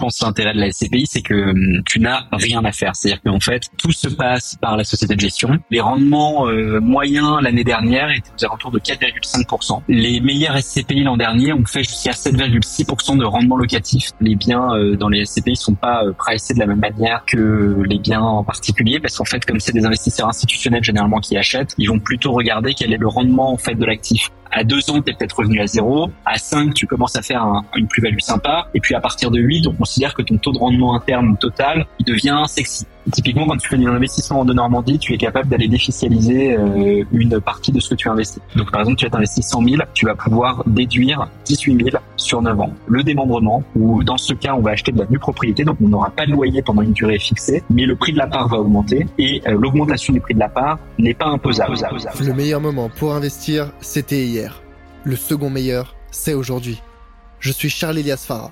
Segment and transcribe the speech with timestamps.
[0.00, 2.96] pense, l'intérêt de la SCPI, c'est que hum, tu n'as rien à faire.
[2.96, 5.58] C'est-à-dire qu'en fait, tout se passe par la société de gestion.
[5.70, 9.82] Les rendements euh, moyens l'année dernière étaient aux alentours de 4,5%.
[9.88, 14.10] Les meilleurs SCPI l'an dernier ont fait jusqu'à 7,6% de rendement locatif.
[14.20, 17.82] Les biens euh, dans les SCPI sont pas euh, pricés de la même manière que
[17.84, 21.74] les biens en particulier, parce qu'en fait, comme c'est des investisseurs institutionnels généralement qui achètent,
[21.78, 25.00] ils vont plutôt regarder quel est le rendement en fait de l'actif à deux ans,
[25.00, 26.10] tu es peut-être revenu à zéro.
[26.24, 27.44] À 5, tu commences à faire
[27.76, 28.68] une plus-value sympa.
[28.74, 31.86] Et puis à partir de 8, on considère que ton taux de rendement interne total,
[32.00, 32.86] devient sexy.
[33.12, 37.40] Typiquement, quand tu fais un investissement de Normandie, tu es capable d'aller défiscaliser euh, une
[37.40, 38.42] partie de ce que tu investis.
[38.56, 42.42] Donc par exemple, tu as investi 100 000, tu vas pouvoir déduire 18 000 sur
[42.42, 42.72] 9 ans.
[42.86, 45.88] Le démembrement, ou dans ce cas, on va acheter de la nue propriété, donc on
[45.88, 48.58] n'aura pas de loyer pendant une durée fixée, mais le prix de la part va
[48.58, 51.76] augmenter et euh, l'augmentation du prix de la part n'est pas imposable.
[52.20, 54.62] Le meilleur moment pour investir, c'était hier.
[55.04, 56.80] Le second meilleur, c'est aujourd'hui.
[57.38, 58.50] Je suis Charles Elias Farah,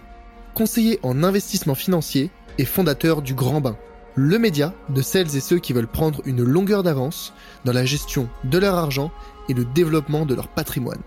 [0.55, 3.77] conseiller en investissement financier et fondateur du Grand Bain,
[4.19, 7.33] le média de celles et ceux qui veulent prendre une longueur d'avance
[7.65, 9.13] dans la gestion de leur argent
[9.49, 10.99] et le développement de leur patrimoine.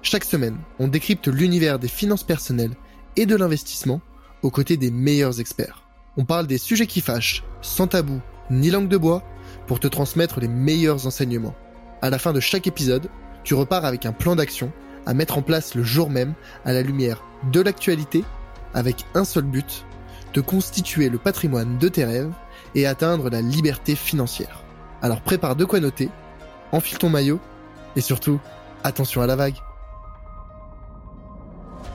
[0.00, 2.74] Chaque semaine, on décrypte l'univers des finances personnelles
[3.16, 4.00] et de l'investissement
[4.40, 5.82] aux côtés des meilleurs experts.
[6.16, 9.22] On parle des sujets qui fâchent, sans tabou ni langue de bois,
[9.66, 11.54] pour te transmettre les meilleurs enseignements.
[12.00, 13.10] À la fin de chaque épisode,
[13.42, 14.72] tu repars avec un plan d'action
[15.04, 16.32] à mettre en place le jour même
[16.64, 18.24] à la lumière de l'actualité
[18.72, 19.84] avec un seul but,
[20.32, 22.32] de constituer le patrimoine de tes rêves
[22.74, 24.62] et atteindre la liberté financière.
[25.02, 26.08] Alors prépare de quoi noter,
[26.72, 27.40] enfile ton maillot
[27.96, 28.40] et surtout,
[28.82, 29.56] attention à la vague.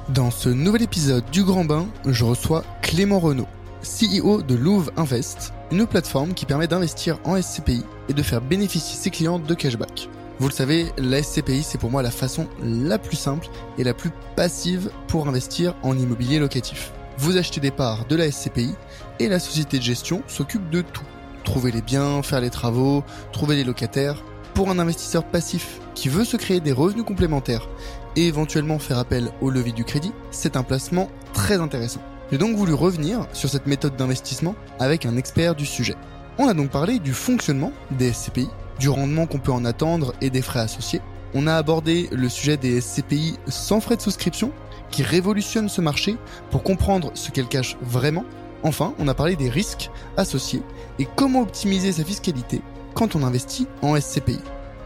[0.09, 3.47] Dans ce nouvel épisode du Grand Bain, je reçois Clément Renaud,
[3.83, 8.97] CEO de Louvre Invest, une plateforme qui permet d'investir en SCPI et de faire bénéficier
[8.97, 10.09] ses clients de cashback.
[10.39, 13.93] Vous le savez, la SCPI, c'est pour moi la façon la plus simple et la
[13.93, 16.91] plus passive pour investir en immobilier locatif.
[17.17, 18.73] Vous achetez des parts de la SCPI
[19.19, 21.03] et la société de gestion s'occupe de tout.
[21.43, 24.23] Trouver les biens, faire les travaux, trouver les locataires.
[24.53, 27.67] Pour un investisseur passif qui veut se créer des revenus complémentaires
[28.15, 32.01] et éventuellement faire appel au levier du crédit, c'est un placement très intéressant.
[32.31, 35.95] J'ai donc voulu revenir sur cette méthode d'investissement avec un expert du sujet.
[36.37, 40.29] On a donc parlé du fonctionnement des SCPI, du rendement qu'on peut en attendre et
[40.29, 41.01] des frais associés.
[41.33, 44.51] On a abordé le sujet des SCPI sans frais de souscription,
[44.89, 46.17] qui révolutionnent ce marché
[46.49, 48.25] pour comprendre ce qu'elles cachent vraiment.
[48.63, 50.61] Enfin, on a parlé des risques associés
[50.99, 52.61] et comment optimiser sa fiscalité
[52.93, 54.39] quand on investit en SCPI.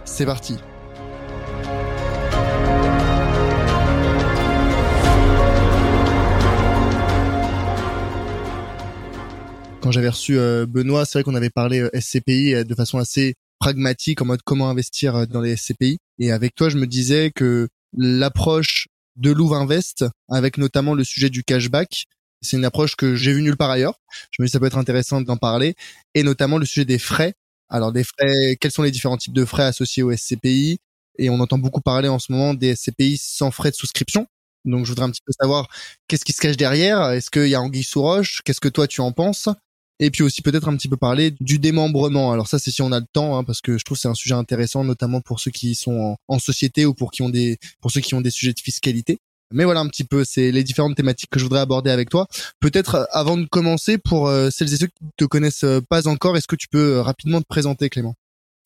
[0.05, 0.57] C'est parti
[9.83, 12.99] quand j'avais reçu euh, Benoît, c'est vrai qu'on avait parlé euh, SCPI euh, de façon
[12.99, 15.97] assez pragmatique en mode comment investir dans les SCPI.
[16.19, 21.29] Et avec toi, je me disais que l'approche de Louvre Invest, avec notamment le sujet
[21.29, 22.05] du cashback,
[22.43, 23.99] c'est une approche que j'ai vue nulle part ailleurs.
[24.31, 25.75] Je me dis ça peut être intéressant d'en parler.
[26.13, 27.33] Et notamment le sujet des frais.
[27.69, 30.79] Alors des frais, quels sont les différents types de frais associés aux SCPI
[31.17, 34.27] Et on entend beaucoup parler en ce moment des SCPI sans frais de souscription.
[34.65, 35.67] Donc je voudrais un petit peu savoir
[36.07, 37.09] qu'est-ce qui se cache derrière?
[37.11, 38.41] Est-ce qu'il y a anguille sous roche?
[38.45, 39.49] Qu'est-ce que toi tu en penses?
[39.99, 42.31] Et puis aussi peut-être un petit peu parler du démembrement.
[42.31, 44.07] Alors ça, c'est si on a le temps, hein, parce que je trouve que c'est
[44.07, 47.57] un sujet intéressant, notamment pour ceux qui sont en, société ou pour qui ont des
[47.79, 49.19] pour ceux qui ont des sujets de fiscalité.
[49.53, 52.27] Mais voilà un petit peu, c'est les différentes thématiques que je voudrais aborder avec toi.
[52.59, 56.07] Peut-être euh, avant de commencer, pour euh, celles et ceux qui te connaissent euh, pas
[56.07, 58.15] encore, est-ce que tu peux rapidement te présenter, Clément?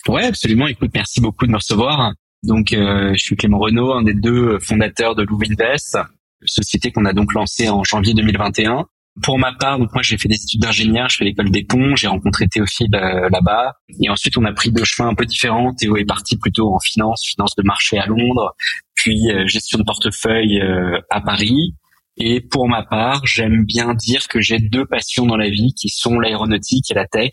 [0.08, 0.68] Ouais, absolument.
[0.68, 2.14] Écoute, merci beaucoup de me recevoir.
[2.44, 5.98] Donc, je suis Clément Renaud, un des deux fondateurs de Louv Invest,
[6.46, 8.86] société qu'on a donc lancée en janvier 2021
[9.24, 11.96] pour ma part, donc moi j'ai fait des études d'ingénieur, je fais l'école des ponts,
[11.96, 15.74] j'ai rencontré Théophile euh, là-bas, et ensuite on a pris deux chemins un peu différents.
[15.74, 18.56] Théo est parti plutôt en finance, finance de marché à Londres,
[18.96, 21.76] puis euh, gestion de portefeuille euh, à Paris.
[22.18, 25.90] Et pour ma part, j'aime bien dire que j'ai deux passions dans la vie qui
[25.90, 27.32] sont l'aéronautique et la tech.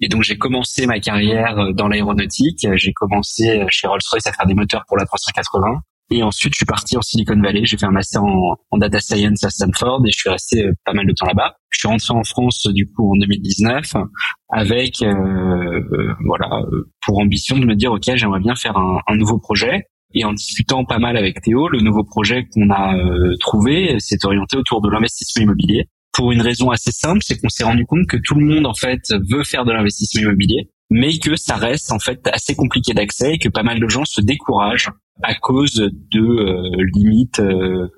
[0.00, 2.66] Et donc j'ai commencé ma carrière dans l'aéronautique.
[2.74, 5.82] J'ai commencé chez Rolls-Royce à faire des moteurs pour la 380.
[6.14, 7.64] Et ensuite, je suis parti en Silicon Valley.
[7.64, 10.92] J'ai fait un master en, data science à Stanford et je suis resté euh, pas
[10.92, 11.54] mal de temps là-bas.
[11.70, 13.94] Je suis rentré en France du coup en 2019
[14.50, 16.60] avec euh, euh, voilà
[17.00, 19.84] pour ambition de me dire ok j'aimerais bien faire un, nouveau projet.
[20.14, 22.94] Et en discutant pas mal avec Théo, le nouveau projet qu'on a
[23.40, 25.86] trouvé s'est orienté autour de l'investissement immobilier.
[26.12, 28.74] Pour une raison assez simple, c'est qu'on s'est rendu compte que tout le monde en
[28.74, 29.00] fait
[29.30, 33.38] veut faire de l'investissement immobilier, mais que ça reste en fait assez compliqué d'accès et
[33.38, 34.90] que pas mal de gens se découragent
[35.22, 37.88] à cause de euh, limites euh,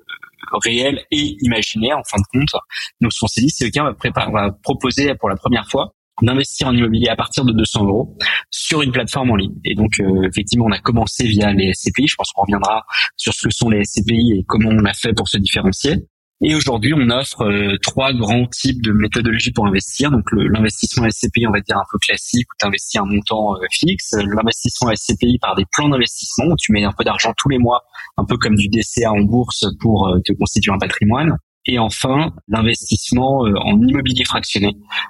[0.63, 2.61] réelles et imaginaires en fin de compte.
[3.01, 3.93] Donc qu'on s'est dit, c'est va,
[4.31, 8.17] va proposer pour la première fois d'investir en immobilier à partir de 200 euros
[8.49, 9.55] sur une plateforme en ligne.
[9.65, 12.07] Et donc, euh, effectivement, on a commencé via les SCPI.
[12.07, 12.83] Je pense qu'on reviendra
[13.17, 16.05] sur ce que sont les SCPI et comment on a fait pour se différencier.
[16.47, 20.11] Et aujourd'hui, on offre euh, trois grands types de méthodologies pour investir.
[20.11, 23.65] Donc l'investissement SCPI, on va dire un peu classique, où tu investis un montant euh,
[23.71, 24.13] fixe.
[24.13, 27.81] L'investissement SCPI par des plans d'investissement, où tu mets un peu d'argent tous les mois,
[28.17, 31.35] un peu comme du DCA en bourse pour euh, te constituer un patrimoine.
[31.65, 34.67] Et enfin, l'investissement en immobilier fractionné.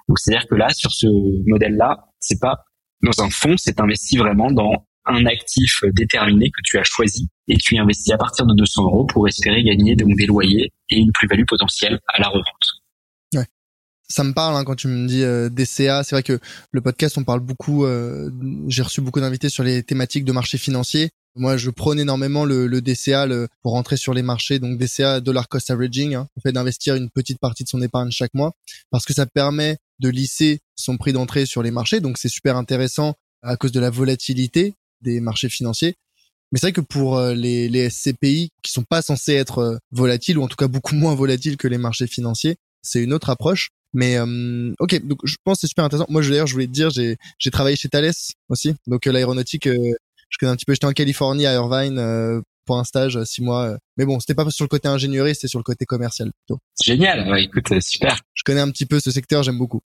[0.07, 1.07] Donc c'est-à-dire que là, sur ce
[1.49, 2.59] modèle-là, c'est pas
[3.03, 7.57] dans un fonds, c'est investi vraiment dans un actif déterminé que tu as choisi et
[7.57, 11.11] tu investis à partir de 200 euros pour espérer gagner donc des loyers et une
[11.11, 12.45] plus-value potentielle à la revente.
[13.33, 13.45] Ouais.
[14.09, 16.03] Ça me parle hein, quand tu me dis euh, DCA.
[16.03, 16.39] C'est vrai que
[16.71, 17.85] le podcast, on parle beaucoup.
[17.85, 18.29] Euh,
[18.67, 21.09] j'ai reçu beaucoup d'invités sur les thématiques de marché financier.
[21.37, 23.27] Moi, je prône énormément le, le DCA
[23.61, 24.59] pour rentrer sur les marchés.
[24.59, 28.09] Donc DCA, dollar cost averaging, hein, le fait d'investir une petite partie de son épargne
[28.09, 28.53] chaque mois,
[28.89, 31.99] parce que ça permet de lisser son prix d'entrée sur les marchés.
[31.99, 35.95] Donc c'est super intéressant à cause de la volatilité des marchés financiers.
[36.51, 39.77] Mais c'est vrai que pour euh, les, les SCPI qui sont pas censés être euh,
[39.91, 43.29] volatiles ou en tout cas beaucoup moins volatiles que les marchés financiers, c'est une autre
[43.29, 43.69] approche.
[43.93, 46.07] Mais euh, ok, donc je pense que c'est super intéressant.
[46.09, 48.11] Moi, d'ailleurs, je voulais te dire, j'ai j'ai travaillé chez Thales
[48.49, 50.73] aussi, donc l'aéronautique, je connais un petit peu.
[50.73, 53.77] J'étais en Californie à Irvine pour un stage six mois.
[53.95, 56.59] Mais bon, c'était pas sur le côté ingénierie, c'était sur le côté commercial plutôt.
[56.83, 58.19] Génial, ouais, écoute, super.
[58.33, 59.79] Je connais un petit peu ce secteur, j'aime beaucoup.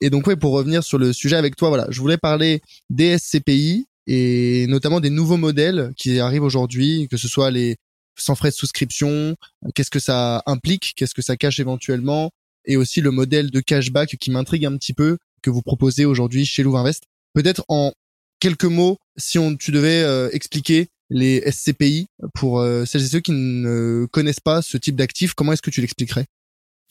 [0.00, 3.18] Et donc ouais, pour revenir sur le sujet avec toi, voilà, je voulais parler des
[3.18, 7.76] SCPI, et notamment des nouveaux modèles qui arrivent aujourd'hui, que ce soit les
[8.18, 9.36] sans frais de souscription,
[9.74, 12.30] qu'est-ce que ça implique, qu'est-ce que ça cache éventuellement,
[12.64, 16.46] et aussi le modèle de cashback qui m'intrigue un petit peu que vous proposez aujourd'hui
[16.46, 17.04] chez Louvre Invest.
[17.34, 17.92] Peut-être en
[18.40, 23.20] quelques mots, si on tu devais euh, expliquer les SCPI pour euh, celles et ceux
[23.20, 26.26] qui ne connaissent pas ce type d'actifs, comment est-ce que tu l'expliquerais?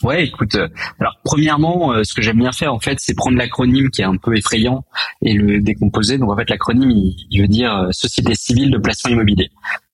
[0.04, 0.56] Ouais, écoute.
[0.56, 0.68] Euh,
[1.00, 4.06] alors, premièrement, euh, ce que j'aime bien faire, en fait, c'est prendre l'acronyme qui est
[4.06, 4.84] un peu effrayant
[5.22, 6.18] et le décomposer.
[6.18, 9.50] Donc, en fait, l'acronyme, il, veut dire euh, Société civile de placement immobilier.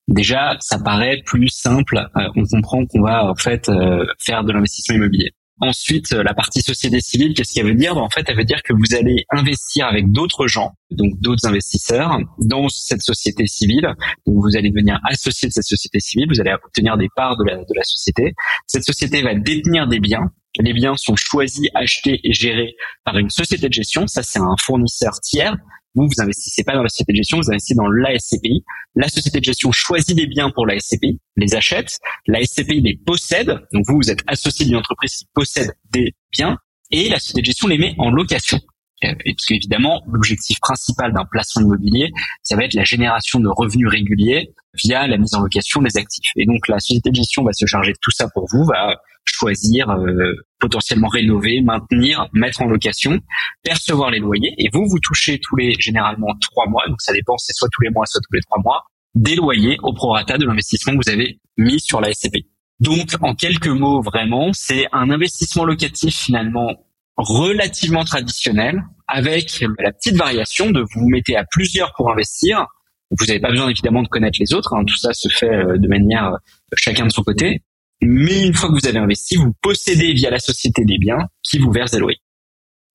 [0.07, 2.03] Déjà, ça paraît plus simple.
[2.35, 3.71] on comprend qu'on va en fait
[4.19, 5.31] faire de l'investissement immobilier.
[5.61, 7.93] Ensuite, euh, la partie société civile, qu'est-ce qu'elle veut dire?
[7.93, 11.47] Ben, En fait, elle veut dire que vous allez investir avec d'autres gens, donc d'autres
[11.47, 13.93] investisseurs, dans cette société civile.
[14.25, 17.43] Donc, vous allez devenir associé de cette société civile, vous allez obtenir des parts de
[17.43, 18.33] la, de la société.
[18.65, 20.31] Cette société va détenir des biens.
[20.59, 22.75] Les biens sont choisis, achetés et gérés
[23.05, 24.07] par une société de gestion.
[24.07, 25.55] Ça, c'est un fournisseur tiers
[25.95, 28.63] vous, vous investissez pas dans la société de gestion, vous investissez dans la SCPI.
[28.95, 31.97] La société de gestion choisit des biens pour la SCPI, les achète.
[32.27, 33.47] La SCPI les possède.
[33.73, 36.57] Donc vous, vous êtes associé d'une entreprise qui possède des biens
[36.91, 38.59] et la société de gestion les met en location.
[39.03, 42.11] Euh, et parce qu'évidemment, l'objectif principal d'un placement immobilier,
[42.43, 46.31] ça va être la génération de revenus réguliers via la mise en location des actifs.
[46.35, 48.95] Et donc la société de gestion va se charger de tout ça pour vous, va
[49.25, 53.19] choisir, euh, potentiellement rénover, maintenir, mettre en location,
[53.63, 54.53] percevoir les loyers.
[54.57, 57.81] Et vous, vous touchez tous les généralement trois mois, donc ça dépend, c'est soit tous
[57.81, 58.83] les mois, soit tous les trois mois,
[59.15, 62.45] des loyers au prorata de l'investissement que vous avez mis sur la SCP.
[62.79, 66.75] Donc, en quelques mots, vraiment, c'est un investissement locatif finalement
[67.17, 72.65] relativement traditionnel, avec la petite variation de vous, vous mettez à plusieurs pour investir.
[73.11, 74.83] Vous n'avez pas besoin évidemment de connaître les autres, hein.
[74.85, 76.37] tout ça se fait euh, de manière euh,
[76.75, 77.61] chacun de son côté.
[78.01, 81.59] Mais une fois que vous avez investi, vous possédez via la société des biens qui
[81.59, 82.21] vous verse des loyers.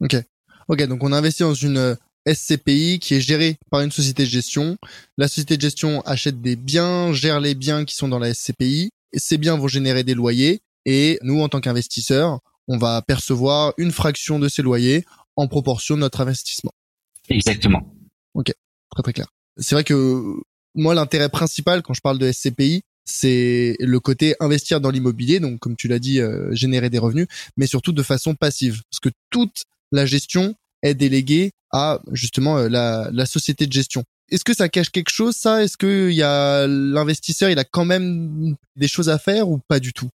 [0.01, 0.17] Ok.
[0.69, 1.95] Ok, donc on investit dans une euh,
[2.27, 4.77] SCPI qui est gérée par une société de gestion.
[5.17, 8.91] La société de gestion achète des biens, gère les biens qui sont dans la SCPI.
[9.13, 10.61] Et ces biens vont générer des loyers.
[10.85, 15.05] Et nous, en tant qu'investisseurs, on va percevoir une fraction de ces loyers
[15.37, 16.73] en proportion de notre investissement.
[17.29, 17.95] Exactement.
[18.35, 18.53] Ok,
[18.91, 19.27] très très clair.
[19.59, 20.35] C'est vrai que
[20.75, 25.61] moi, l'intérêt principal quand je parle de SCPI, c'est le côté investir dans l'immobilier, donc
[25.61, 29.09] comme tu l'as dit, euh, générer des revenus, mais surtout de façon passive, parce que
[29.31, 34.05] toute la gestion est déléguée à justement euh, la, société de gestion.
[34.31, 35.63] Est-ce que ça cache quelque chose, ça?
[35.63, 39.79] Est-ce que y a l'investisseur, il a quand même des choses à faire ou pas
[39.79, 40.09] du tout?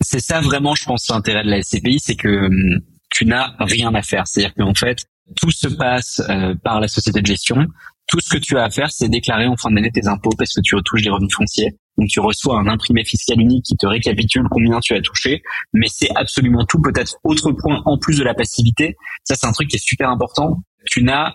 [0.00, 2.80] C'est ça vraiment, je pense, l'intérêt de la SCPI, c'est que hum,
[3.10, 4.28] tu n'as rien à faire.
[4.28, 4.98] C'est-à-dire qu'en fait,
[5.36, 7.66] tout se passe euh, par la société de gestion.
[8.06, 10.54] Tout ce que tu as à faire, c'est déclarer en fin d'année tes impôts parce
[10.54, 11.76] que tu retouches des revenus fonciers.
[11.98, 15.88] Donc tu reçois un imprimé fiscal unique qui te récapitule combien tu as touché, mais
[15.90, 16.80] c'est absolument tout.
[16.80, 20.08] Peut-être autre point en plus de la passivité, ça c'est un truc qui est super
[20.08, 20.62] important.
[20.86, 21.34] Tu n'as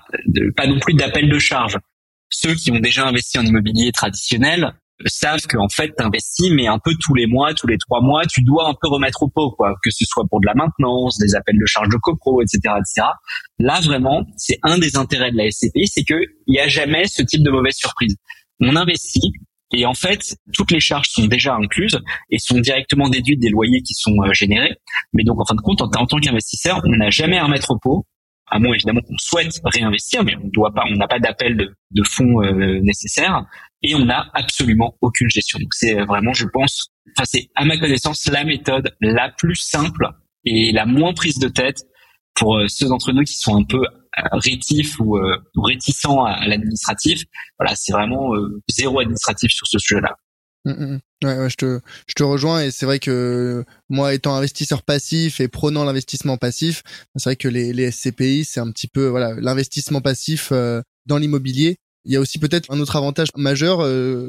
[0.55, 1.77] pas non plus d'appel de charge.
[2.29, 4.73] Ceux qui ont déjà investi en immobilier traditionnel
[5.05, 8.41] savent qu'en fait t'investis mais un peu tous les mois, tous les trois mois, tu
[8.41, 11.35] dois un peu remettre au pot quoi, que ce soit pour de la maintenance, des
[11.35, 13.07] appels de charge de copro, etc., etc.
[13.59, 16.15] Là vraiment, c'est un des intérêts de la SCPI, c'est que
[16.47, 18.15] il y a jamais ce type de mauvaise surprise.
[18.61, 19.33] On investit,
[19.73, 21.99] et en fait, toutes les charges sont déjà incluses
[22.29, 24.75] et sont directement déduites des loyers qui sont euh, générés.
[25.13, 27.79] Mais donc, en fin de compte, en, tant qu'investisseur, on n'a jamais à remettre au
[27.79, 28.05] pot,
[28.47, 32.03] à moins évidemment qu'on souhaite réinvestir, mais on doit pas, on n'a pas d'appel de,
[32.03, 33.45] fonds euh, nécessaires.
[33.81, 35.57] et on n'a absolument aucune gestion.
[35.59, 40.07] Donc c'est vraiment, je pense, enfin c'est à ma connaissance la méthode la plus simple
[40.45, 41.83] et la moins prise de tête
[42.35, 43.81] pour euh, ceux d'entre nous qui sont un peu
[44.17, 47.23] euh, rétifs ou, euh, réticents à, l'administratif.
[47.59, 48.31] Voilà, c'est vraiment
[48.69, 50.15] zéro administratif sur ce sujet-là.
[50.65, 50.99] Mmh, mmh, mmh.
[51.25, 55.41] Ouais, ouais, je te, je te rejoins et c'est vrai que moi étant investisseur passif
[55.41, 56.83] et prenant l'investissement passif,
[57.15, 60.53] c'est vrai que les, les SCPI c'est un petit peu voilà l'investissement passif
[61.05, 61.77] dans l'immobilier.
[62.05, 63.85] Il y a aussi peut-être un autre avantage majeur,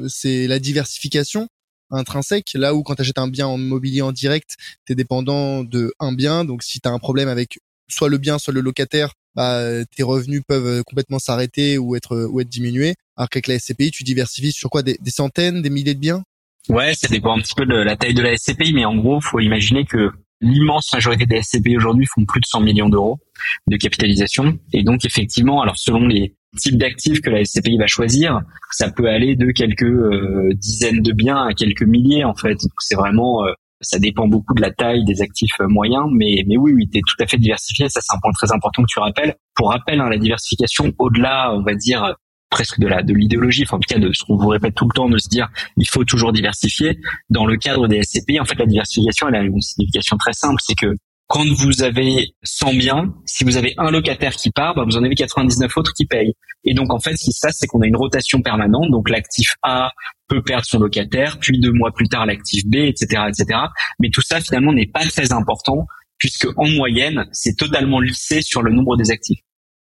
[0.09, 1.47] c'est la diversification
[1.91, 2.51] intrinsèque.
[2.53, 5.93] Là où quand tu achètes un bien en immobilier en direct, tu es dépendant de
[5.99, 6.45] un bien.
[6.45, 9.61] Donc si tu as un problème avec soit le bien, soit le locataire, bah,
[9.95, 12.95] tes revenus peuvent complètement s'arrêter ou être ou être diminués.
[13.17, 14.83] Alors qu'avec la SCPI, tu diversifies sur quoi?
[14.83, 16.23] Des, centaines, des milliers de biens?
[16.69, 19.21] Ouais, ça dépend un petit peu de la taille de la SCPI, mais en gros,
[19.21, 20.09] faut imaginer que
[20.41, 23.19] l'immense majorité des SCPI aujourd'hui font plus de 100 millions d'euros
[23.67, 24.57] de capitalisation.
[24.73, 29.07] Et donc, effectivement, alors selon les types d'actifs que la SCPI va choisir, ça peut
[29.07, 32.57] aller de quelques euh, dizaines de biens à quelques milliers, en fait.
[32.79, 33.51] C'est vraiment, euh,
[33.81, 36.99] ça dépend beaucoup de la taille des actifs euh, moyens, mais, mais oui, oui, tu
[36.99, 37.89] es tout à fait diversifié.
[37.89, 39.35] Ça, c'est un point très important que tu rappelles.
[39.55, 42.15] Pour rappel, hein, la diversification, au-delà, on va dire,
[42.49, 44.85] presque de la de l'idéologie, enfin, en tout cas de ce qu'on vous répète tout
[44.85, 46.99] le temps, de se dire il faut toujours diversifier.
[47.29, 50.61] Dans le cadre des SCPI, en fait, la diversification, elle a une signification très simple,
[50.65, 50.95] c'est que
[51.27, 55.03] quand vous avez 100 biens, si vous avez un locataire qui part, bah, vous en
[55.03, 56.33] avez 99 autres qui payent.
[56.63, 58.91] Et donc en fait, ce qui se passe, c'est qu'on a une rotation permanente.
[58.91, 59.91] Donc l'actif A
[60.27, 63.59] peut perdre son locataire, puis deux mois plus tard l'actif B, etc., etc.
[63.99, 68.61] Mais tout ça finalement n'est pas très important puisque en moyenne, c'est totalement lissé sur
[68.61, 69.39] le nombre des actifs.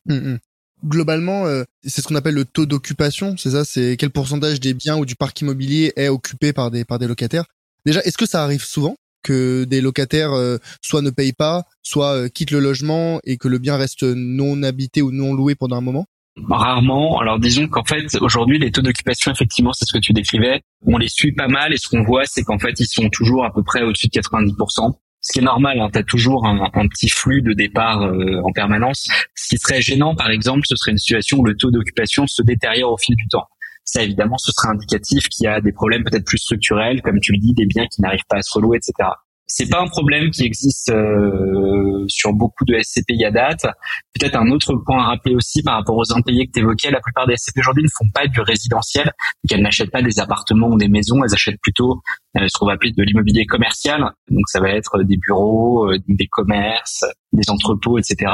[0.06, 0.40] Mmh, mmh.
[0.86, 3.36] Globalement, euh, c'est ce qu'on appelle le taux d'occupation.
[3.38, 6.86] C'est ça, c'est quel pourcentage des biens ou du parc immobilier est occupé par des
[6.86, 7.46] par des locataires?
[7.86, 8.96] Déjà, est-ce que ça arrive souvent?
[9.24, 13.48] Que des locataires euh, soit ne payent pas, soit euh, quittent le logement et que
[13.48, 16.06] le bien reste non habité ou non loué pendant un moment?
[16.48, 17.20] Rarement.
[17.20, 20.98] Alors disons qu'en fait aujourd'hui les taux d'occupation effectivement c'est ce que tu décrivais, on
[20.98, 23.54] les suit pas mal et ce qu'on voit c'est qu'en fait ils sont toujours à
[23.54, 24.94] peu près au-dessus de 90%.
[25.22, 29.10] Ce qui est normal, hein, tu toujours un, petit flux de départ euh, en permanence.
[29.36, 32.42] Ce qui serait gênant, par exemple, ce serait une situation où le taux d'occupation se
[32.42, 33.46] détériore au fil du temps
[33.90, 37.32] ça évidemment ce serait indicatif qu'il y a des problèmes peut-être plus structurels, comme tu
[37.34, 39.10] le dis, des biens qui n'arrivent pas à se relouer, etc
[39.50, 43.66] c'est pas un problème qui existe euh, sur beaucoup de SCPI à date.
[44.14, 47.00] Peut-être un autre point à rappeler aussi par rapport aux impayés que tu évoquais, la
[47.02, 50.68] plupart des SCP aujourd'hui ne font pas du résidentiel, donc elles n'achètent pas des appartements
[50.68, 52.00] ou des maisons, elles achètent plutôt
[52.38, 54.12] euh, ce qu'on va appeler de l'immobilier commercial.
[54.30, 57.04] Donc ça va être des bureaux, euh, des commerces,
[57.34, 58.32] des entrepôts, etc.,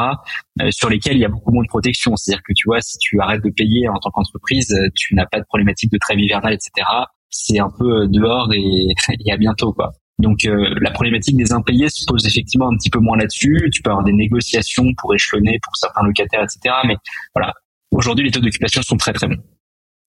[0.70, 2.16] sur lesquels il y a beaucoup moins de protection.
[2.18, 5.40] C'est-à-dire que tu vois, si tu arrêtes de payer en tant qu'entreprise, tu n'as pas
[5.40, 6.88] de problématique de trêve hivernale, etc.
[7.30, 8.88] C'est un peu dehors et,
[9.26, 9.92] et à bientôt, quoi.
[10.20, 13.70] Donc euh, la problématique des impayés se pose effectivement un petit peu moins là-dessus.
[13.72, 16.76] Tu peux avoir des négociations pour échelonner pour certains locataires, etc.
[16.88, 16.96] Mais
[17.34, 17.54] voilà,
[17.92, 19.42] aujourd'hui les taux d'occupation sont très très bons.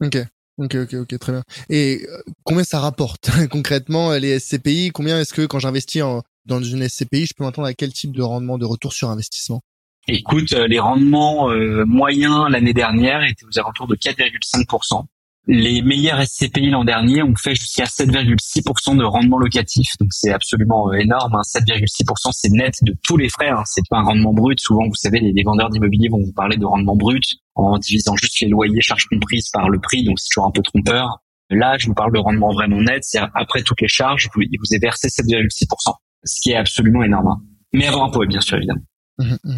[0.05, 0.19] Ok.
[0.59, 1.43] Ok, ok, ok, très bien.
[1.69, 6.03] Et euh, combien ça rapporte concrètement les SCPI Combien est-ce que quand j'investis
[6.47, 9.61] dans une SCPI, je peux m'attendre à quel type de rendement de retour sur investissement?
[10.09, 11.51] Écoute, euh, les rendements
[11.85, 15.05] moyens l'année dernière étaient aux alentours de 4,5%.
[15.49, 20.89] Les meilleurs SCPI l'an dernier ont fait jusqu'à 7,6% de rendement locatif, donc c'est absolument
[20.89, 21.37] euh, énorme.
[21.37, 21.43] Hein.
[21.45, 23.63] 7,6% c'est net de tous les frais, hein.
[23.65, 24.59] c'est pas un rendement brut.
[24.59, 27.23] Souvent, vous savez, les, vendeurs d'immobilier vont vous parler de rendement brut
[27.55, 30.63] en divisant juste les loyers, charges comprises par le prix, donc c'est toujours un peu
[30.63, 31.21] trompeur.
[31.51, 34.59] Là, je vous parle de rendement vraiment net, c'est après toutes les charges, vous, il
[34.59, 37.29] vous est versé 7,6%, ce qui est absolument énorme.
[37.29, 37.41] Hein.
[37.73, 38.83] Mais avant impôt, bien sûr, évidemment.
[39.19, 39.53] Mmh, mmh,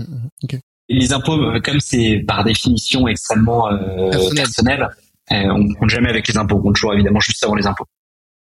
[0.53, 4.87] mmh, les impôts, euh, comme c'est par définition extrêmement euh, personnel euh,
[5.31, 7.87] on ne compte jamais avec les impôts, on compte toujours évidemment juste avant les impôts.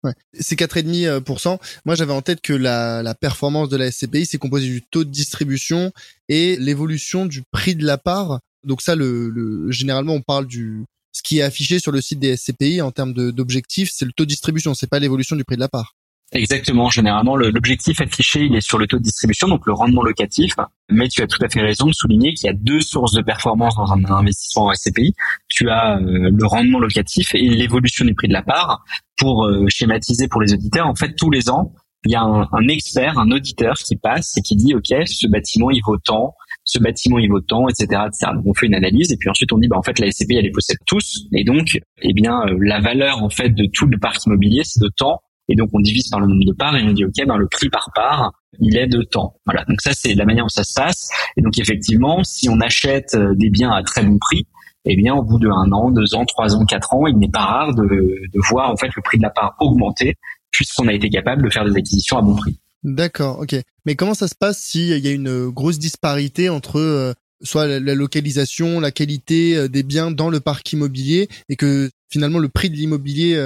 [0.05, 0.13] Ouais.
[0.39, 1.59] C'est 4,5%.
[1.85, 5.11] Moi, j'avais en tête que la, performance de la SCPI, c'est composé du taux de
[5.11, 5.93] distribution
[6.29, 8.41] et l'évolution du prix de la part.
[8.63, 10.85] Donc ça, le, le, généralement, on parle du
[11.17, 14.25] ce qui est affiché sur le site des SCPI en termes d'objectifs, c'est le taux
[14.25, 15.95] de distribution, c'est pas l'évolution du prix de la part.
[16.33, 16.91] Exactement.
[16.91, 20.55] Généralement, l'objectif affiché, il est sur le taux de distribution, donc le rendement locatif.
[20.91, 23.23] Mais tu as tout à fait raison de souligner qu'il y a deux sources de
[23.23, 25.15] performance dans un investissement en SCPI.
[25.49, 28.85] Tu as euh, le rendement locatif et l'évolution du prix de la part.
[29.17, 31.73] Pour euh, schématiser pour les auditeurs, en fait, tous les ans,
[32.05, 35.27] il y a un, un, expert, un auditeur qui passe et qui dit, OK, ce
[35.27, 38.33] bâtiment, il vaut tant, ce bâtiment, il vaut tant, etc., etc.
[38.35, 40.37] Donc, on fait une analyse et puis ensuite, on dit, bah, en fait, la SCPI,
[40.37, 41.27] elle les possède tous.
[41.33, 44.81] Et donc, eh bien, euh, la valeur, en fait, de tout le parc immobilier, c'est
[44.81, 47.27] de temps et donc on divise par le nombre de parts et on dit ok
[47.27, 49.35] ben le prix par part il est de temps.
[49.45, 52.61] Voilà donc ça c'est la manière dont ça se passe et donc effectivement si on
[52.61, 54.47] achète euh, des biens à très bon prix
[54.89, 57.29] eh bien au bout de un an, deux ans, trois ans, quatre ans, il n'est
[57.29, 60.15] pas rare de, de voir en fait le prix de la part augmenter
[60.53, 62.61] puisqu'on a été capable de faire des acquisitions à bon prix.
[62.85, 63.57] D'accord, ok.
[63.85, 67.95] Mais comment ça se passe s'il y a une grosse disparité entre euh, soit la,
[67.97, 72.77] localisation, la qualité des biens dans le parc immobilier et que finalement le prix de
[72.77, 73.37] l'immobilier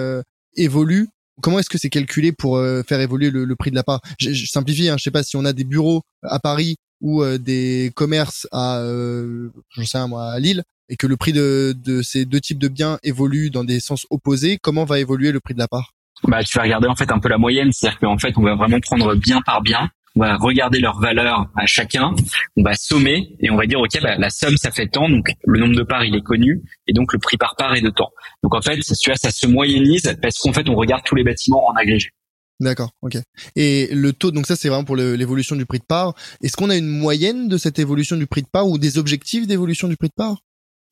[0.56, 1.08] évolue
[1.40, 4.88] comment est-ce que c'est calculé pour faire évoluer le, prix de la part je, simplifie,
[4.88, 8.82] hein, je sais pas si on a des bureaux à Paris ou des commerces à,
[8.82, 12.68] je sais moi, à Lille, et que le prix de, de ces deux types de
[12.68, 15.92] biens évolue dans des sens opposés, comment va évoluer le prix de la part
[16.24, 18.54] bah, tu vas regarder en fait un peu la moyenne, c'est-à-dire qu'en fait on va
[18.54, 19.88] vraiment prendre bien par bien,
[20.20, 22.14] on va regarder leur valeur à chacun,
[22.56, 25.30] on va sommer et on va dire ok bah, la somme ça fait tant, donc
[25.46, 27.88] le nombre de parts il est connu et donc le prix par part est de
[27.88, 28.10] temps.
[28.42, 31.74] Donc en fait ça se moyennise parce qu'en fait on regarde tous les bâtiments en
[31.74, 32.10] agrégé.
[32.60, 33.16] D'accord, ok.
[33.56, 36.12] Et le taux, donc ça c'est vraiment pour l'évolution du prix de part.
[36.42, 39.46] Est-ce qu'on a une moyenne de cette évolution du prix de part ou des objectifs
[39.46, 40.36] d'évolution du prix de part?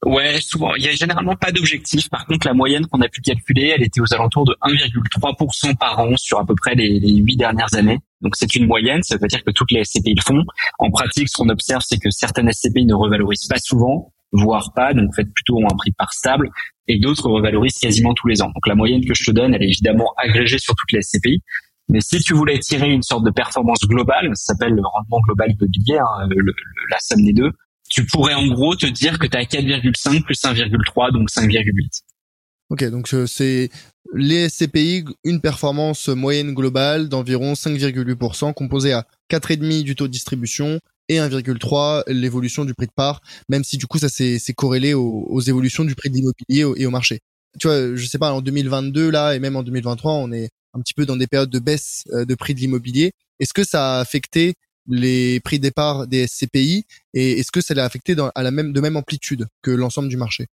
[0.04, 0.74] Ouais, souvent.
[0.76, 2.08] Il y a généralement pas d'objectif.
[2.08, 5.98] Par contre, la moyenne qu'on a pu calculer, elle était aux alentours de 1,3% par
[5.98, 7.98] an sur à peu près les huit dernières années.
[8.20, 9.02] Donc c'est une moyenne.
[9.02, 10.44] Ça veut dire que toutes les SCPI le font.
[10.78, 14.94] En pratique, ce qu'on observe, c'est que certaines SCPI ne revalorisent pas souvent, voire pas.
[14.94, 16.50] Donc faites plutôt un prix par stable,
[16.86, 18.50] et d'autres revalorisent quasiment tous les ans.
[18.54, 21.42] Donc la moyenne que je te donne, elle est évidemment agrégée sur toutes les SCPI.
[21.88, 25.52] Mais si tu voulais tirer une sorte de performance globale, ça s'appelle le rendement global
[25.52, 26.28] immobilier, hein,
[26.90, 27.50] la somme des deux,
[27.88, 32.02] tu pourrais en gros te dire que tu as 4,5 plus 1,3, donc 5,8.
[32.71, 33.71] Ok, donc euh, c'est
[34.14, 40.78] les SCPI, une performance moyenne globale d'environ 5,8%, composée à 4,5 du taux de distribution
[41.09, 45.40] et 1,3 l'évolution du prix de part, même si du coup ça c'est corrélé aux,
[45.40, 47.21] évolutions du prix de l'immobilier et au marché.
[47.59, 50.80] Tu vois, je sais pas, en 2022 là et même en 2023, on est un
[50.80, 53.12] petit peu dans des périodes de baisse euh, de prix de l'immobilier.
[53.40, 54.54] Est-ce que ça a affecté
[54.88, 58.73] les prix départ des SCPI et est-ce que ça l'a affecté dans, à la même
[58.73, 60.47] de même amplitude que l'ensemble du marché?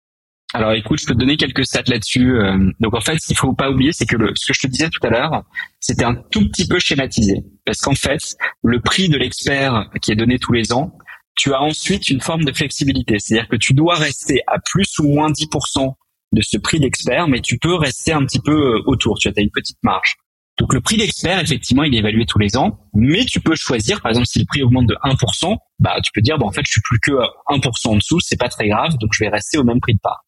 [0.56, 2.38] Alors écoute, je peux te donner quelques stats là-dessus.
[2.38, 2.72] Euh.
[2.80, 4.90] Donc en fait, ce qu'il faut pas oublier, c'est que ce que je te disais
[4.90, 5.44] tout à l'heure,
[5.80, 7.44] c'était un tout petit peu schématisé.
[7.66, 10.96] Parce qu'en fait, le prix de l'expert qui est donné tous les ans,
[11.36, 13.18] tu as ensuite une forme de flexibilité.
[13.18, 15.96] C'est-à-dire que tu dois rester à plus ou moins 10%
[16.34, 19.18] de ce prix d'expert, mais tu peux rester un petit peu euh, autour.
[19.18, 20.18] Tu as une petite marge.
[20.60, 24.02] Donc le prix d'expert, effectivement, il est évalué tous les ans, mais tu peux choisir,
[24.02, 26.62] par exemple, si le prix augmente de 1%, bah tu peux dire, bon, en fait,
[26.66, 27.12] je suis plus que
[27.50, 30.00] 1% en dessous, c'est pas très grave, donc je vais rester au même prix de
[30.00, 30.24] part.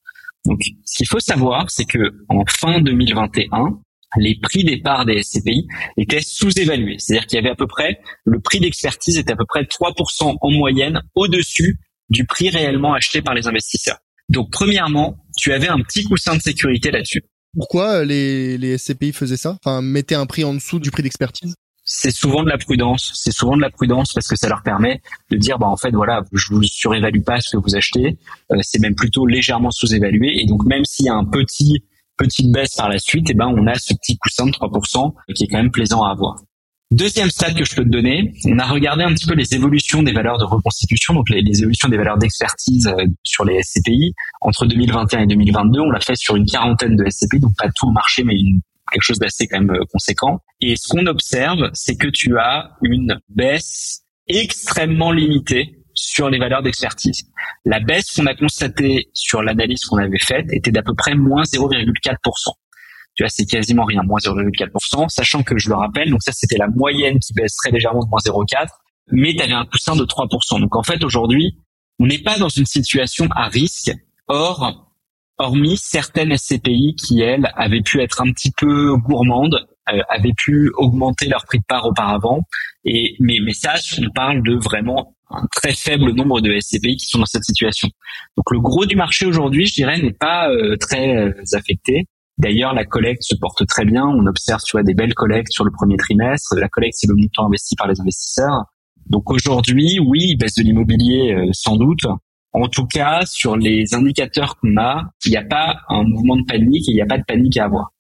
[0.45, 3.79] Donc, ce qu'il faut savoir, c'est que en fin 2021,
[4.17, 6.97] les prix des parts des SCPI étaient sous-évalués.
[6.99, 10.37] C'est-à-dire qu'il y avait à peu près, le prix d'expertise était à peu près 3%
[10.39, 13.97] en moyenne au-dessus du prix réellement acheté par les investisseurs.
[14.29, 17.23] Donc, premièrement, tu avais un petit coussin de sécurité là-dessus.
[17.55, 19.57] Pourquoi euh, les, les SCPI faisaient ça?
[19.63, 21.55] Enfin, mettaient un prix en dessous du prix d'expertise?
[21.87, 23.11] C'est souvent de la prudence.
[23.13, 25.91] C'est souvent de la prudence parce que ça leur permet de dire, bah en fait,
[25.91, 28.17] voilà, je vous surévalue pas ce que vous achetez.
[28.51, 30.41] Euh, c'est même plutôt légèrement sous-évalué.
[30.41, 31.83] Et donc, même s'il y a un petit
[32.17, 35.43] petite baisse par la suite, eh ben on a ce petit coussin de 3% qui
[35.43, 36.37] est quand même plaisant à avoir.
[36.91, 40.03] Deuxième stat que je peux te donner, on a regardé un petit peu les évolutions
[40.03, 44.67] des valeurs de reconstitution, donc les, évolutions des valeurs d'expertise euh, sur les SCPI entre
[44.67, 45.79] 2021 et 2022.
[45.79, 48.61] On l'a fait sur une quarantaine de SCPI, donc pas tout le marché, mais une,
[48.91, 50.39] quelque chose d'assez quand même euh, conséquent.
[50.61, 56.61] Et ce qu'on observe, c'est que tu as une baisse extrêmement limitée sur les valeurs
[56.61, 57.23] d'expertise.
[57.65, 61.43] La baisse qu'on a constatée sur l'analyse qu'on avait faite était d'à peu près moins
[61.43, 62.53] 0,4%
[63.15, 66.57] tu vois, c'est quasiment rien, moins 0,4%, sachant que je le rappelle, donc ça c'était
[66.57, 68.67] la moyenne qui baisse très légèrement de moins 0,4,
[69.11, 70.59] mais tu avais un coussin de 3%.
[70.59, 71.57] Donc en fait aujourd'hui,
[71.99, 73.91] on n'est pas dans une situation à risque.
[74.27, 74.91] Or,
[75.37, 80.71] hormis certaines SCPI qui elles avaient pu être un petit peu gourmandes, euh, avaient pu
[80.75, 82.41] augmenter leur prix de part auparavant,
[82.85, 87.05] et mais mais ça, on parle de vraiment un très faible nombre de SCPI qui
[87.05, 87.89] sont dans cette situation.
[88.37, 92.07] Donc le gros du marché aujourd'hui, je dirais, n'est pas euh, très euh, affecté.
[92.37, 94.05] D'ailleurs, la collecte se porte très bien.
[94.05, 96.55] On observe, tu vois, des belles collectes sur le premier trimestre.
[96.55, 98.65] La collecte, c'est le montant investi par les investisseurs.
[99.07, 102.05] Donc aujourd'hui, oui, baisse de l'immobilier, euh, sans doute.
[102.51, 106.45] En tout cas, sur les indicateurs qu'on a, il n'y a pas un mouvement de
[106.45, 107.91] panique et il n'y a pas de panique à avoir.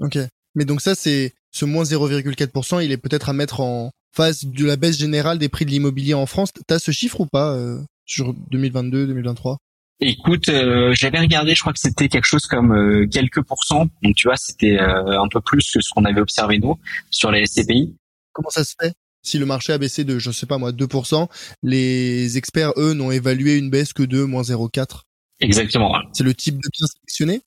[0.00, 0.18] Ok.
[0.54, 4.64] Mais donc ça, c'est ce moins 0,4%, il est peut-être à mettre en face de
[4.64, 6.50] la baisse générale des prix de l'immobilier en France.
[6.66, 9.58] T'as ce chiffre ou pas euh, sur 2022, 2023
[10.00, 13.86] Écoute, euh, j'avais regardé, je crois que c'était quelque chose comme euh, quelques pourcents.
[14.02, 16.78] Donc tu vois, c'était euh, un peu plus que ce qu'on avait observé nous
[17.10, 17.94] sur les SCPI.
[18.32, 21.28] Comment ça se fait Si le marché a baissé de, je sais pas moi, 2%,
[21.62, 25.02] les experts, eux, n'ont évalué une baisse que de moins 0,4
[25.40, 25.94] Exactement.
[26.12, 27.42] C'est le type de bien sélectionné?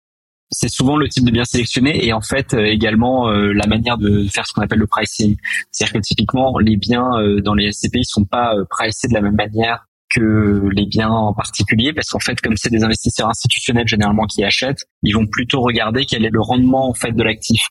[0.50, 4.48] C'est souvent le type de bien sélectionné et en fait également la manière de faire
[4.48, 5.36] ce qu'on appelle le pricing.
[5.72, 7.12] C'est-à-dire que typiquement les biens
[7.44, 9.87] dans les SCPI sont pas pricés de la même manière
[10.18, 14.44] que les biens en particulier, parce qu'en fait, comme c'est des investisseurs institutionnels généralement qui
[14.44, 17.68] achètent, ils vont plutôt regarder quel est le rendement en fait de l'actif.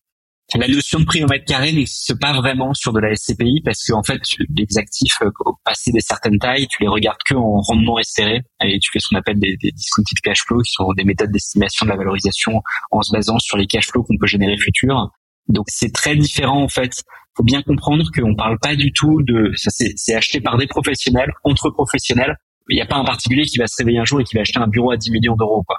[0.55, 3.85] la notion de prix au mètre carré n'existe pas vraiment sur de la SCPI parce
[3.85, 4.21] que en fait
[4.55, 8.43] les actifs euh, au passé des certaines tailles, tu les regardes que en rendement espéré
[8.63, 11.33] et tu fais ce qu'on appelle des, des discounted cash flow qui sont des méthodes
[11.33, 15.11] d'estimation de la valorisation en se basant sur les cash flows qu'on peut générer futurs.
[15.49, 17.03] Donc c'est très différent en fait.
[17.37, 21.33] Faut bien comprendre qu'on parle pas du tout de ça c'est acheté par des professionnels
[21.45, 22.37] entre professionnels.
[22.69, 24.41] Il n'y a pas un particulier qui va se réveiller un jour et qui va
[24.41, 25.79] acheter un bureau à 10 millions d'euros quoi.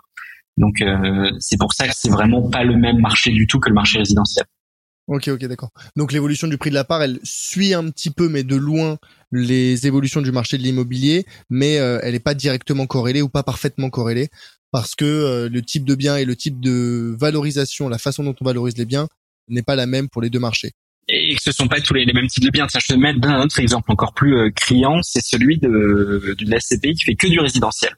[0.57, 3.69] Donc euh, c'est pour ça que c'est vraiment pas le même marché du tout que
[3.69, 4.45] le marché résidentiel.
[5.07, 5.69] Ok, ok, d'accord.
[5.95, 8.97] Donc l'évolution du prix de la part, elle suit un petit peu, mais de loin,
[9.31, 13.41] les évolutions du marché de l'immobilier, mais euh, elle n'est pas directement corrélée ou pas
[13.43, 14.27] parfaitement corrélée,
[14.71, 18.35] parce que euh, le type de bien et le type de valorisation, la façon dont
[18.41, 19.07] on valorise les biens,
[19.47, 20.71] n'est pas la même pour les deux marchés.
[21.09, 22.67] Et que ce sont pas tous les, mêmes types de biens.
[22.67, 26.59] Tiens, je te mets un autre exemple encore plus euh, criant, c'est celui de d'une
[26.59, 27.91] SCPI qui fait que du résidentiel.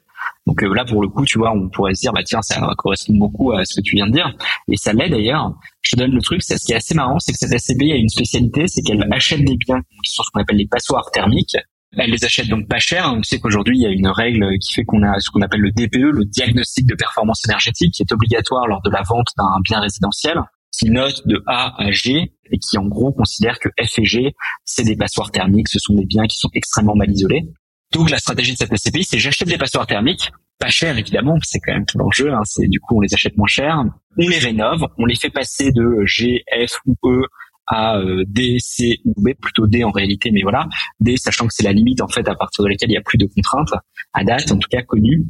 [0.45, 2.59] Donc euh, là, pour le coup, tu vois, on pourrait se dire, bah tiens, ça
[2.77, 4.31] correspond beaucoup à ce que tu viens de dire,
[4.71, 5.53] et ça l'est d'ailleurs.
[5.81, 7.95] Je te donne le truc, ce qui est assez marrant, c'est que cette SCB a
[7.95, 11.57] une spécialité, c'est qu'elle achète des biens qui sont ce qu'on appelle les passoires thermiques.
[11.97, 13.11] Elle les achète donc pas cher.
[13.15, 15.61] On sait qu'aujourd'hui, il y a une règle qui fait qu'on a ce qu'on appelle
[15.61, 19.59] le DPE, le diagnostic de performance énergétique, qui est obligatoire lors de la vente d'un
[19.63, 20.39] bien résidentiel,
[20.71, 24.35] qui note de A à G et qui en gros considère que F et G,
[24.65, 27.43] c'est des passoires thermiques, ce sont des biens qui sont extrêmement mal isolés.
[27.91, 31.59] Donc la stratégie de cette SCPI, c'est j'achète des passoires thermiques, pas cher évidemment, c'est
[31.59, 32.31] quand même tout l'enjeu.
[32.33, 33.83] Hein, c'est du coup on les achète moins cher,
[34.17, 37.21] on les rénove, on les fait passer de G, F ou E
[37.65, 40.67] à euh, D, C ou B, plutôt D en réalité, mais voilà,
[40.99, 43.01] D sachant que c'est la limite en fait à partir de laquelle il n'y a
[43.01, 43.73] plus de contraintes,
[44.13, 45.25] à date en tout cas connues.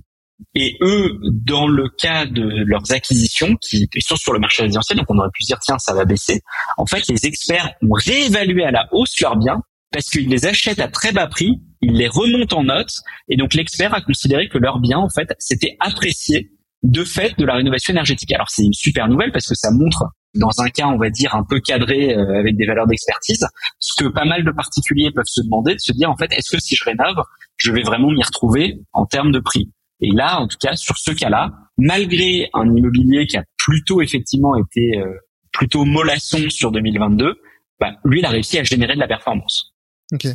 [0.56, 5.08] Et eux, dans le cas de leurs acquisitions, qui sont sur le marché résidentiel, donc
[5.10, 6.41] on aurait pu dire tiens ça va baisser.
[6.78, 10.80] En fait, les experts ont réévalué à la hausse leurs biens parce qu'ils les achètent
[10.80, 14.58] à très bas prix, ils les remontent en notes, et donc l'expert a considéré que
[14.58, 16.52] leur bien, en fait, s'était apprécié
[16.84, 18.32] de fait de la rénovation énergétique.
[18.34, 21.36] Alors c'est une super nouvelle parce que ça montre dans un cas, on va dire,
[21.36, 23.45] un peu cadré euh, avec des valeurs d'expertise,
[23.80, 26.56] ce que pas mal de particuliers peuvent se demander, de se dire, en fait, est-ce
[26.56, 27.23] que si je rénove,
[27.58, 29.71] je vais vraiment m'y retrouver en termes de prix?
[30.01, 34.55] Et là, en tout cas, sur ce cas-là, malgré un immobilier qui a plutôt effectivement
[34.55, 35.13] été euh,
[35.51, 37.35] plutôt mollasson sur 2022,
[37.79, 39.73] bah, lui, il a réussi à générer de la performance.
[40.13, 40.27] Ok.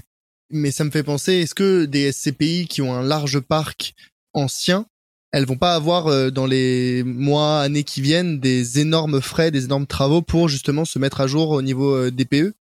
[0.51, 3.95] Mais ça me fait penser, est-ce que des SCPI qui ont un large parc
[4.35, 4.87] ancien,
[5.33, 9.65] elles vont pas avoir euh, dans les mois, années qui viennent des énormes frais, des
[9.65, 12.55] énormes travaux pour justement se mettre à jour au niveau euh, DPE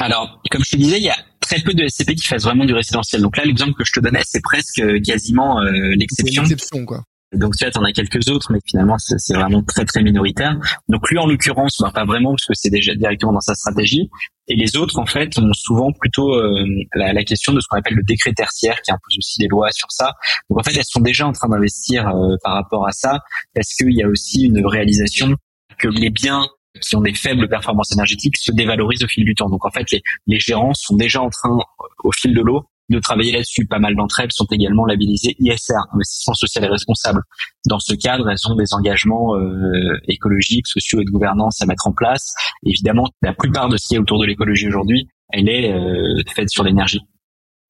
[0.00, 1.16] Alors, comme je te disais, il y a
[1.50, 3.22] très peu de SCPI qui fassent vraiment du résidentiel.
[3.22, 6.42] Donc là, l'exemple que je te donnais, c'est presque euh, quasiment l'exception.
[6.42, 7.02] L'exception, quoi.
[7.32, 10.58] Donc tu vois, t'en as quelques autres, mais finalement c'est vraiment très très minoritaire.
[10.88, 14.10] Donc lui en l'occurrence, bah, pas vraiment parce que c'est déjà directement dans sa stratégie.
[14.48, 17.78] Et les autres en fait ont souvent plutôt euh, la, la, question de ce qu'on
[17.78, 20.14] appelle le décret tertiaire qui impose aussi des lois sur ça.
[20.48, 23.20] Donc en fait elles sont déjà en train d'investir euh, par rapport à ça
[23.54, 25.36] parce qu'il y a aussi une réalisation
[25.78, 26.44] que les biens
[26.80, 29.48] qui ont des faibles performances énergétiques se dévalorisent au fil du temps.
[29.48, 31.58] Donc en fait les, les gérants sont déjà en train
[32.04, 33.66] au fil de l'eau de travailler là-dessus.
[33.66, 37.22] Pas mal d'entre elles sont également labellisées ISR, investissement social et responsable.
[37.66, 41.86] Dans ce cadre, elles ont des engagements euh, écologiques, sociaux et de gouvernance à mettre
[41.86, 42.34] en place.
[42.66, 46.50] Évidemment, la plupart de ce qui est autour de l'écologie aujourd'hui, elle est euh, faite
[46.50, 47.00] sur l'énergie.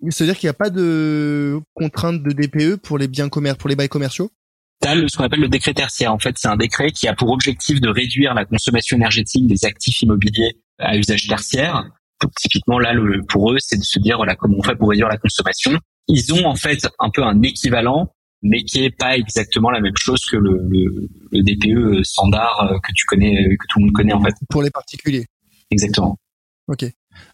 [0.08, 3.76] C'est-à-dire qu'il n'y a pas de contrainte de DPE pour les biens commerciaux, pour les
[3.76, 4.30] bails commerciaux?
[4.80, 6.12] T'as ce qu'on appelle le décret tertiaire.
[6.12, 9.64] En fait, c'est un décret qui a pour objectif de réduire la consommation énergétique des
[9.64, 11.84] actifs immobiliers à usage tertiaire
[12.20, 14.90] donc typiquement là, le, pour eux, c'est de se dire voilà comment on fait pour
[14.90, 15.72] réduire la consommation.
[16.08, 18.12] Ils ont en fait un peu un équivalent,
[18.42, 22.92] mais qui est pas exactement la même chose que le, le, DPE standard euh, que
[22.94, 24.34] tu connais, que tout le monde connaît en fait.
[24.50, 25.26] Pour les particuliers.
[25.70, 26.18] Exactement.
[26.68, 26.84] Ok.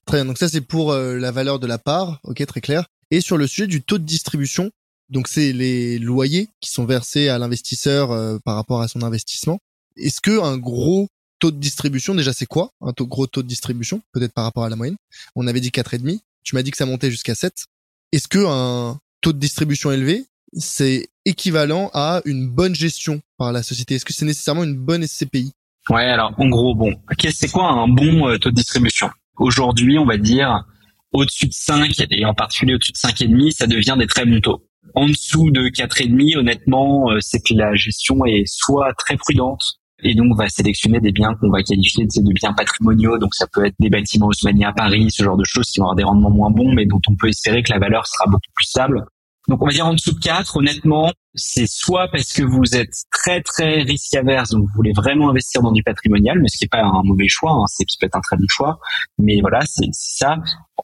[0.05, 0.25] Très bien.
[0.25, 2.21] Donc ça c'est pour euh, la valeur de la part.
[2.25, 2.87] Ok, très clair.
[3.11, 4.71] Et sur le sujet du taux de distribution,
[5.09, 9.59] donc c'est les loyers qui sont versés à l'investisseur euh, par rapport à son investissement.
[9.97, 13.49] Est-ce que un gros taux de distribution, déjà c'est quoi un taux, gros taux de
[13.49, 14.97] distribution, peut-être par rapport à la moyenne?
[15.35, 17.67] On avait dit 4,5, tu m'as dit que ça montait jusqu'à 7.
[18.13, 20.25] Est-ce que un taux de distribution élevé,
[20.57, 23.95] c'est équivalent à une bonne gestion par la société?
[23.97, 25.53] Est-ce que c'est nécessairement une bonne SCPI
[25.89, 26.93] Ouais, alors en gros, bon,
[27.33, 29.09] c'est quoi un bon euh, taux de distribution?
[29.37, 30.65] Aujourd'hui, on va dire
[31.13, 34.66] au-dessus de 5 et en particulier au-dessus de 5,5, ça devient des très bons taux.
[34.95, 39.63] En dessous de 4,5, honnêtement, euh, c'est que la gestion est soit très prudente,
[40.03, 43.19] et donc, on va sélectionner des biens qu'on va qualifier de biens patrimoniaux.
[43.19, 45.87] Donc, ça peut être des bâtiments haussmanniens à Paris, ce genre de choses qui vont
[45.87, 48.53] avoir des rendements moins bons, mais dont on peut espérer que la valeur sera beaucoup
[48.55, 49.07] plus stable.
[49.49, 52.93] Donc, on va dire en dessous de 4, honnêtement, c'est soit parce que vous êtes
[53.13, 56.65] très, très risque averse, donc vous voulez vraiment investir dans du patrimonial, mais ce qui
[56.65, 58.79] n'est pas un mauvais choix, hein, c'est peut être un très bon choix.
[59.19, 60.37] Mais voilà, c'est ça.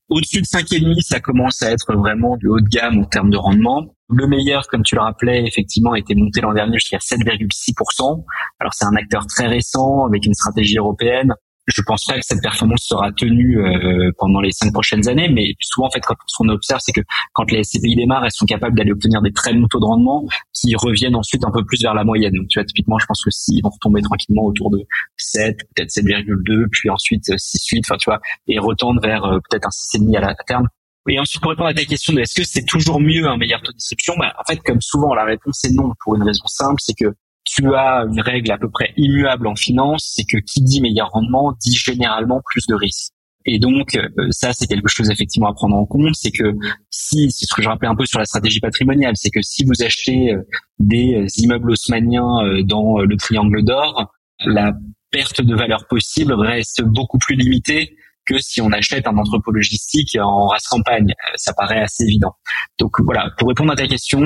[0.09, 3.37] Au-dessus de 5,5, ça commence à être vraiment du haut de gamme en termes de
[3.37, 3.87] rendement.
[4.09, 8.25] Le meilleur, comme tu le rappelais, effectivement, était monté l'an dernier jusqu'à 7,6%.
[8.61, 11.35] Alors c'est un acteur très récent avec une stratégie européenne.
[11.67, 15.55] Je pense pas que cette performance sera tenue euh, pendant les cinq prochaines années, mais
[15.61, 17.03] souvent en fait, quand ce qu'on observe, c'est que
[17.35, 20.27] quand les SCPI démarrent, elles sont capables d'aller obtenir des très bons taux de rendement
[20.53, 22.33] qui reviennent ensuite un peu plus vers la moyenne.
[22.35, 24.85] Donc tu vois, typiquement, je pense que s'ils vont retomber tranquillement autour de
[25.17, 29.67] 7, peut-être 7,2, puis ensuite 6, 8, enfin tu vois, et retendre vers euh, peut-être
[29.67, 30.67] un 6,5 à, la, terme.
[31.09, 33.61] Et ensuite, pour répondre à ta question de est-ce que c'est toujours mieux un meilleur
[33.63, 36.47] taux de distribution, bah, en fait, comme souvent, la réponse est non pour une raison
[36.47, 37.13] simple, c'est que
[37.55, 41.11] tu as une règle à peu près immuable en finance, c'est que qui dit meilleur
[41.11, 43.13] rendement dit généralement plus de risques.
[43.45, 46.55] Et donc euh, ça c'est quelque chose effectivement à prendre en compte, c'est que
[46.91, 49.65] si c'est ce que je rappelais un peu sur la stratégie patrimoniale, c'est que si
[49.65, 50.43] vous achetez euh,
[50.79, 54.13] des euh, immeubles haussmanniens dans le triangle d'or,
[54.47, 54.73] la
[55.11, 60.17] perte de valeur possible reste beaucoup plus limitée que si on achète un entrepôt logistique
[60.21, 61.13] en race campagne.
[61.35, 62.35] Ça paraît assez évident.
[62.79, 64.23] Donc voilà, pour répondre à ta question,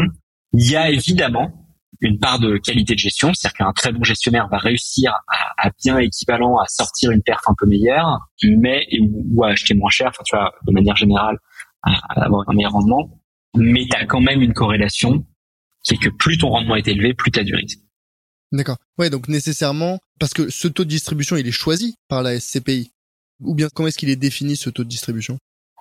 [0.52, 1.65] il y a évidemment
[2.00, 5.98] une part de qualité de gestion, c'est-à-dire qu'un très bon gestionnaire va réussir à, bien
[5.98, 10.22] équivalent à sortir une perf un peu meilleure, mais ou, à acheter moins cher, enfin
[10.24, 11.38] tu vois, de manière générale,
[11.82, 13.20] à, avoir un meilleur rendement.
[13.54, 15.24] Mais tu as quand même une corrélation
[15.84, 17.78] qui est que plus ton rendement est élevé, plus tu as du risque.
[18.52, 18.76] D'accord.
[18.98, 22.92] Ouais, donc nécessairement, parce que ce taux de distribution, il est choisi par la SCPI.
[23.40, 25.38] Ou bien comment est-ce qu'il est défini ce taux de distribution?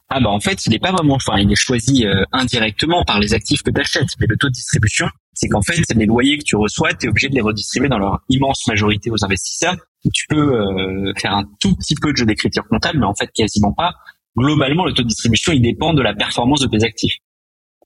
[0.09, 3.19] Ah bah en fait, il n'est pas vraiment, enfin, il est choisi euh, indirectement par
[3.19, 6.37] les actifs que tu achètes, mais le taux de distribution, c'est qu'en fait, les loyers
[6.37, 9.75] que tu reçois, tu es obligé de les redistribuer dans leur immense majorité aux investisseurs.
[10.13, 13.29] tu peux euh, faire un tout petit peu de jeu d'écriture comptable, mais en fait
[13.33, 13.93] quasiment pas.
[14.37, 17.15] Globalement, le taux de distribution, il dépend de la performance de tes actifs.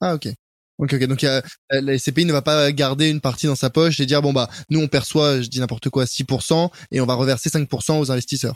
[0.01, 0.29] Ah ok.
[0.79, 1.03] Ok, ok.
[1.07, 4.05] Donc, y a, la SCPI ne va pas garder une partie dans sa poche et
[4.05, 7.49] dire, bon, bah, nous, on perçoit, je dis n'importe quoi, 6% et on va reverser
[7.49, 8.55] 5% aux investisseurs.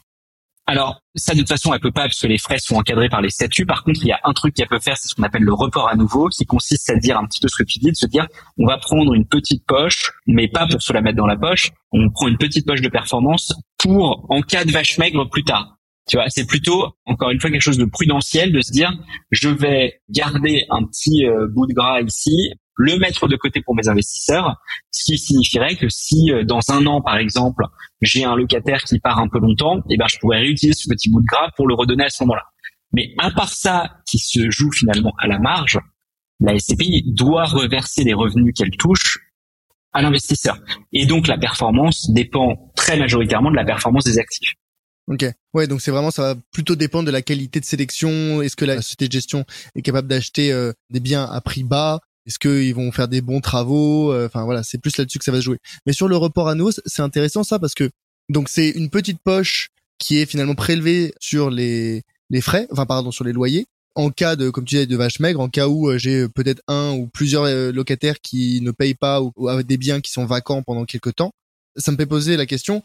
[0.65, 3.21] Alors, ça, de toute façon, elle peut pas parce que les frais sont encadrés par
[3.21, 3.65] les statuts.
[3.65, 5.53] Par contre, il y a un truc qu'elle peut faire, c'est ce qu'on appelle le
[5.53, 7.95] report à nouveau, qui consiste à dire un petit peu ce que tu dis, de
[7.95, 11.27] se dire, on va prendre une petite poche, mais pas pour se la mettre dans
[11.27, 11.71] la poche.
[11.91, 15.77] On prend une petite poche de performance pour, en cas de vache maigre plus tard.
[16.09, 18.91] Tu vois, c'est plutôt, encore une fois, quelque chose de prudentiel de se dire,
[19.31, 23.75] je vais garder un petit euh, bout de gras ici le mettre de côté pour
[23.75, 24.55] mes investisseurs,
[24.91, 27.65] ce qui signifierait que si euh, dans un an, par exemple,
[28.01, 31.09] j'ai un locataire qui part un peu longtemps, eh ben je pourrais réutiliser ce petit
[31.09, 32.43] bout de gras pour le redonner à ce moment-là.
[32.93, 35.79] Mais à part ça, qui se joue finalement à la marge,
[36.39, 39.19] la SCPI doit reverser les revenus qu'elle touche
[39.93, 40.57] à l'investisseur.
[40.91, 44.53] Et donc la performance dépend très majoritairement de la performance des actifs.
[45.07, 45.25] Ok.
[45.53, 48.41] Ouais, donc c'est vraiment ça va plutôt dépendre de la qualité de sélection.
[48.41, 51.99] Est-ce que la société de gestion est capable d'acheter euh, des biens à prix bas?
[52.25, 55.31] Est-ce qu'ils vont faire des bons travaux euh, Enfin voilà, c'est plus là-dessus que ça
[55.31, 55.59] va se jouer.
[55.85, 57.89] Mais sur le report à nous, c'est intéressant ça parce que
[58.29, 63.11] donc c'est une petite poche qui est finalement prélevée sur les les frais, enfin pardon
[63.11, 63.65] sur les loyers.
[63.95, 66.63] En cas de, comme tu disais, de vache maigre, en cas où euh, j'ai peut-être
[66.67, 70.11] un ou plusieurs euh, locataires qui ne payent pas ou, ou avec des biens qui
[70.11, 71.31] sont vacants pendant quelques temps,
[71.75, 72.81] ça me fait poser la question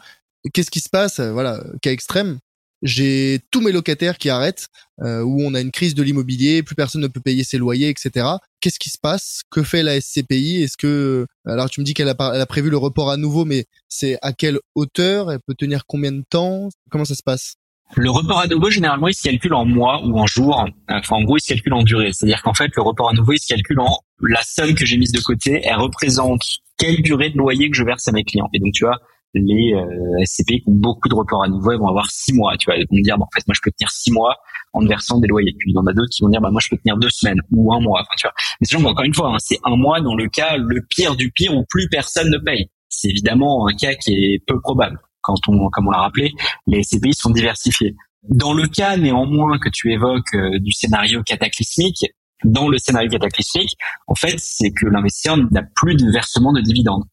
[0.53, 2.39] qu'est-ce qui se passe Voilà, cas extrême
[2.83, 4.69] j'ai tous mes locataires qui arrêtent,
[5.01, 7.89] euh, où on a une crise de l'immobilier, plus personne ne peut payer ses loyers,
[7.89, 8.27] etc.
[8.61, 9.43] Qu'est-ce qui se passe?
[9.51, 13.11] Que fait la SCPI Est-ce que alors tu me dis qu'elle a, prévu le report
[13.11, 15.33] à nouveau, mais c'est à quelle hauteur?
[15.33, 16.69] Elle peut tenir combien de temps?
[16.91, 17.57] Comment ça se passe?
[17.95, 20.67] Le report à nouveau, généralement, il se calcule en mois ou en jours.
[20.89, 22.13] Enfin, en gros, il se calcule en durée.
[22.13, 24.99] C'est-à-dire qu'en fait, le report à nouveau, il se calcule en la somme que j'ai
[24.99, 25.63] mise de côté.
[25.65, 26.43] Elle représente
[26.77, 28.51] quelle durée de loyer que je verse à mes clients.
[28.53, 28.99] Et donc, tu vois,
[29.35, 32.57] les euh, SCP qui ont beaucoup de reports à nouveau, ils vont avoir six mois.
[32.57, 34.37] Tu vois, ils vont dire, bon, en fait, moi, je peux tenir six mois
[34.73, 35.55] en versant des loyers.
[35.59, 37.11] Puis il y en a d'autres qui vont dire, bah, moi, je peux tenir deux
[37.11, 38.01] semaines ou un mois.
[38.01, 38.35] Enfin, tu vois.
[38.61, 41.31] Mais c'est encore une fois, hein, c'est un mois dans le cas le pire du
[41.31, 42.71] pire où plus personne ne paye.
[42.89, 44.99] C'est évidemment un cas qui est peu probable.
[45.21, 46.33] Quand on, comme on l'a rappelé,
[46.67, 47.95] les SCPI sont diversifiés.
[48.29, 52.07] Dans le cas néanmoins que tu évoques euh, du scénario cataclysmique,
[52.45, 57.05] dans le scénario cataclysmique, en fait, c'est que l'investisseur n'a plus de versement de dividendes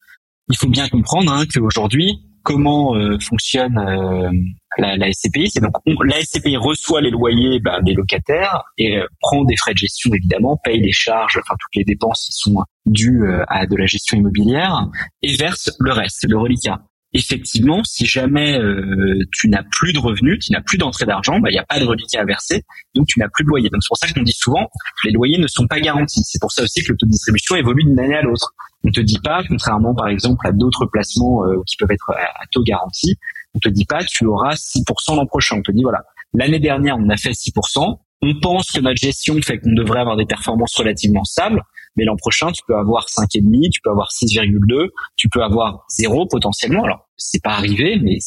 [0.50, 4.30] il faut bien comprendre hein, qu'aujourd'hui, comment euh, fonctionne euh,
[4.78, 5.74] la, la, SCPI C'est donc
[6.06, 10.14] la SCPI reçoit les loyers ben, des locataires et euh, prend des frais de gestion
[10.14, 14.18] évidemment, paye les charges, enfin toutes les dépenses qui sont dues à de la gestion
[14.18, 14.88] immobilière
[15.24, 16.82] et verse le reste, le reliquat
[17.16, 21.50] effectivement, si jamais euh, tu n'as plus de revenus, tu n'as plus d'entrée d'argent, bah,
[21.50, 23.70] il n'y a pas de reliquat à verser, donc tu n'as plus de loyer.
[23.70, 24.70] Donc c'est pour ça qu'on dit souvent,
[25.06, 26.22] les loyers ne sont pas garantis.
[26.26, 28.54] C'est pour ça aussi que le taux de distribution évolue d'une année à l'autre.
[28.84, 32.46] On te dit pas, contrairement par exemple à d'autres placements euh, qui peuvent être à,
[32.52, 33.16] taux garanti,
[33.54, 35.58] on te dit pas tu auras 6% l'an prochain.
[35.58, 39.40] On te dit voilà, l'année dernière on a fait 6%, on pense que notre gestion
[39.42, 41.62] fait qu'on devrait avoir des performances relativement stables,
[41.96, 46.28] mais l'an prochain, tu peux avoir 5,5, tu peux avoir 6,2, tu peux avoir 0
[46.28, 46.84] potentiellement.
[46.84, 48.18] Alors, c'est pas arrivé, mais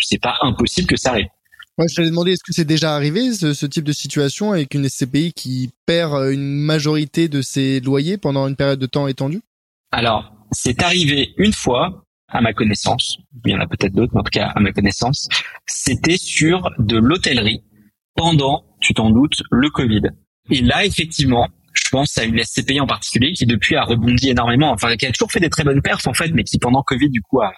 [0.00, 1.28] c'est pas impossible que ça arrive.
[1.78, 4.88] Ouais, je t'allais demander, est-ce que c'est déjà arrivé ce, type de situation avec une
[4.88, 9.42] SCPI qui perd euh, une majorité de ses loyers pendant une période de temps étendue?
[9.92, 14.20] Alors, c'est arrivé une fois, à ma connaissance, il y en a peut-être d'autres, mais
[14.20, 15.28] en tout cas à ma connaissance,
[15.66, 17.62] c'était sur de l'hôtellerie
[18.16, 20.02] pendant, tu t'en doutes, le Covid.
[20.50, 24.70] Et là, effectivement, je pense à une SCPI en particulier qui depuis a rebondi énormément,
[24.72, 27.10] enfin qui a toujours fait des très bonnes perfs en fait, mais qui pendant Covid
[27.10, 27.52] du coup a,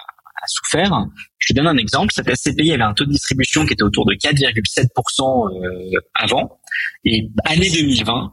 [0.46, 1.06] souffert.
[1.38, 2.12] Je te donne un exemple.
[2.14, 6.60] Cette SCPI avait un taux de distribution qui était autour de 4,7% euh, avant.
[7.04, 8.32] Et année 2020,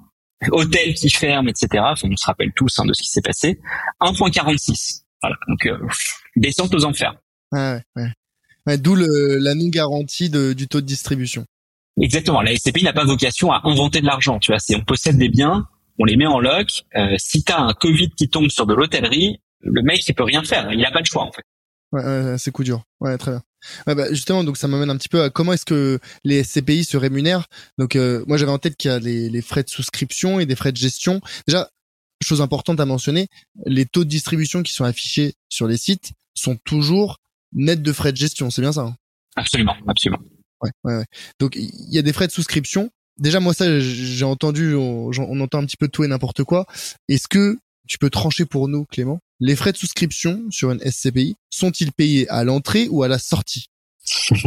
[0.52, 1.84] hôtel qui ferme, etc.
[1.86, 3.60] Enfin, on se rappelle tous hein, de ce qui s'est passé.
[4.02, 5.02] 1,46.
[5.22, 5.36] Voilà.
[5.50, 5.78] Donc, euh,
[6.38, 7.16] descente aux enfers.
[7.52, 8.08] Ouais, ouais.
[8.68, 11.46] ouais D'où la non-garantie du taux de distribution.
[12.02, 12.42] Exactement.
[12.42, 14.40] La SCPI n'a pas vocation à inventer de l'argent.
[14.40, 15.68] Tu vois, c'est on possède des biens,
[16.00, 16.84] on les met en loc.
[16.96, 20.24] Euh, si tu as un Covid qui tombe sur de l'hôtellerie, le mec il peut
[20.24, 20.72] rien faire.
[20.72, 21.44] Il a pas de choix en fait.
[21.92, 22.84] Ouais, ouais c'est coup dur.
[23.00, 23.42] Ouais, très bien.
[23.88, 26.84] Ouais, bah, justement, donc ça m'amène un petit peu à comment est-ce que les SCPI
[26.84, 27.48] se rémunèrent.
[27.78, 30.46] Donc euh, moi j'avais en tête qu'il y a les, les, frais de souscription et
[30.46, 31.22] des frais de gestion.
[31.48, 31.70] Déjà,
[32.24, 33.28] chose importante à mentionner,
[33.66, 37.20] les taux de distribution qui sont affichés sur les sites sont toujours
[37.54, 38.50] nets de frais de gestion.
[38.50, 38.96] C'est bien ça hein?
[39.36, 40.20] Absolument, absolument.
[40.62, 41.04] Ouais.
[41.40, 42.90] Donc il y a des frais de souscription.
[43.20, 46.66] Déjà moi ça j'ai entendu, on, on, entend un petit peu tout et n'importe quoi.
[47.10, 49.20] Est-ce que tu peux trancher pour nous, Clément?
[49.40, 53.70] Les frais de souscription sur une SCPI sont-ils payés à l'entrée ou à la sortie?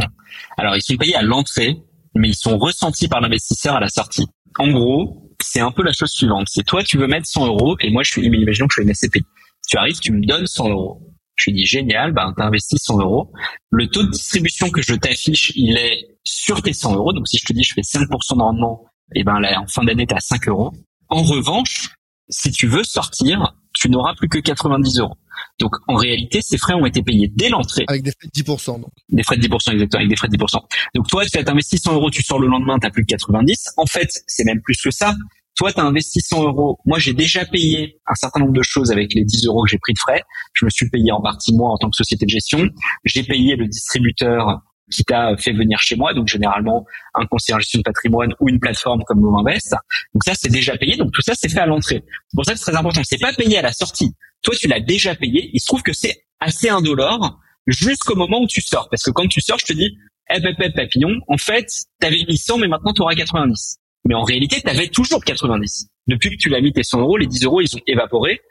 [0.57, 1.77] Alors, ils sont payés à l'entrée,
[2.15, 4.25] mais ils sont ressentis par l'investisseur à la sortie.
[4.57, 6.47] En gros, c'est un peu la chose suivante.
[6.49, 8.87] C'est toi, tu veux mettre 100 euros, et moi, je suis, imaginons que je suis
[8.87, 9.21] une SCPI.
[9.67, 11.01] Tu arrives, tu me donnes 100 euros.
[11.41, 13.31] Je lui dis génial, ben t'as investi 100 euros.
[13.71, 17.13] Le taux de distribution que je t'affiche, il est sur tes 100 euros.
[17.13, 19.83] Donc si je te dis je fais 5% de rendement, et ben là en fin
[19.83, 20.71] d'année t'es à 5 euros.
[21.09, 21.95] En revanche,
[22.29, 25.17] si tu veux sortir, tu n'auras plus que 90 euros.
[25.59, 27.85] Donc en réalité, ces frais ont été payés dès l'entrée.
[27.87, 28.81] Avec des frais de 10%.
[28.81, 28.91] Donc.
[29.09, 30.59] Des frais de 10% exactement, avec des frais de 10%.
[30.93, 33.15] Donc toi, tu as investi 100 euros, tu sors le lendemain, tu as plus que
[33.15, 33.69] 90.
[33.77, 35.15] En fait, c'est même plus que ça.
[35.61, 36.79] Toi, tu as investi 100 euros.
[36.87, 39.77] Moi, j'ai déjà payé un certain nombre de choses avec les 10 euros que j'ai
[39.77, 40.23] pris de frais.
[40.53, 42.67] Je me suis payé en partie moi en tant que société de gestion.
[43.05, 47.59] J'ai payé le distributeur qui t'a fait venir chez moi, donc généralement un conseiller en
[47.59, 49.75] gestion de patrimoine ou une plateforme comme Movinvest.
[50.15, 50.97] Donc ça, c'est déjà payé.
[50.97, 52.03] Donc tout ça, c'est fait à l'entrée.
[52.07, 53.01] C'est pour ça que c'est très important.
[53.03, 54.15] C'est pas payé à la sortie.
[54.41, 55.51] Toi, tu l'as déjà payé.
[55.53, 58.89] Il se trouve que c'est assez indolore jusqu'au moment où tu sors.
[58.89, 59.95] Parce que quand tu sors, je te dis,
[60.33, 61.67] eh, ben, eh, papillon, en fait,
[61.99, 63.77] t'avais mis 100, mais maintenant tu auras 90.
[64.05, 65.87] Mais en réalité, tu avais toujours 90.
[66.07, 68.41] Depuis que tu l'as mis tes 100 euros, les 10 euros, ils ont évaporé.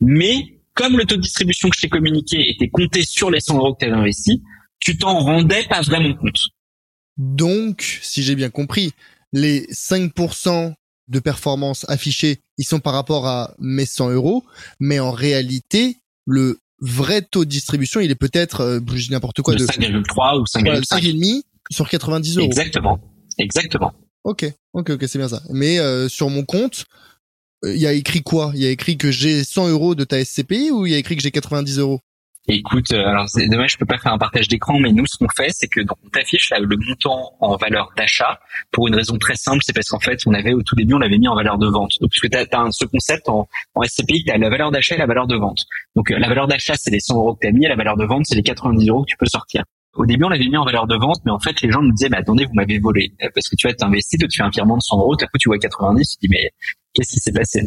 [0.00, 3.56] Mais comme le taux de distribution que je t'ai communiqué était compté sur les 100
[3.58, 4.38] euros que tu avais investis,
[4.80, 6.38] tu t'en rendais pas vraiment compte.
[7.16, 8.92] Donc, si j'ai bien compris,
[9.32, 10.74] les 5%
[11.08, 14.44] de performance affichés, ils sont par rapport à mes 100 euros,
[14.80, 19.42] mais en réalité, le vrai taux de distribution, il est peut-être, euh, je dis n'importe
[19.42, 20.84] quoi, de, 5,3 ou 5,5.
[20.84, 22.46] 5,5 sur 90 euros.
[22.46, 22.98] Exactement.
[23.38, 23.92] Exactement.
[24.24, 25.42] Ok, ok, ok, c'est bien ça.
[25.50, 26.84] Mais euh, sur mon compte,
[27.64, 28.52] euh, il y a écrit quoi?
[28.54, 30.98] Il y a écrit que j'ai 100 euros de ta SCPI ou il y a
[30.98, 32.00] écrit que j'ai 90 euros?
[32.48, 35.16] Écoute, euh, alors c'est dommage, je peux pas faire un partage d'écran, mais nous, ce
[35.16, 38.40] qu'on fait, c'est que donc, on t'affiche le montant en valeur d'achat
[38.72, 40.98] pour une raison très simple, c'est parce qu'en fait, on avait au tout début, on
[40.98, 41.92] l'avait mis en valeur de vente.
[42.00, 44.98] Donc, puisque tu as, ce concept en, en SCPI, tu as la valeur d'achat et
[44.98, 45.66] la valeur de vente.
[45.94, 47.76] Donc, euh, la valeur d'achat, c'est les 100 euros que tu as mis, et la
[47.76, 49.62] valeur de vente, c'est les 90 euros que tu peux sortir.
[49.94, 51.92] Au début, on l'avait mis en valeur de vente, mais en fait, les gens nous
[51.92, 53.12] disaient, mais attendez, vous m'avez volé.
[53.34, 55.38] Parce que tu vas t'investir, tu fais un virement de 100 euros, tout à coup,
[55.38, 56.50] tu vois 90, tu dis, mais
[56.94, 57.62] qu'est-ce qui s'est passé?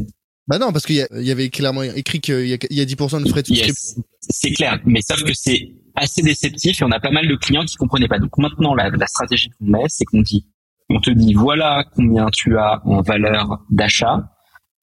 [0.48, 3.48] Bah non, parce qu'il y, avait clairement écrit qu'il y, a 10% de frais de
[3.48, 4.04] souscription.
[4.20, 7.66] c'est clair, mais sauf que c'est assez déceptif et on a pas mal de clients
[7.66, 8.20] qui comprenaient pas.
[8.20, 10.46] Donc maintenant, la, la stratégie qu'on met, c'est qu'on dit,
[10.90, 14.35] on te dit voilà combien tu as en valeur d'achat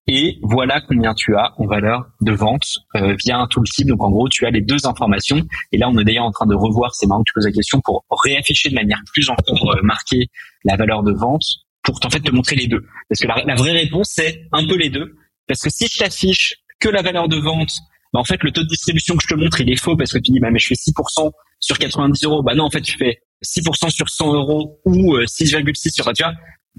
[0.09, 3.87] et voilà combien tu as en valeur de vente euh, via un tooltip.
[3.87, 5.41] Donc en gros, tu as les deux informations.
[5.71, 7.53] Et là, on est d'ailleurs en train de revoir, c'est marrant que tu poses la
[7.53, 10.27] question, pour réafficher de manière plus encore euh, marquée
[10.65, 11.45] la valeur de vente
[11.83, 12.85] pour en fait te montrer les deux.
[13.09, 15.15] Parce que la, vraie réponse, c'est un peu les deux.
[15.47, 17.73] Parce que si je t'affiche que la valeur de vente,
[18.13, 20.13] bah en fait, le taux de distribution que je te montre, il est faux parce
[20.13, 22.43] que tu dis, bah, mais je fais 6% sur 90 euros.
[22.43, 26.23] Bah non, en fait, tu fais 6% sur 100 euros ou 6,6 euh, sur, tu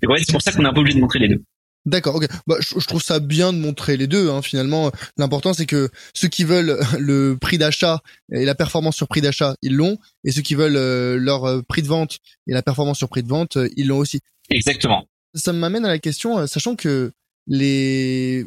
[0.05, 0.17] vois.
[0.19, 1.43] C'est pour ça qu'on est un peu obligé de montrer les deux.
[1.85, 2.27] D'accord, ok.
[2.47, 4.29] Bah, je, trouve ça bien de montrer les deux.
[4.29, 9.07] Hein, finalement, l'important c'est que ceux qui veulent le prix d'achat et la performance sur
[9.07, 12.53] prix d'achat, ils l'ont, et ceux qui veulent euh, leur euh, prix de vente et
[12.53, 14.21] la performance sur prix de vente, ils l'ont aussi.
[14.49, 15.05] Exactement.
[15.33, 17.11] Ça m'amène à la question, sachant que
[17.47, 18.45] les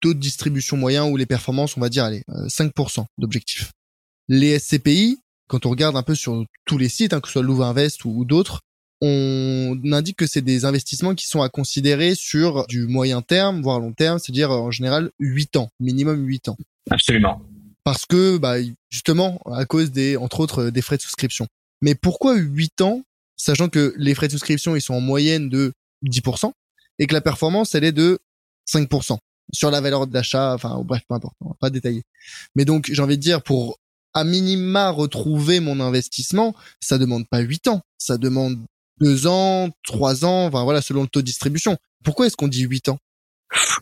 [0.00, 3.72] taux de distribution moyens ou les performances, on va dire, allez, 5% euh, d'objectifs.
[4.28, 7.42] Les SCPI, quand on regarde un peu sur tous les sites, hein, que ce soit
[7.42, 8.60] Louvain Invest ou, d'autres,
[9.00, 13.80] on indique que c'est des investissements qui sont à considérer sur du moyen terme, voire
[13.80, 16.56] long terme, c'est-à-dire en général 8 ans, minimum 8 ans.
[16.90, 17.40] Absolument.
[17.84, 18.56] Parce que, bah,
[18.90, 21.46] justement, à cause des, entre autres, des frais de souscription.
[21.80, 23.02] Mais pourquoi 8 ans,
[23.36, 25.72] sachant que les frais de souscription, ils sont en moyenne de
[26.04, 26.52] 10%,
[26.98, 28.18] et que la performance, elle est de
[28.68, 29.18] 5%
[29.52, 32.02] sur la valeur d'achat, enfin bref, peu importe, on va pas détailler.
[32.54, 33.78] Mais donc j'ai envie de dire pour
[34.12, 38.58] à minima retrouver mon investissement, ça demande pas 8 ans, ça demande
[39.00, 41.76] 2 ans, 3 ans, enfin voilà, selon le taux de distribution.
[42.04, 42.98] Pourquoi est-ce qu'on dit 8 ans?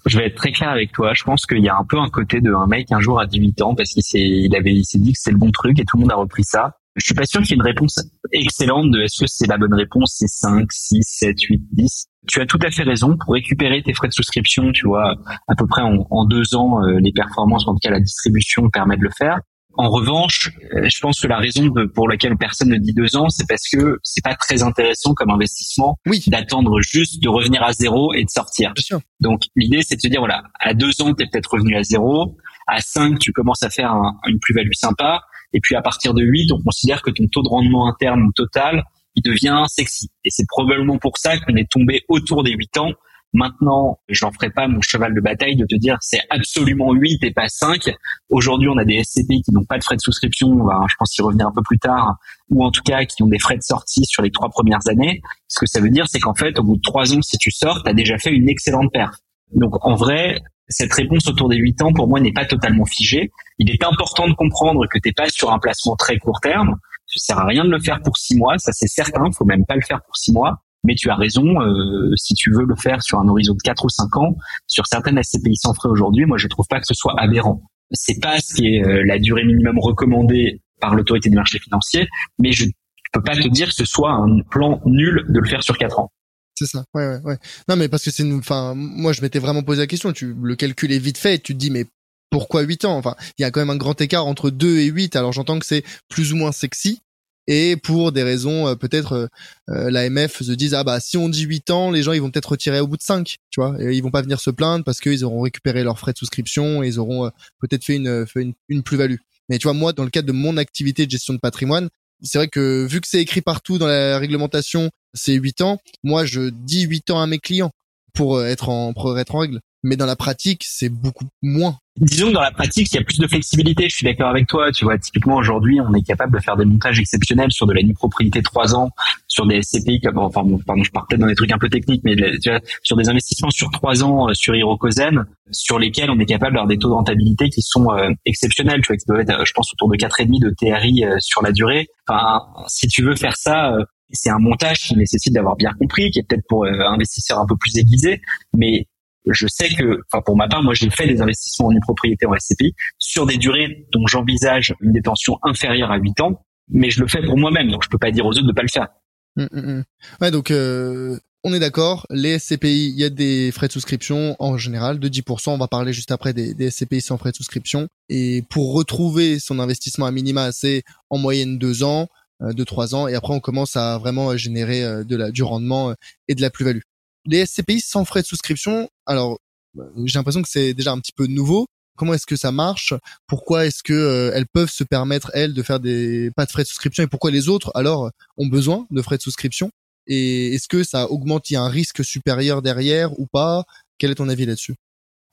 [0.07, 1.13] Je vais être très clair avec toi.
[1.15, 3.27] Je pense qu'il y a un peu un côté de un mec un jour à
[3.27, 5.79] 18 ans parce qu'il s'est, il avait, il s'est dit que c'est le bon truc
[5.79, 6.79] et tout le monde a repris ça.
[6.97, 8.01] Je suis pas sûr qu'il y ait une réponse
[8.33, 12.07] excellente de est-ce que c'est la bonne réponse, c'est 5, 6, 7, 8, 10.
[12.27, 13.17] Tu as tout à fait raison.
[13.17, 15.15] Pour récupérer tes frais de souscription, tu vois,
[15.47, 18.69] à peu près en, en deux ans, euh, les performances, en tout cas la distribution
[18.71, 19.39] permet de le faire.
[19.79, 23.29] En revanche, euh, je pense que la raison pour laquelle personne ne dit deux ans,
[23.29, 26.21] c'est parce que c'est pas très intéressant comme investissement oui.
[26.27, 28.75] d'attendre juste de revenir à zéro et de sortir.
[29.21, 31.85] Donc l'idée, c'est de se dire voilà, à deux ans, tu es peut-être revenu à
[31.85, 32.37] zéro.
[32.67, 33.95] À cinq, tu commences à faire
[34.27, 35.23] une plus-value sympa.
[35.53, 38.83] Et puis à partir de huit, on considère que ton taux de rendement interne total,
[39.15, 40.11] il devient sexy.
[40.25, 42.91] Et c'est probablement pour ça qu'on est tombé autour des huit ans
[43.35, 47.33] Maintenant, j'en ferai pas mon cheval de bataille de te dire c'est absolument 8 et
[47.33, 47.91] pas 5.
[48.31, 50.95] Aujourd'hui, on a des SCPI qui n'ont pas de frais de souscription, on va, je
[50.99, 52.17] pense y revenir un peu plus tard,
[52.51, 55.21] ou en tout cas qui ont des frais de sortie sur les trois premières années.
[55.47, 57.51] Ce que ça veut dire, c'est qu'en fait, au bout de trois ans, si tu
[57.51, 59.21] sors, tu as déjà fait une excellente perte.
[59.53, 63.31] Donc en vrai, cette réponse autour des 8 ans, pour moi, n'est pas totalement figée.
[63.59, 66.77] Il est important de comprendre que tu pas sur un placement très court terme.
[67.07, 69.31] Ça sert à rien de le faire pour six mois, ça c'est certain.
[69.33, 70.63] Faut même pas le faire pour six mois.
[70.85, 73.85] Mais tu as raison, euh, si tu veux le faire sur un horizon de 4
[73.85, 76.95] ou 5 ans, sur certaines SCPI sans frais aujourd'hui, moi je trouve pas que ce
[76.95, 77.63] soit aberrant.
[77.93, 82.07] C'est pas ce qui est euh, la durée minimum recommandée par l'autorité des marchés financiers,
[82.39, 82.67] mais je
[83.13, 85.99] peux pas te dire que ce soit un plan nul de le faire sur 4
[85.99, 86.13] ans.
[86.55, 86.85] C'est ça.
[86.95, 87.39] Ouais, ouais, ouais.
[87.69, 90.13] Non, mais parce que c'est une, enfin, moi, je m'étais vraiment posé la question.
[90.13, 91.87] Tu, le calcul est vite fait et tu te dis, mais
[92.31, 92.97] pourquoi 8 ans?
[92.97, 95.15] Enfin, il y a quand même un grand écart entre 2 et 8.
[95.17, 97.01] Alors, j'entends que c'est plus ou moins sexy
[97.49, 99.27] et pour des raisons euh, peut-être euh,
[99.71, 102.31] euh l'AMF se disent ah bah si on dit 8 ans les gens ils vont
[102.31, 103.75] peut-être retirer au bout de 5 tu vois.
[103.83, 106.83] Et ils vont pas venir se plaindre parce qu'ils auront récupéré leurs frais de souscription
[106.85, 107.31] et ils auront
[107.61, 109.17] peut-être fait une fait une, une plus-value.
[109.49, 111.89] Mais tu vois moi dans le cadre de mon activité de gestion de patrimoine
[112.23, 116.27] c'est vrai que vu que c'est écrit partout dans la réglementation c'est 8 ans moi
[116.27, 117.73] je dis 8 ans à mes clients
[118.13, 122.29] pour être en pour être en règle mais dans la pratique c'est beaucoup moins disons
[122.29, 123.89] que dans la pratique, il y a plus de flexibilité.
[123.89, 124.71] Je suis d'accord avec toi.
[124.73, 127.83] Tu vois, typiquement aujourd'hui, on est capable de faire des montages exceptionnels sur de la
[127.83, 128.91] nue propriété 3 ans,
[129.27, 132.03] sur des SCPI, comme, enfin, bon, pardon, je partais dans des trucs un peu techniques,
[132.05, 136.19] mais tu vois, sur des investissements sur 3 ans euh, sur Hirokozen, sur lesquels on
[136.19, 138.81] est capable d'avoir des taux de rentabilité qui sont euh, exceptionnels.
[138.83, 141.53] Tu vois, qui doivent être, je pense, autour de 4,5 de TRI euh, sur la
[141.53, 141.87] durée.
[142.09, 143.73] Enfin, si tu veux faire ça,
[144.11, 147.47] c'est un montage qui nécessite d'avoir bien compris, qui est peut-être pour un investisseur un
[147.47, 148.23] peu plus aiguisé,
[148.57, 148.87] mais
[149.33, 152.27] je sais que, enfin pour ma part, moi j'ai fait des investissements en une propriété
[152.27, 157.01] en SCPI sur des durées dont j'envisage une détention inférieure à 8 ans, mais je
[157.01, 158.89] le fais pour moi-même, donc je peux pas dire aux autres de pas le faire.
[159.37, 159.85] Hum, hum, hum.
[160.21, 164.37] Ouais, donc euh, on est d'accord, les SCPI, il y a des frais de souscription
[164.39, 167.89] en général de 10%, on va parler juste après des, SCPI sans frais de souscription,
[168.09, 172.09] et pour retrouver son investissement à minima, c'est en moyenne 2 ans,
[172.43, 175.43] euh, de 3 ans, et après on commence à vraiment générer euh, de la, du
[175.43, 175.95] rendement
[176.27, 176.81] et de la plus-value
[177.25, 179.39] les SCPI sans frais de souscription, alors
[179.75, 181.67] bah, j'ai l'impression que c'est déjà un petit peu nouveau.
[181.97, 182.95] Comment est-ce que ça marche?
[183.27, 186.63] Pourquoi est-ce que euh, elles peuvent se permettre elles de faire des pas de frais
[186.63, 187.03] de souscription?
[187.03, 189.71] Et pourquoi les autres alors ont besoin de frais de souscription?
[190.07, 193.65] Et est-ce que ça augmente Il y a un risque supérieur derrière ou pas?
[193.99, 194.75] Quel est ton avis là-dessus?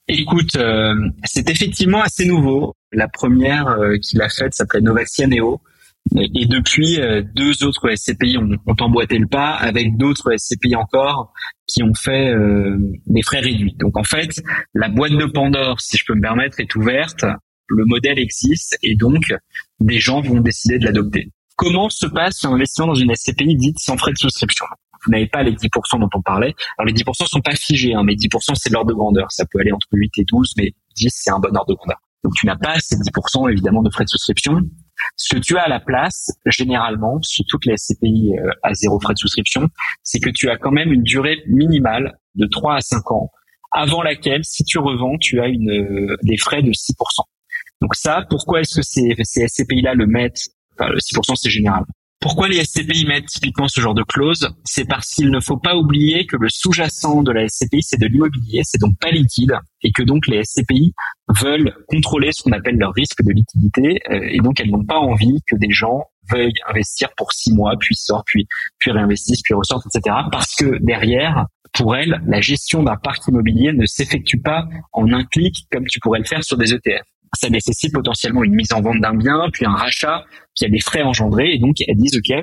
[0.08, 2.76] Écoute, euh, c'est effectivement assez nouveau.
[2.92, 5.62] La première euh, qui l'a faite s'appelait Novaxia Neo.
[6.14, 11.34] Et depuis, euh, deux autres SCPI ont, ont emboîté le pas avec d'autres SCPI encore
[11.68, 12.78] qui ont fait euh,
[13.08, 13.76] des frais réduits.
[13.80, 14.42] Donc en fait,
[14.74, 17.26] la boîte de Pandore, si je peux me permettre, est ouverte,
[17.68, 19.34] le modèle existe et donc
[19.80, 21.32] des gens vont décider de l'adopter.
[21.56, 24.66] Comment se passe un investissement dans une SCPI dite sans frais de souscription?
[25.06, 26.54] Vous n'avez pas les 10% dont on parlait.
[26.78, 29.32] Alors les 10% sont pas figés, hein, mais 10% c'est l'ordre de grandeur.
[29.32, 31.98] Ça peut aller entre 8 et 12, mais 10 c'est un bon ordre de grandeur.
[32.24, 34.62] Donc tu n'as pas ces 10% évidemment de frais de souscription.
[35.16, 39.00] Ce que tu as à la place, généralement, sur toutes les SCPI euh, à zéro
[39.00, 39.70] frais de souscription,
[40.04, 43.32] c'est que tu as quand même une durée minimale de 3 à 5 ans,
[43.72, 46.94] avant laquelle, si tu revends, tu as une, euh, des frais de 6%.
[47.82, 51.84] Donc ça, pourquoi est-ce que ces, ces SCPI-là le mettent Enfin, le 6% c'est général.
[52.20, 54.50] Pourquoi les SCPI mettent typiquement ce genre de clause?
[54.64, 58.08] C'est parce qu'il ne faut pas oublier que le sous-jacent de la SCPI, c'est de
[58.08, 59.54] l'immobilier, c'est donc pas liquide,
[59.84, 60.94] et que donc les SCPI
[61.42, 64.98] veulent contrôler ce qu'on appelle leur risque de liquidité, euh, et donc elles n'ont pas
[64.98, 68.48] envie que des gens veuillent investir pour six mois, puis sortent, puis,
[68.80, 70.16] puis réinvestissent, puis ressortent, etc.
[70.32, 75.26] Parce que derrière, pour elles, la gestion d'un parc immobilier ne s'effectue pas en un
[75.26, 77.04] clic comme tu pourrais le faire sur des ETF
[77.36, 80.68] ça nécessite potentiellement une mise en vente d'un bien, puis un rachat, puis il y
[80.68, 82.34] a des frais engendrés, et donc elles disent, OK,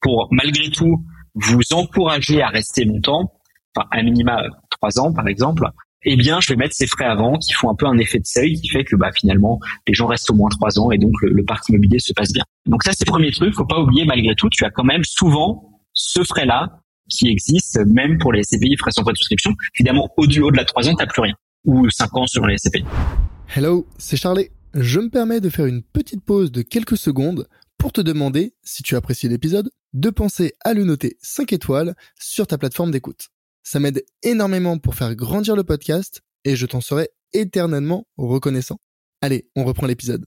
[0.00, 3.32] pour malgré tout vous encourager à rester longtemps,
[3.74, 5.64] enfin un minima trois ans par exemple,
[6.04, 8.26] eh bien, je vais mettre ces frais avant qui font un peu un effet de
[8.26, 11.12] seuil qui fait que bah, finalement, les gens restent au moins trois ans et donc
[11.20, 12.44] le, parc immobilier se passe bien.
[12.66, 13.54] Donc ça, c'est le premier truc.
[13.54, 16.68] Faut pas oublier, malgré tout, tu as quand même souvent ce frais-là
[17.10, 19.52] qui existe même pour les SCPI frais sans frais de souscription.
[19.78, 21.34] Évidemment, au-delà de la trois ans, t'as plus rien.
[21.66, 22.84] Ou cinq ans sur les SCPI.
[23.52, 24.48] Hello, c'est Charlie.
[24.74, 27.48] Je me permets de faire une petite pause de quelques secondes
[27.78, 32.46] pour te demander, si tu apprécies l'épisode, de penser à le noter 5 étoiles sur
[32.46, 33.30] ta plateforme d'écoute.
[33.64, 38.78] Ça m'aide énormément pour faire grandir le podcast et je t'en serai éternellement reconnaissant.
[39.20, 40.24] Allez, on reprend l'épisode.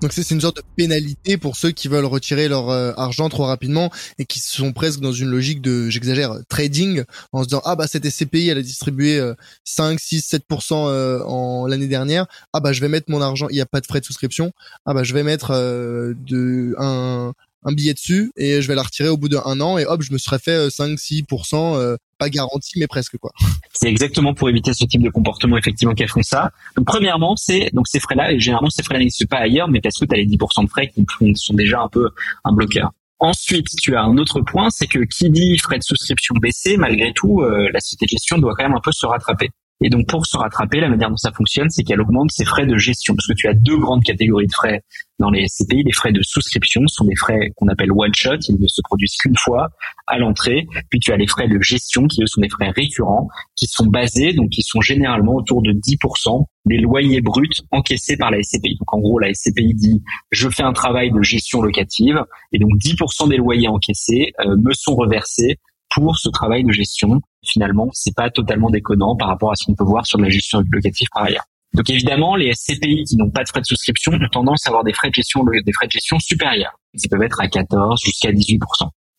[0.00, 3.44] Donc c'est une sorte de pénalité pour ceux qui veulent retirer leur euh, argent trop
[3.44, 7.76] rapidement et qui sont presque dans une logique de, j'exagère, trading, en se disant ah
[7.76, 9.20] bah cette SCPI elle a distribué
[9.64, 13.60] 5, 6, 7% en l'année dernière, ah bah je vais mettre mon argent, il n'y
[13.60, 14.52] a pas de frais de souscription,
[14.84, 17.32] ah bah je vais mettre euh, de un
[17.66, 20.12] un billet dessus et je vais la retirer au bout d'un an et hop, je
[20.12, 23.32] me serais fait 5-6%, euh, euh, pas garanti, mais presque quoi.
[23.74, 26.50] C'est exactement pour éviter ce type de comportement effectivement qu'elles font ça.
[26.76, 29.98] Donc premièrement, c'est donc ces frais-là et généralement ces frais n'existent pas ailleurs, mais parce
[29.98, 31.04] que tu as les 10% de frais qui
[31.34, 32.08] sont déjà un peu
[32.44, 32.92] un bloqueur.
[33.18, 37.12] Ensuite, tu as un autre point, c'est que qui dit frais de souscription baissés, malgré
[37.14, 39.50] tout, euh, la société de gestion doit quand même un peu se rattraper.
[39.82, 42.66] Et donc pour se rattraper, la manière dont ça fonctionne, c'est qu'elle augmente ses frais
[42.66, 44.82] de gestion, parce que tu as deux grandes catégories de frais
[45.18, 45.82] dans les SCPI.
[45.84, 49.16] Les frais de souscription sont des frais qu'on appelle one shot, ils ne se produisent
[49.16, 49.68] qu'une fois
[50.06, 50.66] à l'entrée.
[50.90, 53.86] Puis tu as les frais de gestion, qui eux sont des frais récurrents, qui sont
[53.86, 58.76] basés, donc qui sont généralement autour de 10% des loyers bruts encaissés par la SCPI.
[58.78, 62.22] Donc en gros, la SCPI dit je fais un travail de gestion locative,
[62.52, 65.58] et donc 10% des loyers encaissés euh, me sont reversés
[65.94, 67.20] pour ce travail de gestion.
[67.44, 70.62] Finalement, c'est pas totalement déconnant par rapport à ce qu'on peut voir sur la gestion
[70.70, 71.44] locative par ailleurs.
[71.74, 74.84] Donc évidemment, les SCPI qui n'ont pas de frais de souscription ont tendance à avoir
[74.84, 78.32] des frais de gestion, des frais de gestion supérieurs, qui peuvent être à 14 jusqu'à
[78.32, 78.58] 18%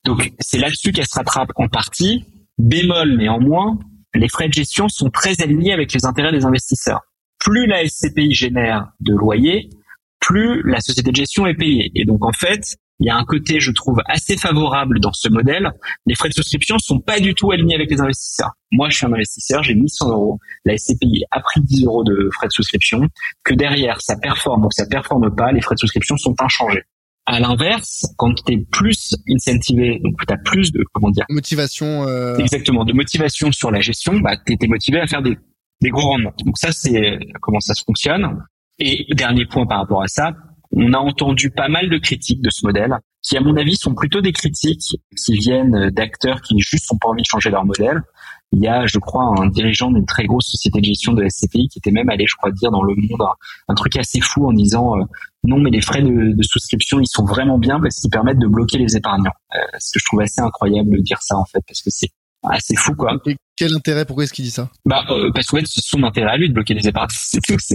[0.05, 2.25] Donc c'est là-dessus qu'elle se rattrape en partie.
[2.57, 3.77] Bémol néanmoins,
[4.15, 7.01] les frais de gestion sont très alignés avec les intérêts des investisseurs.
[7.39, 9.69] Plus la SCPI génère de loyers,
[10.19, 11.91] plus la société de gestion est payée.
[11.93, 15.29] Et donc en fait, il y a un côté, je trouve, assez favorable dans ce
[15.29, 15.71] modèle.
[16.05, 18.51] Les frais de souscription sont pas du tout alignés avec les investisseurs.
[18.71, 20.39] Moi, je suis un investisseur, j'ai mis 100 euros.
[20.65, 23.01] La SCPI a pris 10 euros de frais de souscription.
[23.43, 26.83] Que derrière, ça performe ou ça performe pas, les frais de souscription sont inchangés.
[27.27, 32.07] À l'inverse, quand tu es plus incentivé, donc tu as plus de comment dire motivation
[32.07, 32.37] euh...
[32.37, 35.37] exactement de motivation sur la gestion, bah tu motivé à faire des,
[35.81, 36.33] des gros rendements.
[36.45, 38.41] Donc ça c'est comment ça se fonctionne.
[38.79, 40.31] Et dernier point par rapport à ça,
[40.71, 43.93] on a entendu pas mal de critiques de ce modèle, qui à mon avis sont
[43.93, 48.01] plutôt des critiques qui viennent d'acteurs qui juste n'ont pas envie de changer leur modèle.
[48.53, 51.67] Il y a, je crois, un dirigeant d'une très grosse société de gestion de SCPI
[51.67, 53.21] qui était même allé, je crois, dire dans le monde
[53.67, 55.03] un, truc assez fou en disant euh,
[55.43, 58.77] non, mais les frais de, souscription, ils sont vraiment bien parce qu'ils permettent de bloquer
[58.77, 59.33] les épargnants.
[59.53, 62.09] Euh, ce que je trouve assez incroyable de dire ça en fait, parce que c'est
[62.49, 63.17] assez fou quoi
[63.57, 64.69] quel intérêt Pourquoi est-ce qu'il dit ça?
[64.85, 67.09] Bah euh, parce qu'en fait c'est son intérêt à lui de bloquer les épargnes.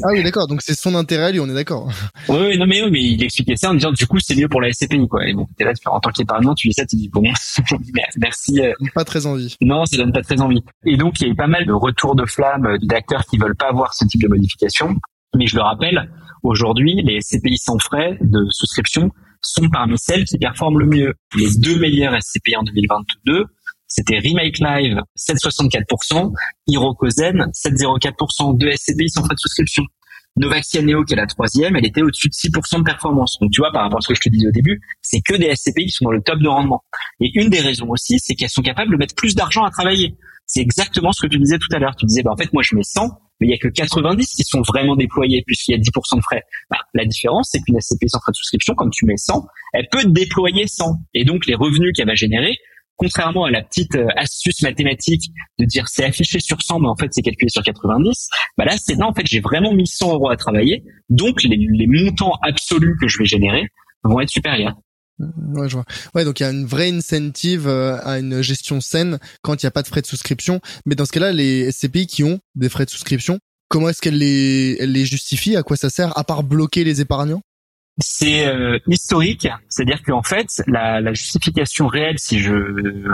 [0.04, 1.90] ah oui d'accord, donc c'est son intérêt à lui, on est d'accord.
[2.28, 4.48] oui, oui, non mais oui, mais il expliquait ça en disant du coup c'est mieux
[4.48, 5.26] pour la SCPI quoi.
[5.26, 7.22] Et bon, t'es là, en tant qu'épargnant, tu dis ça, tu dis bon,
[8.16, 8.60] merci.
[8.60, 8.72] Euh...
[8.94, 9.56] Pas très envie.
[9.60, 10.62] Non, ça donne pas très envie.
[10.86, 13.36] Et donc il y a eu pas mal de retours de flamme euh, d'acteurs qui
[13.36, 14.94] veulent pas avoir ce type de modification.
[15.36, 16.08] Mais je le rappelle,
[16.44, 19.10] aujourd'hui les SCPI sans frais de souscription
[19.40, 21.14] sont parmi celles qui performent le mieux.
[21.36, 23.46] Les deux meilleures SCPI en 2022
[23.95, 26.32] c'était Remake Live 7,64%,
[26.66, 29.82] Hirokozen 7,04%, de SCPI sans frais de souscription.
[30.36, 33.36] Novaxianeo, qui est la troisième, elle était au-dessus de 6% de performance.
[33.38, 35.34] Donc tu vois, par rapport à ce que je te disais au début, c'est que
[35.34, 36.82] des SCPI qui sont dans le top de rendement.
[37.20, 40.16] Et une des raisons aussi, c'est qu'elles sont capables de mettre plus d'argent à travailler.
[40.47, 41.95] C'est exactement ce que tu disais tout à l'heure.
[41.95, 44.32] Tu disais, bah, en fait, moi je mets 100, mais il y a que 90
[44.32, 46.43] qui sont vraiment déployés puisqu'il y a 10% de frais.
[46.70, 49.86] Bah, la différence, c'est qu'une SCPI sans frais de souscription, comme tu mets 100, elle
[49.93, 50.95] peut déployer 100.
[51.12, 52.57] Et donc les revenus qu'elle va générer,
[52.97, 56.97] contrairement à la petite euh, astuce mathématique de dire c'est affiché sur 100 mais en
[56.97, 60.12] fait c'est calculé sur 90, bah là c'est non en fait j'ai vraiment mis 100
[60.12, 63.66] euros à travailler, donc les, les montants absolus que je vais générer
[64.05, 64.76] vont être supérieurs.
[65.18, 65.84] Mmh, ouais, je vois.
[66.14, 69.66] Ouais, donc il y a une vraie incentive euh, à une gestion saine quand il
[69.66, 70.61] n'y a pas de frais de souscription.
[70.86, 73.38] Mais dans ce cas-là, les SCPI qui ont des frais de souscription,
[73.68, 75.57] comment est-ce qu'elles les, elles les justifient?
[75.57, 77.43] À quoi ça sert À part bloquer les épargnants?
[77.99, 82.55] C'est euh, historique, c'est-à-dire qu'en fait, la, justification réelle, si je,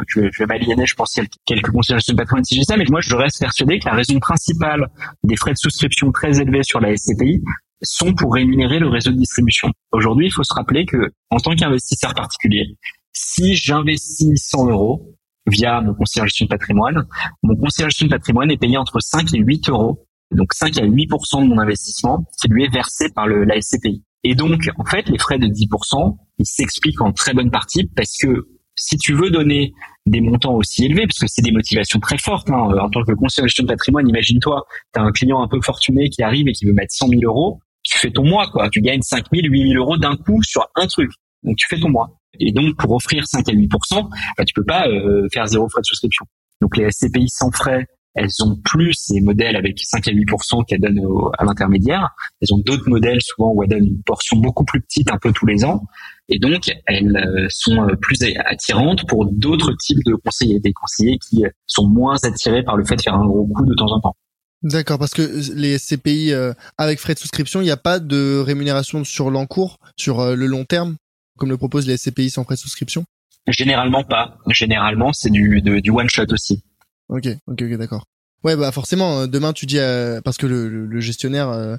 [0.06, 2.62] je, je vais m'aliéner, je pense qu'il y a quelques considérations de patrimoine si j'ai
[2.62, 4.86] ça, mais moi je reste persuadé que la raison principale
[5.24, 7.42] des frais de souscription très élevés sur la SCPI
[7.82, 9.70] sont pour rémunérer le réseau de distribution.
[9.92, 12.76] Aujourd'hui, il faut se rappeler que en tant qu'investisseur particulier,
[13.12, 15.14] si j'investis 100 euros
[15.46, 17.06] via mon conseiller gestion de patrimoine,
[17.42, 20.82] mon conseiller gestion de patrimoine est payé entre 5 et 8 euros, donc 5 à
[20.82, 24.02] 8% de mon investissement qui lui est versé par la SCPI.
[24.24, 28.16] Et donc, en fait, les frais de 10%, ils s'expliquent en très bonne partie parce
[28.20, 29.72] que si tu veux donner
[30.06, 33.12] des montants aussi élevés, parce que c'est des motivations très fortes, hein, en tant que
[33.12, 34.64] conseiller de patrimoine, imagine-toi,
[34.94, 37.20] tu as un client un peu fortuné qui arrive et qui veut mettre 100 000
[37.24, 38.68] euros, tu fais ton mois, quoi.
[38.70, 41.10] Tu gagnes 5 000, 8 000 euros d'un coup sur un truc.
[41.42, 42.08] Donc tu fais ton mois.
[42.40, 45.80] Et donc pour offrir 5 à 8% bah, tu peux pas euh, faire zéro frais
[45.80, 46.26] de souscription.
[46.60, 47.86] Donc les SCPI sans frais,
[48.18, 51.00] elles ont plus ces modèles avec 5 à 8% qu'elles donnent
[51.38, 52.10] à l'intermédiaire.
[52.40, 55.32] Elles ont d'autres modèles souvent où elles donnent une portion beaucoup plus petite un peu
[55.32, 55.82] tous les ans.
[56.28, 61.18] Et donc, elles euh, sont euh, plus attirantes pour d'autres types de conseillers, des conseillers
[61.18, 64.00] qui sont moins attirés par le fait de faire un gros coup de temps en
[64.00, 64.16] temps.
[64.62, 66.32] D'accord, parce que les SCPI
[66.76, 70.64] avec frais de souscription, il n'y a pas de rémunération sur l'encours, sur le long
[70.64, 70.96] terme
[71.38, 73.04] comme le proposent les SCPI sans frais de souscription?
[73.46, 74.36] Généralement pas.
[74.50, 76.62] Généralement, c'est du, du one shot aussi.
[77.08, 78.04] Ok, ok, ok, d'accord.
[78.44, 79.78] Ouais, bah forcément, euh, demain tu dis,
[80.24, 81.76] parce que le, gestionnaire, euh,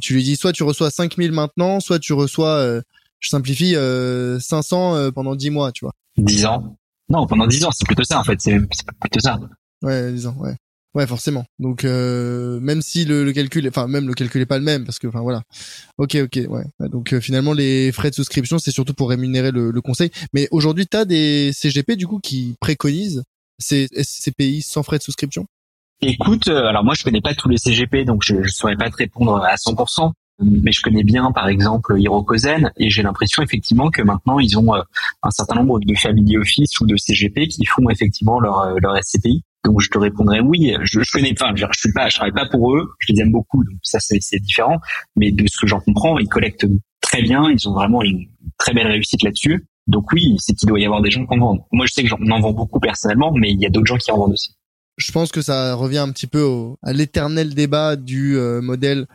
[0.00, 2.80] tu lui dis soit tu reçois 5000 maintenant, soit tu reçois, euh,
[3.20, 5.92] je simplifie, 500 pendant 10 mois, tu vois.
[6.16, 6.76] 10 ans?
[7.08, 8.58] Non, pendant 10 ans, c'est plutôt ça en fait, c'est
[9.00, 9.38] plutôt ça.
[9.82, 10.54] Ouais, 10 ans, ouais.
[10.94, 11.44] Ouais, forcément.
[11.58, 14.84] Donc euh, même si le, le, calcul, enfin même le calcul est pas le même
[14.84, 15.42] parce que, enfin voilà.
[15.98, 16.64] Ok, ok, ouais.
[16.88, 20.10] Donc euh, finalement les frais de souscription c'est surtout pour rémunérer le, le conseil.
[20.32, 23.22] Mais aujourd'hui tu as des CGP du coup qui préconisent
[23.58, 25.46] ces SCPI sans frais de souscription?
[26.00, 28.88] Écoute, euh, alors moi je connais pas tous les CGP donc je, je saurais pas
[28.88, 30.12] te répondre à 100%.
[30.40, 34.72] Mais je connais bien, par exemple, Hirokozen, et j'ai l'impression effectivement que maintenant ils ont
[34.72, 39.42] un certain nombre de family office ou de CGP qui font effectivement leur, leur SCPI.
[39.64, 40.76] Donc je te répondrai oui.
[40.82, 42.88] Je, je connais pas, je, je suis pas, je travaille pas pour eux.
[43.00, 44.76] Je les aime beaucoup, donc ça c'est différent.
[45.16, 46.66] Mais de ce que j'en comprends, ils collectent
[47.00, 47.50] très bien.
[47.50, 48.26] Ils ont vraiment une
[48.58, 49.66] très belle réussite là-dessus.
[49.88, 51.62] Donc oui, c'est qu'il doit y avoir des gens qui en vendent.
[51.72, 53.96] Moi je sais que j'en en vends beaucoup personnellement, mais il y a d'autres gens
[53.96, 54.54] qui en vendent aussi.
[54.98, 56.46] Je pense que ça revient un petit peu
[56.82, 59.06] à l'éternel débat du euh, modèle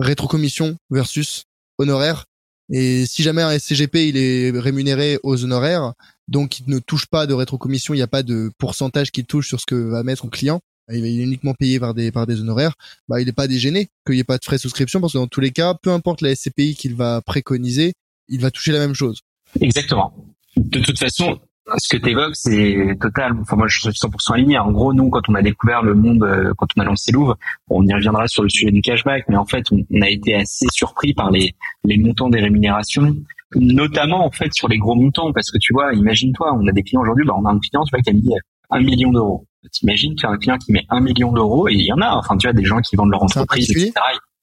[0.00, 1.44] rétrocommission versus
[1.78, 2.26] honoraire.
[2.70, 5.94] Et si jamais un SCGP il est rémunéré aux honoraires,
[6.28, 9.48] donc il ne touche pas de rétrocommission, il n'y a pas de pourcentage qu'il touche
[9.48, 10.60] sur ce que va mettre son client.
[10.92, 12.74] Il est uniquement payé par des par des honoraires.
[13.08, 15.18] Bah, il n'est pas dégêné qu'il n'y ait pas de frais de souscription parce que
[15.18, 17.94] dans tous les cas, peu importe la SCPI qu'il va préconiser,
[18.28, 19.20] il va toucher la même chose.
[19.60, 20.14] Exactement.
[20.56, 21.38] De toute façon,
[21.78, 23.32] ce que tu évoques, c'est total.
[23.40, 24.58] Enfin, moi, je suis 100% aligné.
[24.58, 27.36] En gros, nous, quand on a découvert le monde, euh, quand on a lancé Louvre,
[27.68, 30.66] on y reviendra sur le sujet du cashback, mais en fait, on, a été assez
[30.72, 33.16] surpris par les, les montants des rémunérations,
[33.54, 36.82] notamment en fait sur les gros montants, parce que tu vois, imagine-toi, on a des
[36.82, 38.34] clients aujourd'hui, bah, on a un client, tu vois, qui a mis
[38.70, 39.46] un million d'euros.
[39.72, 42.16] T'imagines, tu as un client qui met un million d'euros, et il y en a.
[42.16, 43.92] Enfin, tu vois, des gens qui vendent leur entreprise, etc.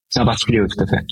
[0.10, 1.06] C'est un particulier, tout à fait.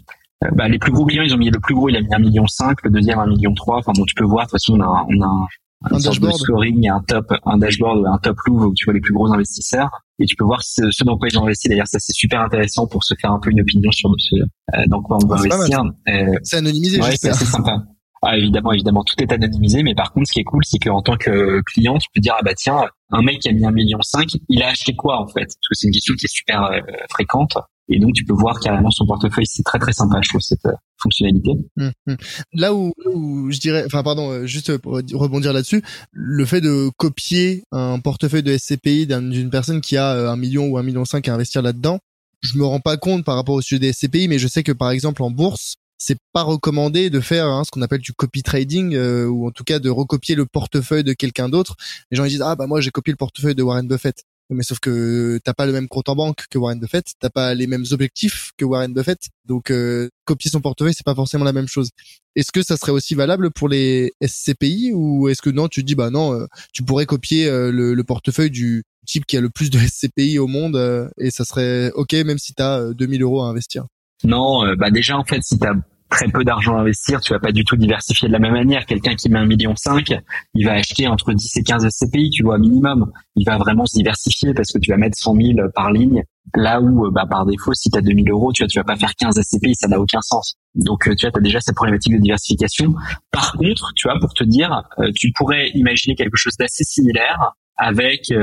[0.54, 2.20] Bah, les plus gros clients, ils ont mis le plus gros, il a mis un
[2.20, 3.78] million cinq, le deuxième un million trois.
[3.78, 4.46] Enfin bon, tu peux voir.
[4.46, 5.48] De toute façon, on a, on a
[5.86, 6.34] un, dashboard.
[6.34, 9.32] de scoring, un top, un dashboard, un top Louvre où tu vois les plus gros
[9.32, 11.70] investisseurs et tu peux voir ce, dans quoi ils ont investi.
[11.70, 14.84] D'ailleurs, ça c'est super intéressant pour se faire un peu une opinion sur ce, euh,
[14.88, 15.84] dans quoi on va investir.
[16.08, 17.84] Euh, c'est anonymisé, ouais, c'est assez sympa.
[18.22, 21.02] Ah, évidemment, évidemment, tout est anonymisé, mais par contre, ce qui est cool, c'est qu'en
[21.02, 22.82] tant que client, tu peux dire ah bah tiens,
[23.12, 25.46] un mec qui a mis un million cinq, il a acheté quoi en fait?
[25.46, 27.58] Parce que c'est une question qui est super euh, fréquente.
[27.90, 29.48] Et donc, tu peux voir carrément son portefeuille.
[29.48, 31.52] C'est très, très sympa, je trouve, cette euh, fonctionnalité.
[31.78, 32.18] Hum, hum.
[32.54, 36.90] Là où, où, je dirais, enfin, pardon, euh, juste pour rebondir là-dessus, le fait de
[36.98, 41.04] copier un portefeuille de SCPI d'une personne qui a euh, un million ou un million
[41.04, 42.00] cinq à investir là-dedans,
[42.42, 44.72] je me rends pas compte par rapport au sujet des SCPI, mais je sais que
[44.72, 48.44] par exemple en bourse, c'est pas recommandé de faire hein, ce qu'on appelle du copy
[48.44, 51.76] trading ou en tout cas de recopier le portefeuille de quelqu'un d'autre.
[52.10, 54.64] Les gens ils disent ah bah moi j'ai copié le portefeuille de Warren Buffett mais
[54.64, 57.68] sauf que t'as pas le même compte en banque que Warren Buffett, t'as pas les
[57.68, 61.68] mêmes objectifs que Warren Buffett, donc euh, copier son portefeuille c'est pas forcément la même
[61.68, 61.92] chose.
[62.36, 65.96] Est-ce que ça serait aussi valable pour les SCPI ou est-ce que non tu dis
[65.96, 69.70] bah non euh, tu pourrais copier euh, le, portefeuille du type qui a le plus
[69.70, 73.86] de SCPI au monde et ça serait ok même si t'as 2000 euros à investir?
[74.24, 75.74] Non, bah déjà en fait si t'as
[76.10, 78.86] très peu d'argent à investir, tu vas pas du tout diversifier de la même manière.
[78.86, 80.14] Quelqu'un qui met un million cinq,
[80.56, 83.12] il va acheter entre 10 et 15 SCPI, tu vois, minimum.
[83.36, 86.24] Il va vraiment se diversifier parce que tu vas mettre 100 000 par ligne.
[86.56, 88.84] Là où, euh, bah, par défaut, si tu as 2000 euros, tu vois, tu vas
[88.84, 90.56] pas faire 15 SCPI, ça n'a aucun sens.
[90.74, 92.96] Donc, euh, tu vois, as déjà cette problématique de diversification.
[93.32, 97.54] Par contre, tu vois, pour te dire, euh, tu pourrais imaginer quelque chose d'assez similaire
[97.82, 98.34] avec,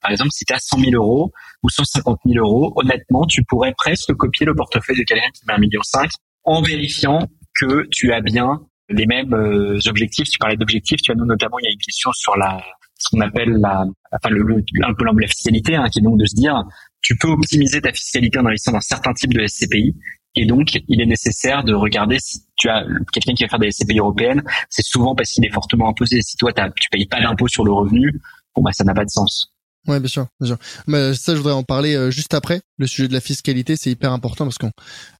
[0.00, 1.30] par exemple, si tu as 100 000 euros
[1.62, 5.52] ou 150 000 euros, honnêtement, tu pourrais presque copier le portefeuille de quelqu'un qui met
[5.52, 6.08] un million cinq
[6.48, 7.20] en vérifiant
[7.60, 10.28] que tu as bien les mêmes euh, objectifs.
[10.30, 12.62] Tu parlais d'objectifs, tu as notamment il y a une question sur la
[12.98, 14.42] ce qu'on appelle la enfin le,
[14.82, 16.64] un fiscalité hein, qui est donc de se dire
[17.00, 19.94] tu peux optimiser ta fiscalité en investissant dans certains types de SCPI
[20.34, 23.70] et donc il est nécessaire de regarder si tu as quelqu'un qui va faire des
[23.70, 26.20] SCPI européennes, c'est souvent parce qu'il est fortement imposé.
[26.22, 28.20] Si toi tu payes pas d'impôt sur le revenu,
[28.56, 29.52] bon bah ça n'a pas de sens.
[29.88, 30.58] Ouais, bien sûr, bien sûr.
[30.86, 32.60] Mais ça, je voudrais en parler euh, juste après.
[32.76, 34.66] Le sujet de la fiscalité, c'est hyper important parce que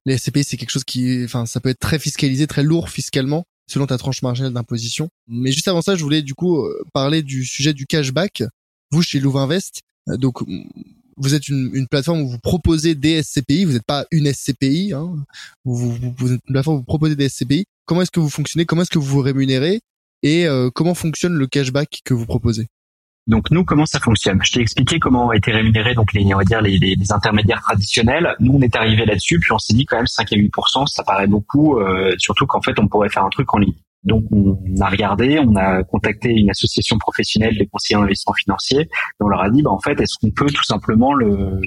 [0.05, 3.45] les SCPI, c'est quelque chose qui, enfin, ça peut être très fiscalisé, très lourd fiscalement.
[3.67, 5.09] selon ta tranche marginale d'imposition.
[5.27, 8.43] Mais juste avant ça, je voulais du coup parler du sujet du cashback.
[8.91, 10.41] Vous, chez Louvainvest, donc
[11.19, 14.93] vous êtes une, une, plateforme où vous proposez des SCPI, vous n'êtes pas une SCPI,
[14.93, 15.15] hein.
[15.65, 17.65] vous, vous, vous, êtes une plateforme où vous proposez des SCPI.
[17.85, 18.65] Comment est-ce que vous fonctionnez?
[18.65, 19.81] Comment est-ce que vous vous rémunérez?
[20.23, 22.67] Et euh, comment fonctionne le cashback que vous proposez?
[23.27, 24.39] Donc nous, comment ça fonctionne?
[24.43, 28.35] Je t'ai expliqué comment ont été rémunérés donc les on va dire les, intermédiaires traditionnels.
[28.39, 30.51] Nous, on est arrivé là-dessus, puis on s'est dit quand même 5 à 8
[30.87, 33.75] ça paraît beaucoup, euh, surtout qu'en fait on pourrait faire un truc en ligne.
[34.03, 38.81] Donc on a regardé, on a contacté une association professionnelle des conseillers en investissement financier
[38.81, 38.89] et
[39.19, 41.59] on leur a dit bah en fait est-ce qu'on peut tout simplement le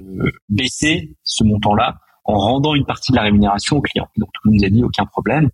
[0.49, 4.09] baisser ce montant-là en rendant une partie de la rémunération au client.
[4.17, 5.51] Donc tout le monde nous a dit aucun problème.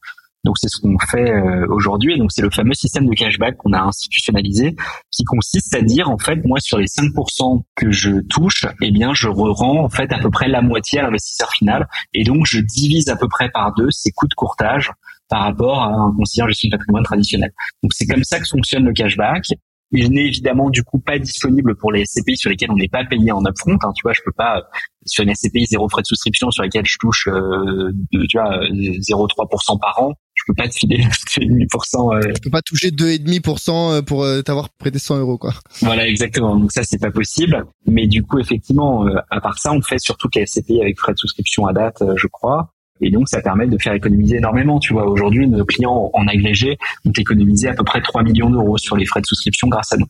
[0.49, 2.15] Donc c'est ce qu'on fait euh, aujourd'hui.
[2.15, 4.75] Et donc c'est le fameux système de cashback qu'on a institutionnalisé,
[5.11, 9.13] qui consiste à dire en fait moi sur les 5% que je touche, eh bien
[9.13, 11.87] je rends en fait à peu près la moitié à l'investisseur final.
[12.15, 14.91] Et donc je divise à peu près par deux ces coûts de courtage
[15.29, 17.51] par rapport à un conseiller gestion patrimoine traditionnel.
[17.83, 19.49] Donc c'est comme ça que fonctionne le cashback.
[19.91, 23.05] Il n'est évidemment du coup pas disponible pour les SCPI sur lesquels on n'est pas
[23.05, 23.79] payé en upfront.
[23.83, 24.63] Hein, tu vois, je peux pas
[25.07, 27.91] sur une SCPI zéro frais de souscription sur lesquels je touche, euh,
[28.29, 30.13] tu vois, 0,3% par an.
[30.49, 32.17] Je peux pas te filer 2,5%.
[32.17, 32.33] Euh...
[32.35, 35.53] Je peux pas toucher 2,5% euh, pour euh, t'avoir prêté 100 euros, quoi.
[35.83, 36.57] Voilà, exactement.
[36.57, 37.67] Donc ça, c'est pas possible.
[37.87, 41.19] Mais du coup, effectivement, euh, à part ça, on fait surtout SCPI avec frais de
[41.19, 42.73] souscription à date, je crois.
[43.01, 44.79] Et donc, ça permet de faire économiser énormément.
[44.79, 48.79] Tu vois, aujourd'hui, nos clients en agrégé ont économisé à peu près 3 millions d'euros
[48.79, 50.07] sur les frais de souscription grâce à nous.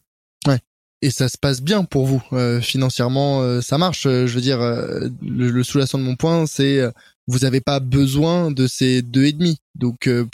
[0.46, 0.58] Ouais.
[1.02, 4.06] Et ça se passe bien pour vous euh, financièrement, euh, ça marche.
[4.06, 6.80] Euh, je veux dire, le, le de mon point, c'est
[7.28, 10.26] vous n'avez pas besoin de ces deux et demi donc que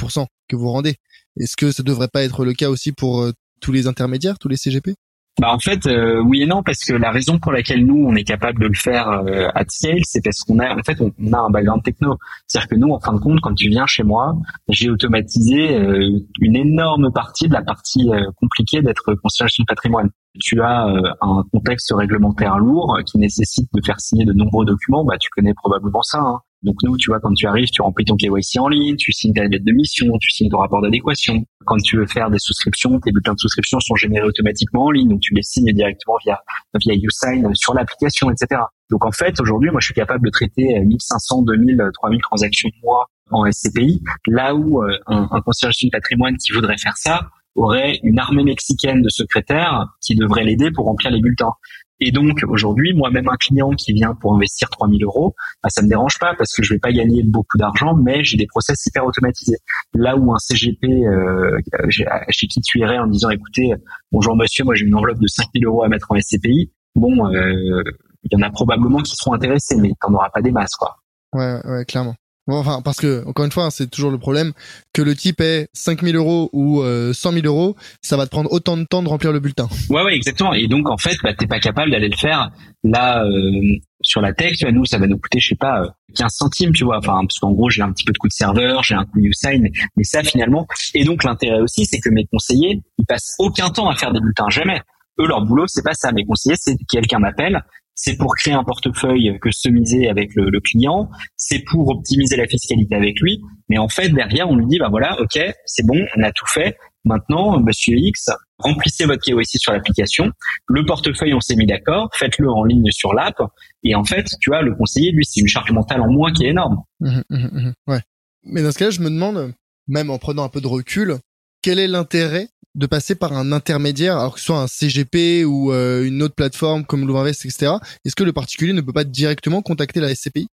[0.52, 0.94] vous rendez.
[1.38, 3.28] Est-ce que ça devrait pas être le cas aussi pour
[3.60, 4.94] tous les intermédiaires, tous les CGP
[5.40, 8.14] bah en fait euh, oui et non parce que la raison pour laquelle nous on
[8.14, 11.32] est capable de le faire euh, à scale c'est parce qu'on a en fait on,
[11.32, 12.16] a un background techno
[12.46, 14.36] c'est-à-dire que nous en fin de compte quand tu viens chez moi
[14.68, 20.10] j'ai automatisé euh, une énorme partie de la partie euh, compliquée d'être conseiller de patrimoine
[20.38, 20.86] tu as
[21.20, 25.54] un contexte réglementaire lourd qui nécessite de faire signer de nombreux documents bah tu connais
[25.54, 26.40] probablement ça hein.
[26.64, 29.34] Donc nous, tu vois, quand tu arrives, tu remplis ton KYC en ligne, tu signes
[29.34, 31.44] ta lettre de mission, tu signes ton rapport d'adéquation.
[31.66, 35.08] Quand tu veux faire des souscriptions, tes bulletins de souscription sont générés automatiquement en ligne,
[35.10, 36.40] donc tu les signes directement via
[36.74, 38.62] via YouSign sur l'application, etc.
[38.90, 43.06] Donc en fait, aujourd'hui, moi, je suis capable de traiter 1500, 2000, 3000 transactions mois
[43.30, 48.00] en SCPI, là où euh, un, un concierge du patrimoine qui voudrait faire ça aurait
[48.02, 51.52] une armée mexicaine de secrétaires qui devrait l'aider pour remplir les bulletins.
[52.00, 55.88] Et donc aujourd'hui, moi-même un client qui vient pour investir 3000 euros, bah, ça me
[55.88, 59.04] dérange pas parce que je vais pas gagner beaucoup d'argent, mais j'ai des process hyper
[59.06, 59.58] automatisés.
[59.94, 61.58] Là où un CGP euh,
[61.90, 63.72] chez qui tu irais en disant écoutez,
[64.10, 67.82] bonjour monsieur, moi j'ai une enveloppe de 5000 euros à mettre en SCPI, bon, euh,
[68.24, 70.96] il y en a probablement qui seront intéressés, mais t'en auras pas des masses quoi.
[71.32, 72.14] Ouais, ouais, clairement.
[72.46, 74.52] Enfin, parce que encore une fois, hein, c'est toujours le problème
[74.92, 78.52] que le type ait 5000 euros ou euh, 100 000 euros, ça va te prendre
[78.52, 79.66] autant de temps de remplir le bulletin.
[79.88, 80.52] Ouais, ouais, exactement.
[80.52, 82.50] Et donc en fait, bah, t'es pas capable d'aller le faire
[82.82, 84.56] là euh, sur la tech.
[84.58, 86.98] Tu vois, nous, ça va nous coûter, je sais pas, 15 euh, centimes, tu vois.
[86.98, 89.20] Enfin, parce qu'en gros, j'ai un petit peu de coût de serveur, j'ai un coût
[89.20, 90.66] de sign, mais, mais ça finalement.
[90.94, 94.20] Et donc l'intérêt aussi, c'est que mes conseillers, ils passent aucun temps à faire des
[94.20, 94.82] bulletins, jamais.
[95.18, 96.12] Eux, leur boulot, c'est pas ça.
[96.12, 97.62] Mes conseillers, c'est quelqu'un m'appelle,
[97.94, 103.20] c'est pour créer un portefeuille customisé avec le, client, c'est pour optimiser la fiscalité avec
[103.20, 103.40] lui.
[103.68, 106.46] Mais en fait, derrière, on lui dit, bah voilà, ok, c'est bon, on a tout
[106.46, 106.76] fait.
[107.04, 110.30] Maintenant, Monsieur X, remplissez votre KYC sur l'application.
[110.68, 112.08] Le portefeuille, on s'est mis d'accord.
[112.14, 113.36] Faites-le en ligne sur l'app.
[113.82, 116.44] Et en fait, tu vois, le conseiller, lui, c'est une charge mentale en moins qui
[116.44, 116.78] est énorme.
[117.00, 118.00] Mmh, mmh, mmh, ouais.
[118.44, 119.54] Mais dans ce cas-là, je me demande,
[119.86, 121.18] même en prenant un peu de recul,
[121.62, 125.72] quel est l'intérêt de passer par un intermédiaire, alors que ce soit un CGP ou
[125.72, 127.74] euh, une autre plateforme comme Louvainvest, etc.
[128.04, 130.48] Est-ce que le particulier ne peut pas directement contacter la SCPI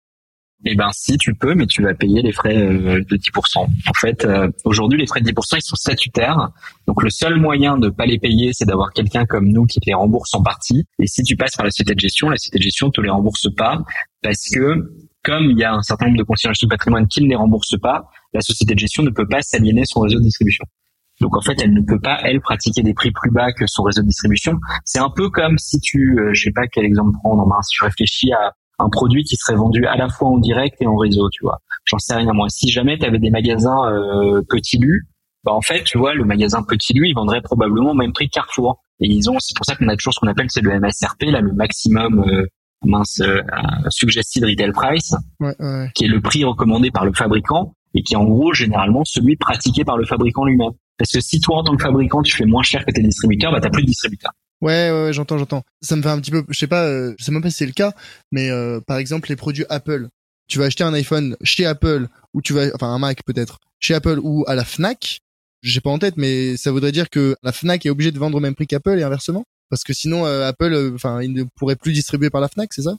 [0.65, 3.59] eh ben si tu peux, mais tu vas payer les frais euh, de 10%.
[3.59, 6.51] En fait, euh, aujourd'hui les frais de 10% ils sont statutaires,
[6.87, 9.87] donc le seul moyen de pas les payer, c'est d'avoir quelqu'un comme nous qui te
[9.87, 10.87] les rembourse en partie.
[10.99, 13.11] Et si tu passes par la société de gestion, la société de gestion te les
[13.11, 13.83] rembourse pas
[14.23, 14.91] parce que
[15.23, 17.79] comme il y a un certain nombre de conseillers de patrimoine qui ne les remboursent
[17.83, 20.65] pas, la société de gestion ne peut pas s'aliéner son réseau de distribution.
[21.21, 23.83] Donc en fait, elle ne peut pas elle pratiquer des prix plus bas que son
[23.83, 24.55] réseau de distribution.
[24.85, 27.77] C'est un peu comme si tu, euh, je sais pas quel exemple prendre, ben, si
[27.77, 30.97] tu réfléchis à un produit qui serait vendu à la fois en direct et en
[30.97, 31.61] réseau, tu vois.
[31.85, 32.49] J'en sais rien moi.
[32.49, 35.07] Si jamais tu avais des magasins euh, Petit Lu,
[35.45, 38.29] bah en fait, tu vois, le magasin Petit Lu, il vendrait probablement au même prix
[38.29, 38.83] que Carrefour.
[39.01, 41.25] Et ils ont, c'est pour ça qu'on a toujours ce qu'on appelle c'est le MSRP,
[41.25, 42.47] là, le maximum euh,
[42.85, 43.43] mince euh,
[43.91, 45.91] suggested retail price, ouais, ouais.
[45.95, 49.37] qui est le prix recommandé par le fabricant et qui est en gros généralement celui
[49.37, 50.73] pratiqué par le fabricant lui-même.
[50.99, 53.53] Parce que si toi, en tant que fabricant, tu fais moins cher que tes distributeurs,
[53.53, 54.33] bah t'as plus de distributeurs.
[54.63, 55.63] Ouais, ouais, ouais j'entends, j'entends.
[55.83, 57.59] Ça me fait un petit peu, je sais pas, euh, je sais même pas si
[57.59, 57.93] c'est le cas,
[58.33, 60.09] mais euh, par exemple les produits Apple.
[60.49, 63.95] Tu vas acheter un iPhone chez Apple ou tu vas, enfin un Mac peut-être, chez
[63.95, 65.21] Apple ou à la Fnac.
[65.63, 68.37] j'ai pas en tête, mais ça voudrait dire que la Fnac est obligée de vendre
[68.37, 71.45] au même prix qu'Apple et inversement Parce que sinon, euh, Apple, euh, enfin, il ne
[71.57, 72.97] pourrait plus distribuer par la Fnac, c'est ça?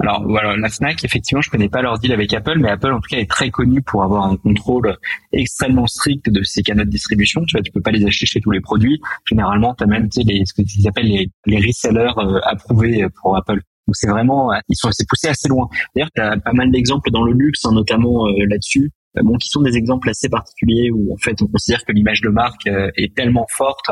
[0.00, 3.00] Alors voilà, la Fnac, effectivement, je connais pas leur deal avec Apple, mais Apple en
[3.00, 4.96] tout cas est très connu pour avoir un contrôle
[5.32, 7.44] extrêmement strict de ses canaux de distribution.
[7.44, 9.00] Tu vois, tu peux pas les acheter chez tous les produits.
[9.24, 13.06] Généralement, tu as même tu sais, les, ce qu'ils appellent les, les resellers euh, approuvés
[13.20, 13.60] pour Apple.
[13.88, 15.68] Donc c'est vraiment, ils sont c'est poussé assez loin.
[15.96, 18.92] D'ailleurs, tu as pas mal d'exemples dans le luxe, hein, notamment là-dessus.
[19.18, 22.20] Euh, bon, qui sont des exemples assez particuliers où en fait on considère que l'image
[22.20, 23.90] de marque euh, est tellement forte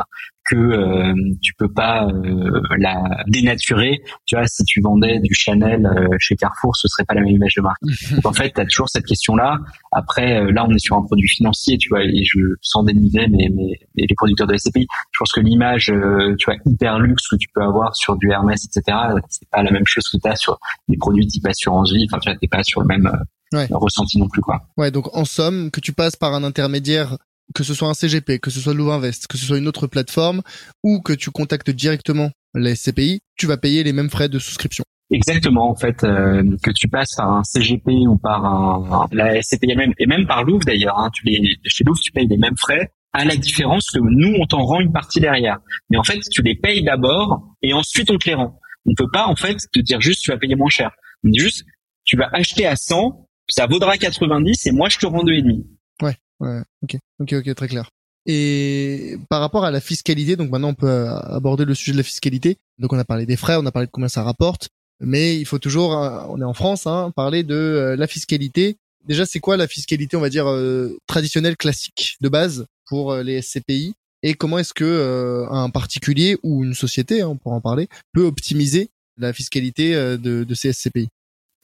[0.49, 3.99] que euh, tu peux pas euh, la dénaturer.
[4.25, 5.85] Tu vois, si tu vendais du Chanel
[6.19, 7.81] chez Carrefour, ce serait pas la même image de marque.
[8.11, 9.57] Donc en fait, tu as toujours cette question-là.
[9.91, 13.49] Après, là, on est sur un produit financier, tu vois, et je sens dénigrer mais,
[13.53, 14.87] mais, les producteurs de SCPI.
[15.11, 15.91] Je pense que l'image,
[16.37, 18.97] tu vois, hyper luxe que tu peux avoir sur du Hermès, etc.,
[19.27, 20.57] c'est pas la même chose que tu as sur
[20.87, 22.07] des produits type assurance vie.
[22.09, 23.11] Enfin, tu vois, t'es pas sur le même
[23.53, 23.67] ouais.
[23.71, 24.67] ressenti non plus quoi.
[24.77, 27.17] Ouais, donc en somme, que tu passes par un intermédiaire,
[27.55, 30.41] que ce soit un CGP, que ce soit Louvinvest, que ce soit une autre plateforme,
[30.83, 34.83] ou que tu contactes directement la SCPI, tu vas payer les mêmes frais de souscription.
[35.09, 39.75] Exactement, en fait, euh, que tu passes par un CGP ou par un, la SCPI
[39.75, 40.99] même, et même par Louvre d'ailleurs.
[40.99, 44.35] Hein, tu les, chez Louvre, tu payes les mêmes frais, à la différence que nous,
[44.39, 45.59] on t'en rend une partie derrière.
[45.89, 48.59] Mais en fait, tu les payes d'abord et ensuite on te les rend.
[48.85, 50.91] On peut pas en fait te dire juste tu vas payer moins cher.
[51.23, 51.65] On dit juste
[52.03, 55.41] tu vas acheter à 100 ça vaudra 90 et moi je te rends deux et
[55.41, 55.65] demi.
[56.01, 57.89] Ouais, ouais, ok, ok, ok, très clair.
[58.25, 62.03] Et par rapport à la fiscalité, donc maintenant on peut aborder le sujet de la
[62.03, 62.57] fiscalité.
[62.77, 64.69] Donc on a parlé des frais, on a parlé de combien ça rapporte,
[64.99, 68.77] mais il faut toujours, euh, on est en France, hein, parler de euh, la fiscalité.
[69.05, 73.41] Déjà, c'est quoi la fiscalité, on va dire euh, traditionnelle, classique, de base pour les
[73.41, 73.93] SCPI
[74.23, 78.25] Et comment est-ce que un particulier ou une société, hein, on pourra en parler, peut
[78.25, 81.07] optimiser la fiscalité de, de ces SCPI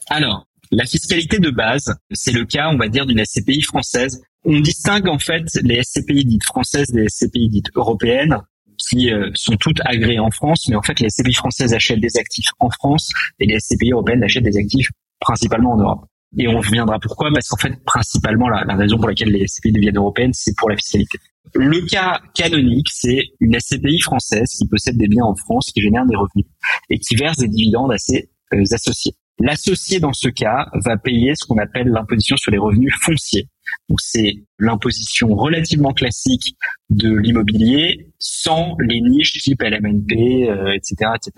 [0.10, 0.46] Alors,
[0.76, 4.22] la fiscalité de base, c'est le cas, on va dire, d'une SCPI française.
[4.44, 8.40] On distingue en fait les SCPI dites françaises des SCPI dites européennes
[8.78, 12.18] qui euh, sont toutes agréées en France, mais en fait les SCPI françaises achètent des
[12.18, 16.06] actifs en France et les SCPI européennes achètent des actifs principalement en Europe.
[16.38, 19.98] Et on reviendra pourquoi Parce qu'en fait, principalement, la, raison pour laquelle les SCPI deviennent
[19.98, 21.20] européennes, c'est pour la fiscalité.
[21.54, 26.08] Le cas canonique, c'est une SCPI française qui possède des biens en France, qui génère
[26.08, 26.48] des revenus
[26.90, 29.14] et qui verse des dividendes à ses euh, associés.
[29.40, 33.50] L'associé dans ce cas va payer ce qu'on appelle l'imposition sur les revenus fonciers.
[33.90, 36.56] Donc c'est l'imposition relativement classique
[36.90, 41.32] de l'immobilier sans les niches type LMNP, etc., etc.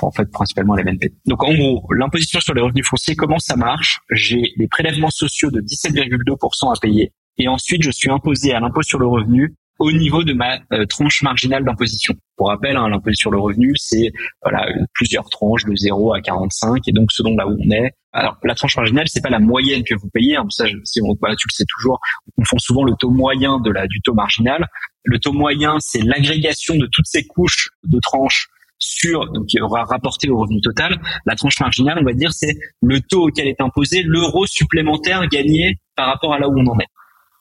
[0.00, 1.12] en fait, principalement LMNP.
[1.26, 4.00] Donc en gros, l'imposition sur les revenus fonciers, comment ça marche?
[4.10, 8.82] J'ai des prélèvements sociaux de 17,2% à payer et ensuite je suis imposé à l'impôt
[8.82, 9.54] sur le revenu
[9.84, 12.14] au niveau de ma euh, tranche marginale d'imposition.
[12.36, 14.10] Pour rappel, hein, l'impôt sur le revenu, c'est
[14.42, 17.92] voilà plusieurs tranches de 0 à 45 et donc selon là où on est.
[18.12, 20.36] Alors la tranche marginale, c'est pas la moyenne que vous payez.
[20.36, 20.64] Hein, ça,
[21.02, 24.00] on, voilà, tu le sais toujours, on confond souvent le taux moyen de la du
[24.00, 24.66] taux marginal.
[25.04, 29.84] Le taux moyen, c'est l'agrégation de toutes ces couches de tranches sur donc qui aura
[29.84, 30.98] rapporté au revenu total.
[31.26, 35.78] La tranche marginale, on va dire, c'est le taux auquel est imposé l'euro supplémentaire gagné
[35.94, 36.88] par rapport à là où on en est.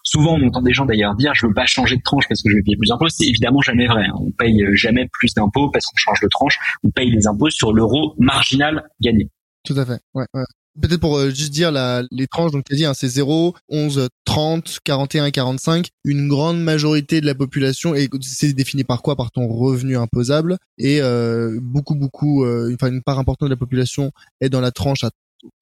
[0.03, 2.49] Souvent, on entend des gens d'ailleurs dire je veux pas changer de tranche parce que
[2.49, 3.09] je vais payer plus d'impôts.
[3.09, 4.05] C'est évidemment jamais vrai.
[4.05, 4.15] Hein.
[4.19, 6.57] On paye jamais plus d'impôts parce qu'on change de tranche.
[6.83, 9.29] On paye les impôts sur l'euro marginal gagné.
[9.63, 9.99] Tout à fait.
[10.13, 10.43] Ouais, ouais.
[10.81, 13.55] Peut-être pour euh, juste dire la, les tranches, donc tu as dit, hein, c'est 0,
[13.69, 15.89] 11, 30, 41 et 45.
[16.03, 19.15] Une grande majorité de la population, et c'est défini par quoi?
[19.15, 20.57] Par ton revenu imposable.
[20.79, 24.71] Et euh, beaucoup, beaucoup, euh, enfin une part importante de la population est dans la
[24.71, 25.11] tranche à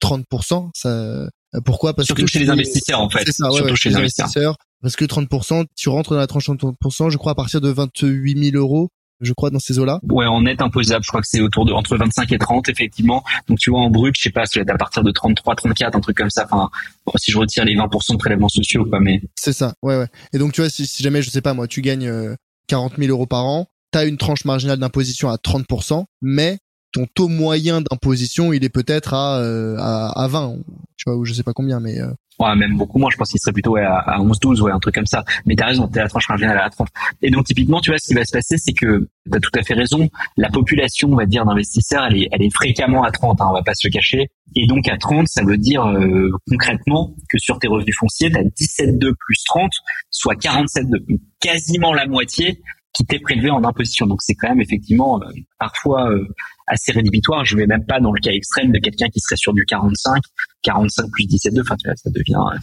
[0.02, 0.70] 30%.
[0.74, 1.28] Ça, euh,
[1.64, 1.94] pourquoi?
[1.94, 3.24] Parce Surtout que chez les investisseurs en fait.
[3.24, 4.56] C'est ça, Surtout chez les investisseurs.
[4.80, 7.68] Parce que 30%, tu rentres dans la tranche de 30%, je crois à partir de
[7.68, 8.90] 28 000 euros
[9.22, 10.00] je crois, dans ces eaux-là.
[10.10, 13.24] Ouais, en net imposable, je crois que c'est autour de entre 25 et 30, effectivement.
[13.48, 16.00] Donc tu vois, en brut, je sais pas, c'est à partir de 33, 34, un
[16.00, 16.46] truc comme ça.
[16.50, 16.70] Enfin,
[17.16, 19.22] si je retire les 20% de prélèvements sociaux, quoi, mais.
[19.36, 20.08] C'est ça, ouais, ouais.
[20.32, 22.36] Et donc tu vois, si, si jamais, je sais pas, moi, tu gagnes
[22.66, 26.58] 40 euh, 000 euros par an, t'as une tranche marginale d'imposition à 30%, mais
[26.92, 30.56] ton taux moyen d'imposition, il est peut-être à, euh, à, à 20,
[30.96, 32.00] tu vois, ou je sais pas combien, mais...
[32.00, 32.12] Euh...
[32.38, 34.80] Ouais, même beaucoup moins, je pense qu'il serait plutôt à, à 11, 12, ouais, un
[34.80, 35.22] truc comme ça.
[35.46, 36.88] Mais t'as raison, t'es à la tranche marginale à 30.
[37.20, 39.62] Et donc, typiquement, tu vois, ce qui va se passer, c'est que t'as tout à
[39.62, 40.08] fait raison.
[40.36, 43.52] La population, on va dire, d'investisseurs, elle est, elle est fréquemment à 30, hein, on
[43.52, 44.28] va pas se le cacher.
[44.56, 48.42] Et donc, à 30, ça veut dire, euh, concrètement, que sur tes revenus fonciers, t'as
[48.42, 49.70] 17,2 plus 30,
[50.10, 51.18] soit 47,2.
[51.38, 52.60] Quasiment la moitié
[52.92, 54.06] qui t'est prélevé en imposition.
[54.06, 55.26] Donc c'est quand même effectivement euh,
[55.58, 56.26] parfois euh,
[56.72, 57.44] assez rédhibitoire.
[57.44, 60.22] Je vais même pas dans le cas extrême de quelqu'un qui serait sur du 45,
[60.62, 61.60] 45 plus 17,2.
[61.60, 62.58] Enfin, tu vois, ça devient euh,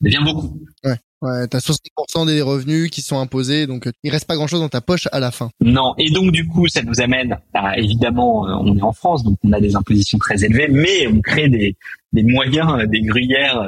[0.00, 0.60] devient beaucoup.
[0.84, 4.68] Ouais, Ouais, t'as 60% des revenus qui sont imposés, donc il reste pas grand-chose dans
[4.68, 5.48] ta poche à la fin.
[5.62, 9.38] Non, et donc du coup, ça nous amène à, évidemment, on est en France, donc
[9.42, 11.74] on a des impositions très élevées, mais on crée des,
[12.12, 13.66] des moyens, des gruyères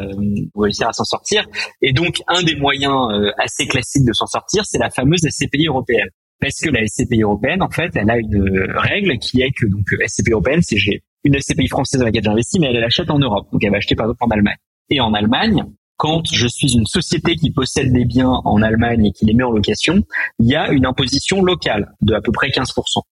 [0.52, 1.46] pour réussir à s'en sortir.
[1.80, 3.08] Et donc, un des moyens
[3.38, 6.10] assez classiques de s'en sortir, c'est la fameuse SCPI européenne.
[6.40, 9.84] Parce que la SCPI européenne, en fait, elle a une règle qui est que donc
[10.06, 13.48] SCPI européenne, c'est j'ai une SCPI française dans laquelle j'investis, mais elle, l'achète en Europe.
[13.52, 14.56] Donc elle va acheter par exemple en Allemagne.
[14.90, 15.64] Et en Allemagne,
[15.96, 19.42] quand je suis une société qui possède des biens en Allemagne et qui les met
[19.42, 20.04] en location,
[20.38, 23.02] il y a une imposition locale de à peu près 15%.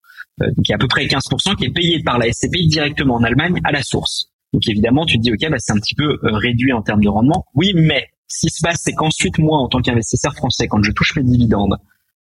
[0.43, 2.68] Euh, donc il y a à peu près 15% qui est payé par la SCPI
[2.68, 4.31] directement en Allemagne à la source.
[4.53, 7.03] Donc évidemment, tu te dis, OK, bah, c'est un petit peu euh, réduit en termes
[7.03, 7.45] de rendement.
[7.55, 10.93] Oui, mais ce qui se passe, c'est qu'ensuite, moi, en tant qu'investisseur français, quand je
[10.93, 11.77] touche mes dividendes,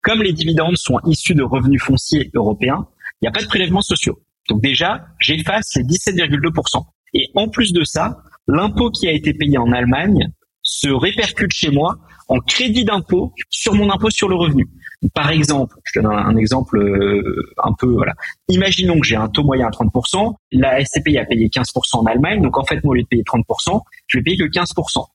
[0.06, 3.82] comme les dividendes sont issus de revenus fonciers européens, il n'y a pas de prélèvements
[3.82, 4.22] sociaux.
[4.50, 6.84] Donc déjà, j'efface les 17,2%.
[7.16, 10.30] Et en plus de ça, l'impôt qui a été payé en Allemagne
[10.62, 11.96] se répercute chez moi
[12.28, 14.68] en crédit d'impôt sur mon impôt sur le revenu.
[15.14, 18.14] Par exemple, je donne un, exemple euh, un peu voilà.
[18.48, 22.42] Imaginons que j'ai un taux moyen à 30%, la SCPI a payé 15% en Allemagne,
[22.42, 25.06] donc en fait moi au lieu de payer 30%, je vais payer que 15%.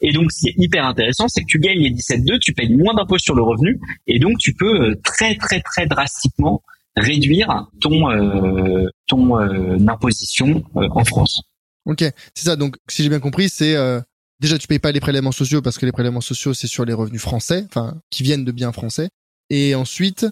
[0.00, 2.74] Et donc, ce qui est hyper intéressant, c'est que tu gagnes les 17,2, tu payes
[2.74, 6.62] moins d'impôts sur le revenu, et donc tu peux euh, très très très drastiquement
[6.96, 11.42] réduire ton euh, ton euh, imposition en France.
[11.86, 12.56] Ok, c'est ça.
[12.56, 13.74] Donc, si j'ai bien compris, c'est
[14.40, 16.94] déjà tu payes pas les prélèvements sociaux parce que les prélèvements sociaux c'est sur les
[16.94, 19.08] revenus français, enfin qui viennent de biens français.
[19.50, 20.26] Et ensuite,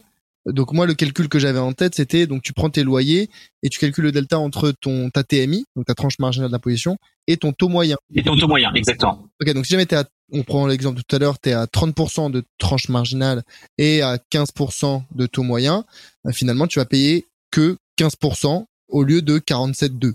[0.53, 3.29] donc moi le calcul que j'avais en tête c'était donc tu prends tes loyers
[3.63, 6.97] et tu calcules le delta entre ton ta TMI donc ta tranche marginale d'imposition
[7.27, 7.97] et ton taux moyen.
[8.15, 9.29] Et ton taux moyen exactement.
[9.41, 11.65] Ok donc si jamais t'es à on prend l'exemple tout à l'heure tu es à
[11.65, 13.43] 30% de tranche marginale
[13.79, 15.85] et à 15% de taux moyen
[16.25, 20.15] bah, finalement tu vas payer que 15% au lieu de 47,2.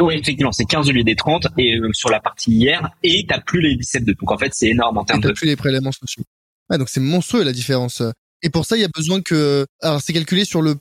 [0.00, 3.24] Oui, effectivement, c'est 15 au lieu des 30 et euh, sur la partie hier et
[3.26, 4.12] t'as plus les 17 de.
[4.12, 5.32] Donc en fait, c'est énorme en termes de.
[5.32, 6.24] plus les prélèvements sociaux.
[6.68, 8.02] Ouais, donc c'est monstrueux la différence.
[8.42, 10.76] Et pour ça, il y a besoin que, alors c'est calculé sur le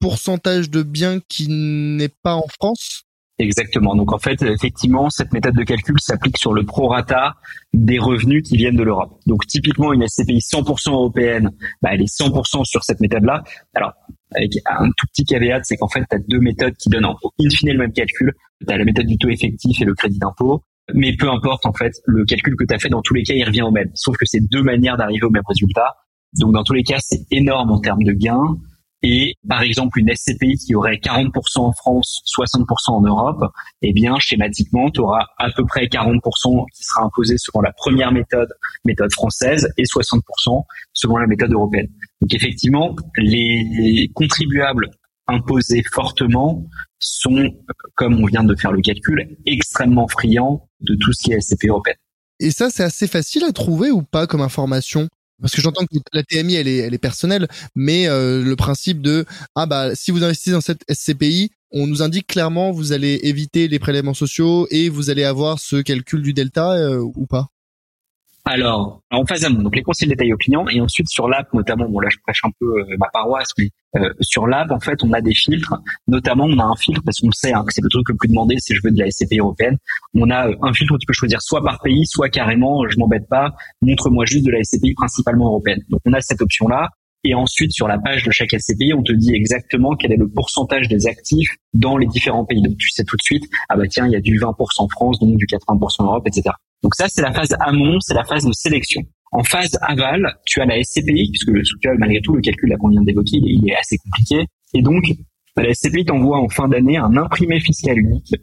[0.00, 3.04] pourcentage de biens qui n'est pas en France?
[3.38, 3.96] Exactement.
[3.96, 7.36] Donc en fait, effectivement, cette méthode de calcul s'applique sur le prorata
[7.72, 9.18] des revenus qui viennent de l'Europe.
[9.26, 11.50] Donc typiquement, une SCPI 100% européenne,
[11.80, 13.42] bah, elle est 100% sur cette méthode-là.
[13.74, 13.94] Alors,
[14.34, 17.16] avec un tout petit caveat, c'est qu'en fait, tu as deux méthodes qui donnent en
[17.40, 18.34] in fine le même calcul.
[18.66, 20.62] Tu as la méthode du taux effectif et le crédit d'impôt.
[20.92, 23.34] Mais peu importe, en fait, le calcul que tu as fait, dans tous les cas,
[23.34, 23.90] il revient au même.
[23.94, 25.96] Sauf que c'est deux manières d'arriver au même résultat.
[26.38, 28.56] Donc dans tous les cas, c'est énorme en termes de gains.
[29.02, 33.42] Et par exemple, une SCPI qui aurait 40% en France, 60% en Europe,
[33.80, 38.12] eh bien schématiquement, tu auras à peu près 40% qui sera imposé selon la première
[38.12, 38.50] méthode,
[38.84, 41.88] méthode française, et 60% selon la méthode européenne.
[42.20, 44.90] Donc effectivement, les contribuables
[45.26, 46.66] imposés fortement
[46.98, 47.48] sont,
[47.94, 51.68] comme on vient de faire le calcul, extrêmement friands de tout ce qui est SCPI
[51.68, 51.96] européenne.
[52.38, 55.08] Et ça, c'est assez facile à trouver ou pas comme information?
[55.40, 59.02] Parce que j'entends que la TMI elle est elle est personnelle, mais euh, le principe
[59.02, 59.24] de
[59.54, 63.68] ah bah si vous investissez dans cette SCPI, on nous indique clairement vous allez éviter
[63.68, 67.48] les prélèvements sociaux et vous allez avoir ce calcul du delta euh, ou pas.
[68.46, 71.88] Alors, en phase amont, donc les conseils détaillés aux clients, et ensuite sur l'app notamment,
[71.88, 75.02] bon là je prêche un peu euh, ma paroisse, mais euh, sur l'app en fait
[75.04, 75.74] on a des filtres,
[76.08, 78.28] notamment on a un filtre parce qu'on sait hein, que c'est le truc le plus
[78.28, 79.76] demandé si je veux de la SCPI européenne,
[80.14, 82.98] on a euh, un filtre où tu peux choisir soit par pays, soit carrément je
[82.98, 85.82] m'embête pas, montre-moi juste de la SCPI principalement européenne.
[85.90, 86.88] Donc on a cette option là,
[87.22, 90.28] et ensuite, sur la page de chaque SCPI, on te dit exactement quel est le
[90.28, 92.62] pourcentage des actifs dans les différents pays.
[92.62, 95.18] Donc, tu sais tout de suite, ah bah tiens, il y a du 20% France,
[95.20, 96.54] donc du 80% Europe, etc.
[96.82, 99.02] Donc ça, c'est la phase amont, c'est la phase de sélection.
[99.32, 101.62] En phase aval, tu as la SCPI, puisque le,
[101.98, 104.46] malgré tout, le calcul qu'on vient d'évoquer, il, est assez compliqué.
[104.74, 105.04] Et donc,
[105.56, 108.34] la SCPI t'envoie en fin d'année un imprimé fiscal unique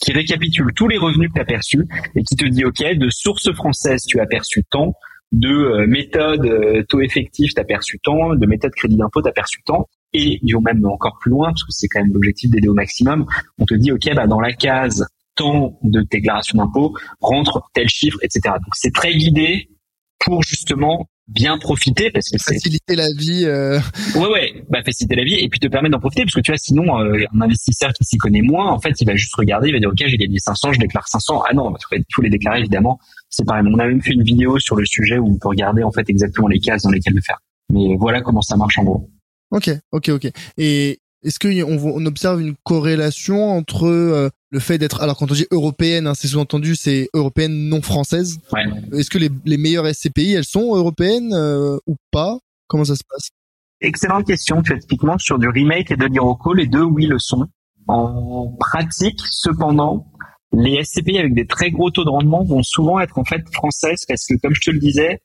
[0.00, 3.08] qui récapitule tous les revenus que tu as perçus et qui te dit, OK, de
[3.10, 4.94] source française, tu as perçu tant,
[5.32, 9.28] de euh, méthode euh, taux effectif, tu as perçu tant, de méthode crédit d'impôt, tu
[9.28, 9.86] as perçu tant.
[10.14, 12.74] Et ils vont même encore plus loin, parce que c'est quand même l'objectif d'aider au
[12.74, 13.26] maximum.
[13.58, 18.18] On te dit, OK, bah, dans la case tant de déclaration d'impôt rentre tel chiffre,
[18.22, 18.54] etc.
[18.54, 19.68] Donc c'est très guidé
[20.18, 23.44] pour justement bien profiter parce que faciliter la vie.
[23.44, 23.78] Euh...
[24.16, 26.50] Ouais ouais, bah faciliter la vie et puis te permettre d'en profiter parce que tu
[26.50, 29.68] vois sinon euh, un investisseur qui s'y connaît moins en fait il va juste regarder
[29.68, 31.72] il va dire ok j'ai gagné 500 je déclare 500 ah non
[32.12, 32.98] faut les déclarer évidemment
[33.30, 35.82] c'est pareil on a même fait une vidéo sur le sujet où on peut regarder
[35.82, 37.38] en fait exactement les cases dans lesquelles le faire
[37.70, 39.10] mais voilà comment ça marche en gros.
[39.50, 45.00] Ok ok ok et est-ce qu'on on observe une corrélation entre euh, le fait d'être
[45.02, 48.38] alors quand on dit européenne, hein, c'est sous-entendu c'est européenne non française.
[48.52, 48.64] Ouais.
[48.98, 52.38] Est-ce que les, les meilleures SCPI elles sont européennes euh, ou pas?
[52.66, 53.30] Comment ça se passe?
[53.80, 54.62] Excellente question.
[54.62, 57.46] Tu es typiquement sur du remake et de l'Iroco, les deux oui le sont.
[57.88, 60.06] En pratique, cependant,
[60.52, 64.04] Les SCPI avec des très gros taux de rendement vont souvent être en fait françaises
[64.06, 65.20] parce que comme je te le disais,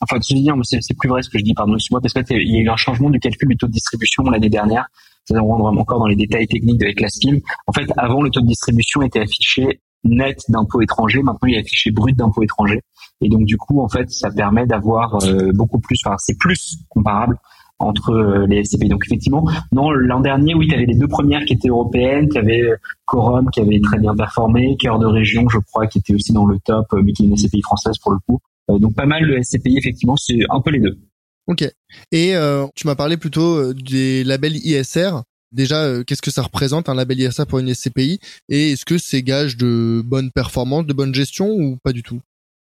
[0.00, 2.20] enfin tu dis c'est, c'est plus vrai ce que je dis pardon excuse-moi parce que
[2.34, 4.86] il y a eu un changement du calcul du taux de distribution l'année dernière.
[5.24, 7.40] Ça va rendre encore dans les détails techniques de la film.
[7.66, 11.60] En fait, avant le taux de distribution était affiché net d'impôts étrangers, maintenant il est
[11.60, 12.80] affiché brut d'impôts étrangers.
[13.20, 16.76] Et donc du coup, en fait, ça permet d'avoir euh, beaucoup plus, enfin c'est plus
[16.88, 17.38] comparable
[17.82, 18.88] entre euh, les SCPI.
[18.88, 22.38] Donc effectivement, non, l'an dernier, oui, tu avais les deux premières qui étaient européennes, tu
[22.38, 26.14] avais euh, Corum qui avait très bien performé, Cœur de région, je crois, qui était
[26.14, 28.40] aussi dans le top, euh, mais qui est une SCPI française pour le coup.
[28.78, 30.98] donc pas mal de SCPI, effectivement, c'est un peu les deux.
[31.46, 31.64] Ok.
[32.12, 32.34] Et
[32.74, 35.22] tu m'as parlé plutôt des labels ISR.
[35.52, 39.22] Déjà, qu'est-ce que ça représente un label ISR pour une SCPI Et est-ce que c'est
[39.22, 42.20] gage de bonne performance, de bonne gestion ou pas du tout?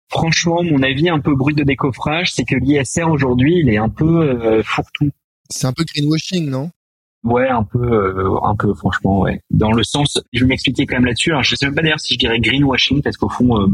[0.10, 3.90] Franchement, mon avis un peu brut de décoffrage, c'est que l'ISR aujourd'hui, il est un
[3.90, 5.12] peu euh, fourre-tout.
[5.50, 6.72] C'est un peu greenwashing, non?
[7.24, 9.42] Ouais, un peu, euh, un peu, franchement, ouais.
[9.50, 11.32] Dans le sens, je vais m'expliquer quand même là-dessus.
[11.32, 13.68] Alors, je sais même pas d'ailleurs si je dirais greenwashing, parce qu'au fond, euh,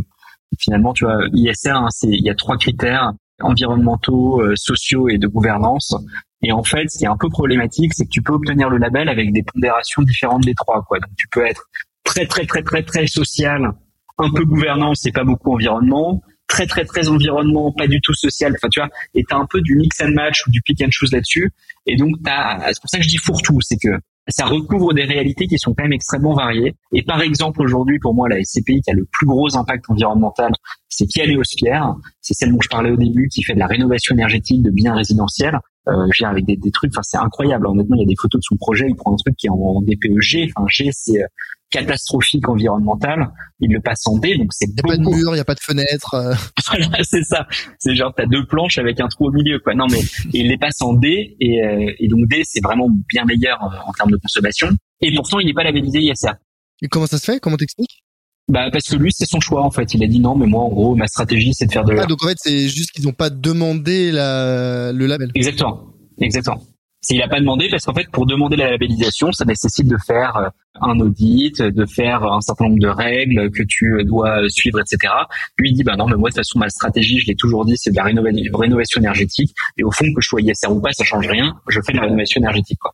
[0.58, 3.14] finalement, tu vois, ISR, hein, c'est, il y a trois critères
[3.44, 5.96] environnementaux, sociaux et de gouvernance.
[6.41, 8.78] Et en fait, ce qui est un peu problématique, c'est que tu peux obtenir le
[8.78, 11.00] label avec des pondérations différentes des trois, quoi.
[11.00, 11.70] Donc, tu peux être
[12.04, 13.72] très, très, très, très, très social
[14.18, 18.54] un peu gouvernance et pas beaucoup environnement, très très très environnement, pas du tout social.
[18.56, 20.91] Enfin, tu vois, et t'as un peu du mix and match ou du pick and
[20.91, 21.52] choose là-dessus.
[21.86, 23.89] Et donc, c'est pour ça que je dis fourre-tout, c'est que
[24.28, 26.74] ça recouvre des réalités qui sont quand même extrêmement variées.
[26.94, 30.52] Et par exemple, aujourd'hui, pour moi, la SCPI qui a le plus gros impact environnemental,
[30.88, 31.96] c'est Kialéospierre.
[32.22, 34.96] C'est celle dont je parlais au début, qui fait de la rénovation énergétique de biens
[34.96, 35.60] résidentiels.
[35.90, 37.68] Euh, je viens avec des, des trucs, enfin c'est incroyable.
[37.68, 38.86] Honnêtement, il y a des photos de son projet.
[38.88, 40.52] Il prend un truc qui est en, DPEG.
[40.56, 41.28] Enfin G, c'est euh,
[41.74, 43.32] catastrophique environnemental.
[43.60, 44.66] Il le passe en D, donc c'est.
[44.66, 46.14] Il n'y a pas de mur, il n'y a pas de fenêtre.
[46.14, 46.34] Euh.
[46.68, 47.48] voilà, c'est ça.
[47.80, 49.74] C'est genre t'as deux planches avec un trou au milieu, quoi.
[49.74, 50.00] Non mais
[50.32, 53.92] il les passe en D et, euh, et donc D c'est vraiment bien meilleur en,
[53.94, 54.70] termes de consommation.
[55.02, 56.34] Et pourtant il n'est pas labellisé ISR.
[56.82, 57.40] Et comment ça se fait?
[57.40, 58.04] Comment t'expliques?
[58.52, 59.94] Bah parce que lui c'est son choix en fait.
[59.94, 61.96] Il a dit non mais moi en gros ma stratégie c'est de faire de.
[61.98, 65.32] Ah donc en fait c'est juste qu'ils n'ont pas demandé la, le label.
[65.34, 66.62] Exactement, exactement.
[67.10, 70.38] Il n'a pas demandé parce qu'en fait, pour demander la labellisation, ça nécessite de faire
[70.38, 70.49] euh,
[70.82, 75.14] un audit, de faire un certain nombre de règles que tu dois suivre, etc.
[75.58, 77.66] Lui, il dit, bah non, mais moi, de toute façon, ma stratégie, je l'ai toujours
[77.66, 79.54] dit, c'est de la rénovation énergétique.
[79.78, 81.56] Et au fond, que je sois ISR ou pas, ça change rien.
[81.68, 82.93] Je fais de la rénovation énergétique, quoi.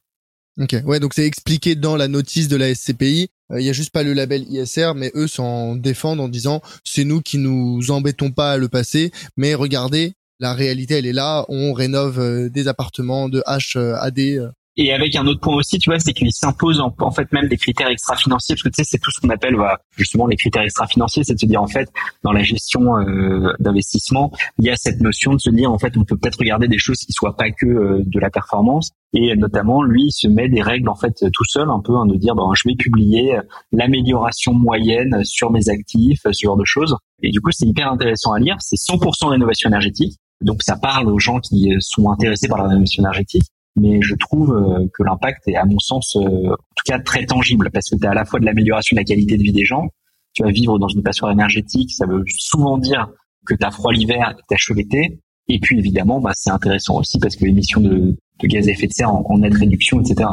[0.59, 3.29] Ok, ouais, donc c'est expliqué dans la notice de la SCPI.
[3.51, 6.61] Euh, il y a juste pas le label ISR, mais eux s'en défendent en disant
[6.83, 11.13] c'est nous qui nous embêtons pas à le passer, mais regardez, la réalité elle est
[11.13, 14.19] là, on rénove euh, des appartements de HAD.
[14.19, 14.49] Euh.
[14.77, 17.57] Et avec un autre point aussi, tu vois, c'est qu'il s'impose en, fait même des
[17.57, 20.61] critères extra-financiers, parce que tu sais, c'est tout ce qu'on appelle bah, justement les critères
[20.61, 21.89] extra-financiers, c'est de se dire en fait,
[22.23, 25.97] dans la gestion euh, d'investissement, il y a cette notion de se dire en fait,
[25.97, 29.83] on peut peut-être regarder des choses qui soient pas que de la performance, et notamment
[29.83, 32.35] lui il se met des règles en fait tout seul, un peu, hein, de dire
[32.35, 33.37] bon, je vais publier
[33.73, 36.95] l'amélioration moyenne sur mes actifs, ce genre de choses.
[37.21, 38.55] Et du coup, c'est hyper intéressant à lire.
[38.59, 40.17] C'est 100% rénovation énergétique.
[40.41, 43.43] Donc ça parle aux gens qui sont intéressés par la rénovation énergétique,
[43.75, 47.25] mais je trouve euh, que l'impact est à mon sens euh, en tout cas très
[47.25, 49.51] tangible parce que tu as à la fois de l'amélioration de la qualité de vie
[49.51, 49.87] des gens,
[50.33, 53.09] tu vas vivre dans une passoire énergétique, ça veut souvent dire
[53.45, 56.31] que tu as froid l'hiver et que tu as chaud l'été, et puis évidemment bah,
[56.35, 60.01] c'est intéressant aussi parce que l'émission de, gaz à effet de serre en, nette réduction,
[60.01, 60.29] etc.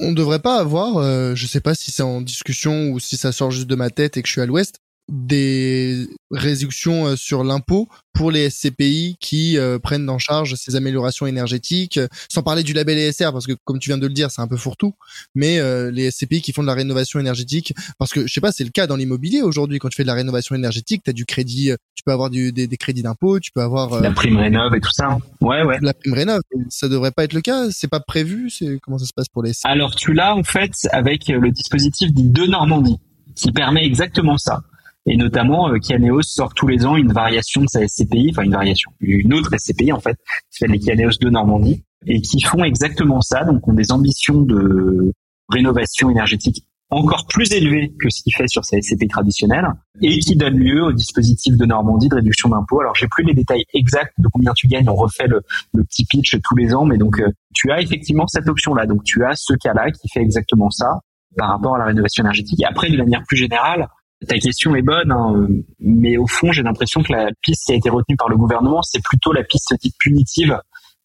[0.00, 3.30] On devrait pas avoir, euh, je sais pas si c'est en discussion ou si ça
[3.30, 4.78] sort juste de ma tête et que je suis à l'ouest,
[5.08, 11.26] des réductions euh, sur l'impôt pour les SCPI qui euh, prennent en charge ces améliorations
[11.26, 11.98] énergétiques,
[12.28, 14.46] sans parler du label ESR parce que comme tu viens de le dire, c'est un
[14.46, 14.94] peu fourre-tout,
[15.34, 18.52] mais euh, les SCPI qui font de la rénovation énergétique parce que je sais pas,
[18.52, 21.14] c'est le cas dans l'immobilier aujourd'hui quand tu fais de la rénovation énergétique, tu as
[21.14, 24.74] du crédit, tu peux avoir du, des, crédits d'impôt, tu peux avoir la prime rénov
[24.74, 25.18] et tout ça.
[25.40, 25.78] Ouais ouais.
[25.82, 29.06] La prime rénov, ça devrait pas être le cas, c'est pas prévu, c'est comment ça
[29.06, 32.46] se passe pour les SCPI Alors tu l'as en fait avec le dispositif dit de
[32.46, 32.98] Normandie
[33.34, 34.62] qui permet exactement ça
[35.06, 38.52] et notamment, euh, Kianeos sort tous les ans une variation de sa SCPI, enfin une
[38.52, 40.16] variation, une autre SCPI en fait,
[40.50, 44.42] qui s'appelle les Kianeos de Normandie, et qui font exactement ça, donc ont des ambitions
[44.42, 45.12] de
[45.48, 49.66] rénovation énergétique encore plus élevées que ce qu'il fait sur sa SCPI traditionnelle,
[50.02, 52.80] et qui donne lieu au dispositif de Normandie de réduction d'impôts.
[52.80, 55.40] Alors j'ai plus les détails exacts de combien tu gagnes, on refait le,
[55.72, 59.04] le petit pitch tous les ans, mais donc euh, tu as effectivement cette option-là, donc
[59.04, 61.00] tu as ce cas-là qui fait exactement ça
[61.38, 62.60] par rapport à la rénovation énergétique.
[62.60, 63.88] Et après, de manière plus générale,
[64.26, 65.46] ta question est bonne, hein,
[65.80, 68.82] mais au fond, j'ai l'impression que la piste qui a été retenue par le gouvernement,
[68.82, 70.56] c'est plutôt la piste dite punitive,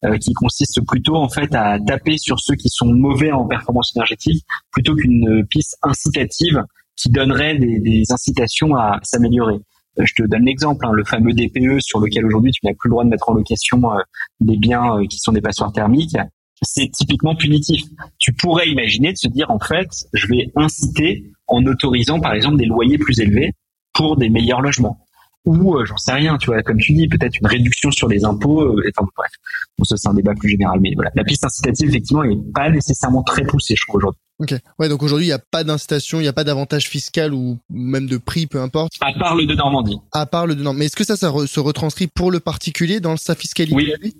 [0.05, 3.95] euh, qui consiste plutôt en fait à taper sur ceux qui sont mauvais en performance
[3.95, 6.63] énergétique, plutôt qu'une piste incitative
[6.95, 9.55] qui donnerait des, incitations à s'améliorer.
[9.99, 12.89] Euh, je te donne l'exemple, hein, le fameux DPE sur lequel aujourd'hui tu n'as plus
[12.89, 13.97] le droit de mettre en location euh,
[14.39, 16.15] des biens qui sont des passoires thermiques.
[16.61, 17.81] C'est typiquement punitif.
[18.19, 22.57] Tu pourrais imaginer de se dire en fait, je vais inciter en autorisant par exemple
[22.57, 23.53] des loyers plus élevés
[23.93, 25.07] pour des meilleurs logements
[25.47, 28.25] ou euh, j'en sais rien, tu vois, comme tu dis, peut-être une réduction sur les
[28.25, 28.61] impôts.
[28.61, 29.31] Euh, enfin bref,
[29.77, 32.69] bon, ça c'est un débat plus général, mais voilà, la piste incitative effectivement n'est pas
[32.69, 34.19] nécessairement très poussée, je trouve aujourd'hui.
[34.39, 37.33] Ok, ouais, donc aujourd'hui il n'y a pas d'incitation, il n'y a pas d'avantage fiscal
[37.33, 38.91] ou même de prix, peu importe.
[38.99, 39.97] À part le de Normandie.
[40.11, 42.99] À part le de Normandie, mais est-ce que ça, ça se retranscrit pour le particulier
[42.99, 43.75] dans sa fiscalité?
[43.75, 44.13] Oui,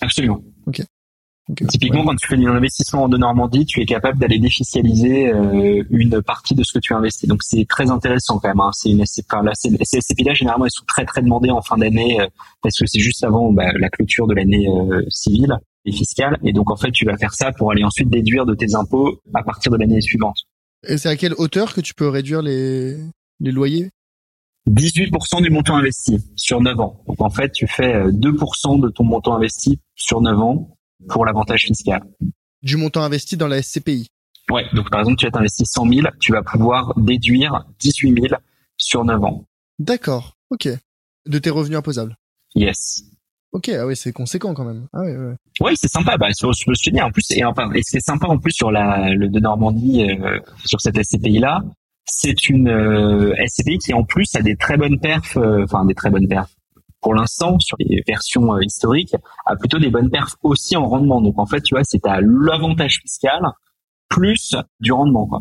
[0.00, 0.42] absolument.
[0.66, 0.82] Ok.
[1.68, 6.22] Typiquement, quand tu fais un investissement de Normandie, tu es capable d'aller défiscaliser euh, une
[6.22, 7.28] partie de ce que tu investis.
[7.28, 8.60] Donc c'est très intéressant quand même.
[8.60, 8.70] Hein.
[8.72, 12.20] C'est une enfin, là, ces SCPI-là, généralement, elles sont très très demandées en fin d'année
[12.20, 12.26] euh,
[12.62, 16.38] parce que c'est juste avant bah, la clôture de l'année euh, civile et fiscale.
[16.42, 19.20] Et donc en fait, tu vas faire ça pour aller ensuite déduire de tes impôts
[19.34, 20.36] à partir de l'année suivante.
[20.86, 22.96] Et c'est à quelle hauteur que tu peux réduire les,
[23.40, 23.90] les loyers?
[24.68, 27.02] 18% du montant investi sur 9 ans.
[27.06, 30.76] Donc en fait, tu fais 2% de ton montant investi sur 9 ans
[31.08, 32.02] pour l'avantage fiscal.
[32.62, 34.08] Du montant investi dans la SCPI.
[34.50, 38.40] Ouais, donc par exemple, tu as investi 100 000, tu vas pouvoir déduire 18 000
[38.76, 39.44] sur 9 ans.
[39.78, 40.68] D'accord, ok.
[41.26, 42.16] De tes revenus imposables.
[42.54, 43.04] Yes.
[43.52, 44.86] Ok, ah oui, c'est conséquent quand même.
[44.92, 45.34] Ah oui, ouais.
[45.60, 46.16] Oui, c'est sympa.
[46.16, 48.70] Bah, je me suis dit en plus, et enfin, et c'est sympa en plus sur
[48.70, 51.60] la le de Normandie, euh, sur cette SCPI là,
[52.04, 55.94] c'est une euh, SCPI qui en plus a des très bonnes perfs, euh, enfin des
[55.94, 56.54] très bonnes perfs
[57.00, 59.14] pour l'instant, sur les versions euh, historiques,
[59.46, 61.20] a plutôt des bonnes perfs aussi en rendement.
[61.20, 63.40] Donc en fait, tu vois, c'est à l'avantage fiscal
[64.08, 65.26] plus du rendement.
[65.26, 65.40] Quoi.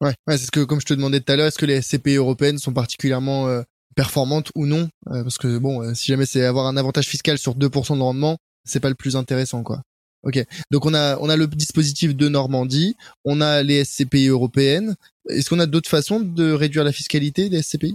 [0.00, 1.82] Ouais, ouais c'est ce que comme je te demandais tout à l'heure, est-ce que les
[1.82, 3.62] SCPI européennes sont particulièrement euh,
[3.96, 4.88] performantes ou non?
[5.10, 8.36] Euh, Parce que bon, si jamais c'est avoir un avantage fiscal sur 2% de rendement,
[8.64, 9.80] c'est pas le plus intéressant, quoi.
[10.22, 14.96] Ok, donc on a on a le dispositif de Normandie, on a les SCPI européennes.
[15.28, 17.94] Est-ce qu'on a d'autres façons de réduire la fiscalité des SCPI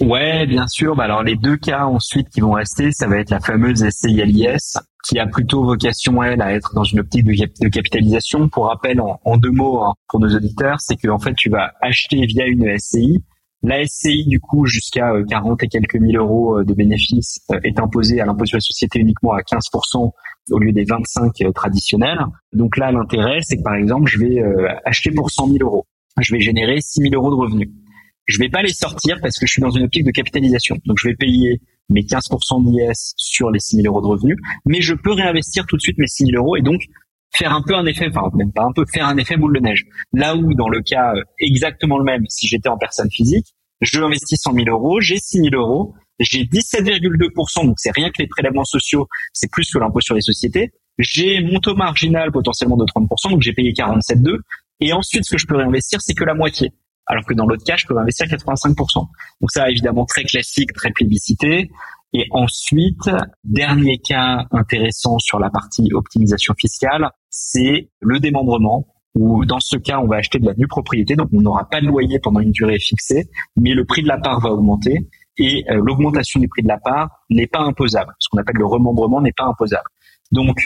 [0.00, 0.96] Ouais, bien sûr.
[0.96, 4.78] Bah alors les deux cas ensuite qui vont rester, ça va être la fameuse SCILIS
[5.04, 8.48] qui a plutôt vocation elle à être dans une optique de, capitalisation.
[8.48, 11.72] Pour rappel, en, deux mots hein, pour nos auditeurs, c'est que en fait tu vas
[11.82, 13.22] acheter via une SCI.
[13.62, 17.60] La SCI du coup jusqu'à 40 euh, et quelques mille euros euh, de bénéfices euh,
[17.62, 20.12] est imposée à l'impôt sur la société uniquement à 15%
[20.50, 22.24] au lieu des 25 traditionnels.
[22.54, 24.42] Donc là l'intérêt c'est que par exemple je vais
[24.86, 25.86] acheter pour 100 000 euros.
[26.18, 27.68] Je vais générer 6 000 euros de revenus
[28.26, 30.76] je vais pas les sortir parce que je suis dans une optique de capitalisation.
[30.86, 34.80] Donc je vais payer mes 15% d'IS sur les 6 000 euros de revenus, mais
[34.80, 36.82] je peux réinvestir tout de suite mes 6 000 euros et donc
[37.32, 39.60] faire un peu un effet, enfin même pas un peu, faire un effet boule de
[39.60, 39.84] neige.
[40.12, 44.00] Là où dans le cas euh, exactement le même, si j'étais en personne physique, je
[44.00, 48.28] investis 100 000 euros, j'ai 6 000 euros, j'ai 17,2%, donc c'est rien que les
[48.28, 50.70] prélèvements sociaux, c'est plus que l'impôt sur les sociétés.
[50.98, 54.36] J'ai mon taux marginal potentiellement de 30%, donc j'ai payé 47,2.
[54.80, 56.72] Et ensuite, ce que je peux réinvestir, c'est que la moitié
[57.06, 59.06] alors que dans l'autre cas, je peux investir 85%.
[59.40, 61.70] Donc ça, évidemment, très classique, très plébiscité.
[62.12, 63.08] Et ensuite,
[63.44, 69.98] dernier cas intéressant sur la partie optimisation fiscale, c'est le démembrement où dans ce cas,
[69.98, 72.52] on va acheter de la nue propriété, donc on n'aura pas de loyer pendant une
[72.52, 75.08] durée fixée, mais le prix de la part va augmenter
[75.38, 78.12] et euh, l'augmentation du prix de la part n'est pas imposable.
[78.18, 79.88] Ce qu'on appelle le remembrement n'est pas imposable.
[80.32, 80.58] Donc,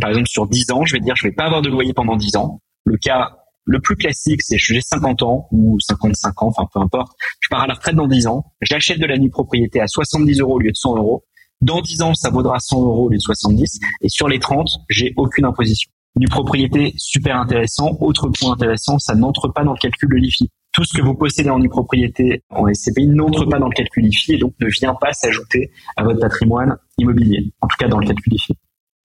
[0.00, 2.16] par exemple, sur 10 ans, je vais dire, je vais pas avoir de loyer pendant
[2.16, 2.60] 10 ans.
[2.84, 3.36] Le cas
[3.68, 7.12] le plus classique, c'est j'ai 50 ans ou 55 ans, enfin peu importe.
[7.40, 8.46] Je pars à la retraite dans 10 ans.
[8.62, 11.24] J'achète de la nue propriété à 70 euros au lieu de 100 euros.
[11.60, 13.78] Dans 10 ans, ça vaudra 100 euros au lieu de 70.
[14.00, 15.90] Et sur les 30, j'ai aucune imposition.
[16.16, 17.96] Nue propriété, super intéressant.
[18.00, 20.48] Autre point intéressant, ça n'entre pas dans le calcul de l'IFI.
[20.72, 24.06] Tout ce que vous possédez en nue propriété en SCPI n'entre pas dans le calcul
[24.06, 27.52] IFI et donc ne vient pas s'ajouter à votre patrimoine immobilier.
[27.60, 28.54] En tout cas, dans le calcul IFI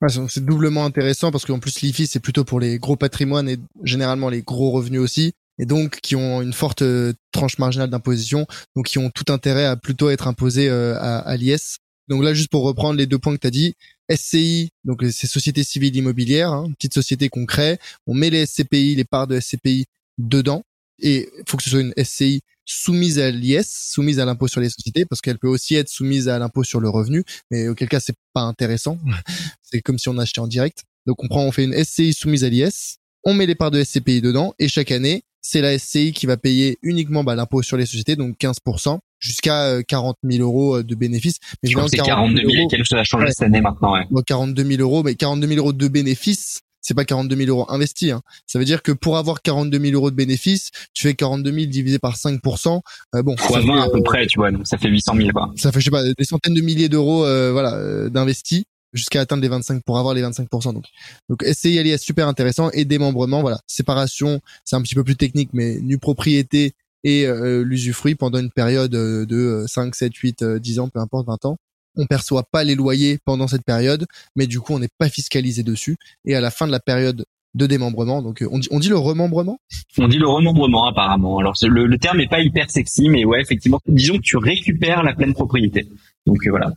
[0.10, 4.30] c'est doublement intéressant parce qu'en plus l'IFI c'est plutôt pour les gros patrimoines et généralement
[4.30, 5.34] les gros revenus aussi.
[5.60, 9.66] Et donc qui ont une forte euh, tranche marginale d'imposition, donc qui ont tout intérêt
[9.66, 11.78] à plutôt être imposés euh, à, l'IS.
[12.10, 13.76] Donc là, juste pour reprendre les deux points que tu as dit,
[14.12, 17.78] SCI, donc ces sociétés civiles immobilières, hein, petite société qu'on crée,
[18.08, 19.86] on met les SCPI, les parts de SCPI
[20.18, 20.64] dedans,
[21.04, 24.62] et il faut que ce soit une SCI soumise à l'IS, soumise à l'impôt sur
[24.62, 27.90] les sociétés, parce qu'elle peut aussi être soumise à l'impôt sur le revenu, mais auquel
[27.90, 28.98] cas c'est pas intéressant.
[29.62, 30.84] c'est comme si on achetait en direct.
[31.06, 33.84] Donc on prend, on fait une SCI soumise à l'IS, on met les parts de
[33.84, 37.76] SCPI dedans, et chaque année, c'est la SCI qui va payer uniquement bah, l'impôt sur
[37.76, 41.40] les sociétés, donc 15%, jusqu'à 40 euh, 000 euros euh, de bénéfices.
[41.62, 43.94] Mais je crois que c'est 42 000 et quelques, ça a changé cette année maintenant.
[43.94, 44.06] Ouais.
[44.26, 48.12] 42 000 euros, mais 42 000 euros de bénéfices, c'est pas 42 000 euros investis.
[48.12, 48.22] Hein.
[48.46, 51.66] Ça veut dire que pour avoir 42 000 euros de bénéfices, tu fais 42 000
[51.68, 52.82] divisé par 5%.
[53.16, 54.52] Euh, bon, fois 20 à peu près, tu vois.
[54.52, 55.52] Donc ça fait 800 000 quoi.
[55.56, 59.22] Ça fait je sais pas des centaines de milliers d'euros, euh, voilà, euh, d'investis jusqu'à
[59.22, 60.74] atteindre les 25 pour avoir les 25%.
[60.74, 60.86] Donc,
[61.28, 65.50] donc SCI est super intéressant et démembrement, voilà, séparation, c'est un petit peu plus technique,
[65.54, 66.74] mais nue propriété
[67.04, 71.46] et euh, l'usufruit pendant une période de 5, 7, 8, 10 ans, peu importe, 20
[71.46, 71.58] ans
[71.96, 74.06] on perçoit pas les loyers pendant cette période,
[74.36, 75.98] mais du coup on n'est pas fiscalisé dessus.
[76.26, 77.26] Et à la fin de la période
[77.56, 78.22] de démembrement.
[78.22, 79.60] Donc on dit, on dit le remembrement?
[80.00, 81.38] On dit le remembrement apparemment.
[81.38, 85.04] Alors le, le terme est pas hyper sexy, mais ouais, effectivement, disons que tu récupères
[85.04, 85.88] la pleine propriété.
[86.26, 86.74] Donc voilà.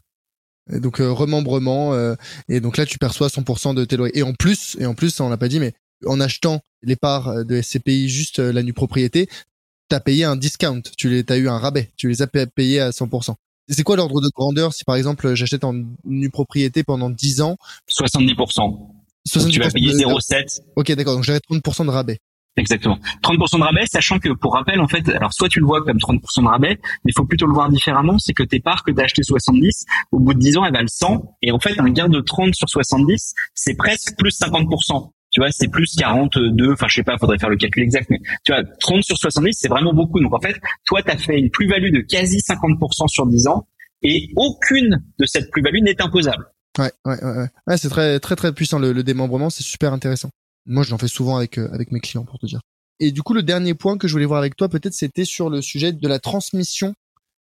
[0.73, 1.95] Et donc remembrement
[2.49, 4.19] et donc là tu perçois 100% de tes loyers.
[4.19, 5.73] Et en plus, et en plus, ça on l'a pas dit, mais
[6.05, 9.29] en achetant les parts de SCPI juste la nue propriété,
[9.89, 12.91] t'as payé un discount, tu les, as eu un rabais, tu les as payés à
[12.91, 13.35] 100%.
[13.69, 15.75] C'est quoi l'ordre de grandeur si par exemple j'achète en
[16.05, 17.57] nue propriété pendant 10 ans?
[17.91, 18.97] 70%.
[19.27, 20.61] 70 tu vas payer 0,7.
[20.77, 21.15] Ok, d'accord.
[21.15, 22.19] Donc j'avais 30% de rabais.
[22.59, 22.99] Exactement.
[23.23, 25.99] 30% de rabais, sachant que pour rappel, en fait, alors soit tu le vois comme
[25.99, 28.91] 30% de rabais, mais il faut plutôt le voir différemment, c'est que tes parts que
[28.91, 31.79] tu as acheté 70, au bout de 10 ans, elles valent 100, et en fait,
[31.79, 36.73] un gain de 30 sur 70, c'est presque plus 50% tu vois, c'est plus 42,
[36.73, 39.53] enfin je sais pas, faudrait faire le calcul exact, mais tu vois, 30 sur 70,
[39.53, 40.19] c'est vraiment beaucoup.
[40.19, 40.57] Donc en fait,
[40.87, 43.69] toi, tu as fait une plus-value de quasi 50% sur 10 ans,
[44.01, 46.47] et aucune de cette plus-value n'est imposable.
[46.79, 47.49] Ouais, ouais, ouais.
[47.67, 50.31] ouais c'est très, très, très puissant le, démembrement, c'est super intéressant.
[50.65, 52.63] Moi, je l'en fais souvent avec euh, avec mes clients pour te dire.
[52.99, 55.51] Et du coup, le dernier point que je voulais voir avec toi, peut-être, c'était sur
[55.51, 56.95] le sujet de la transmission.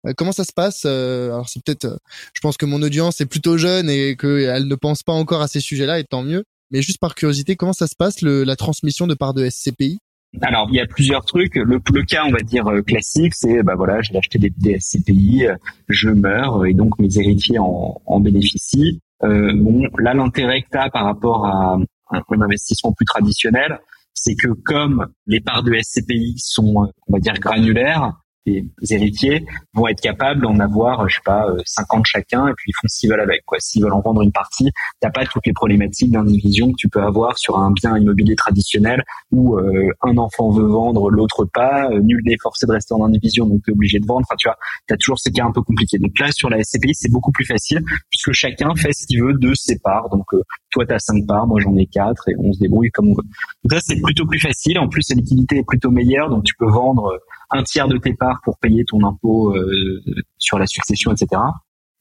[0.06, 1.98] Euh, comment ça se passe euh, Alors, c'est peut-être,
[2.34, 5.48] je pense que mon audience est plutôt jeune et qu'elle ne pense pas encore à
[5.48, 6.44] ces sujets-là, et tant mieux.
[6.70, 9.98] Mais juste par curiosité, comment ça se passe le, la transmission de part de SCPI
[10.42, 11.56] alors, il y a plusieurs trucs.
[11.56, 14.78] Le, le cas, on va dire euh, classique, c'est bah voilà, j'ai acheté des, des,
[14.78, 15.56] SCPI, euh,
[15.88, 19.00] je meurs et donc mes héritiers en, en bénéficient.
[19.24, 21.82] Euh, bon, là, l'intérêt que as par rapport à un,
[22.12, 23.80] un investissement plus traditionnel,
[24.14, 28.12] c'est que comme les parts de SCPI sont, euh, on va dire, granulaires,
[28.46, 29.44] les héritiers
[29.74, 32.88] vont être capables d'en avoir, je sais pas, 50 euh, chacun, et puis ils font
[32.88, 33.42] ce qu'ils veulent avec.
[33.44, 33.58] Quoi.
[33.60, 37.02] S'ils veulent en vendre une partie, t'as pas toutes les problématiques d'indivision que tu peux
[37.02, 42.00] avoir sur un bien immobilier traditionnel où euh, un enfant veut vendre, l'autre pas, euh,
[42.00, 44.26] nul n'est forcé de rester en indivision, donc t'es obligé de vendre.
[44.28, 44.56] Enfin, tu vois,
[44.86, 45.98] t'as toujours ces cas un peu compliqués.
[45.98, 49.34] Donc là, sur la SCPI, c'est beaucoup plus facile puisque chacun fait ce qu'il veut
[49.34, 50.08] de ses parts.
[50.10, 50.24] Donc
[50.70, 53.24] toi, t'as cinq parts, moi j'en ai quatre, et on se débrouille comme on veut.
[53.64, 54.78] Donc ça, c'est plutôt plus facile.
[54.78, 58.14] En plus, la liquidité est plutôt meilleure, donc tu peux vendre un tiers de tes
[58.14, 60.02] parts pour payer ton impôt euh,
[60.38, 61.40] sur la succession, etc.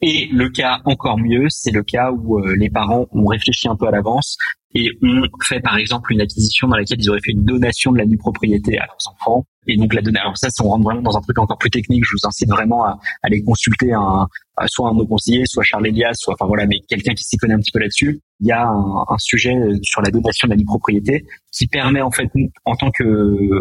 [0.02, 3.76] Et le cas encore mieux, c'est le cas où euh, les parents ont réfléchi un
[3.76, 4.38] peu à l'avance
[4.74, 7.98] et ont fait par exemple une acquisition dans laquelle ils auraient fait une donation de
[7.98, 9.46] la nue propriété à leurs enfants.
[9.68, 11.70] Et donc la donation, alors ça, si on rentre vraiment dans un truc encore plus
[11.70, 14.28] technique, je vous incite vraiment à, aller consulter un,
[14.68, 17.38] soit un de nos conseillers, soit Charles Elias, soit enfin voilà, mais quelqu'un qui s'y
[17.38, 18.22] connaît un petit peu là-dessus.
[18.40, 22.12] Il y a un, un, sujet sur la donation de la propriété qui permet en
[22.12, 22.30] fait,
[22.66, 23.04] en tant que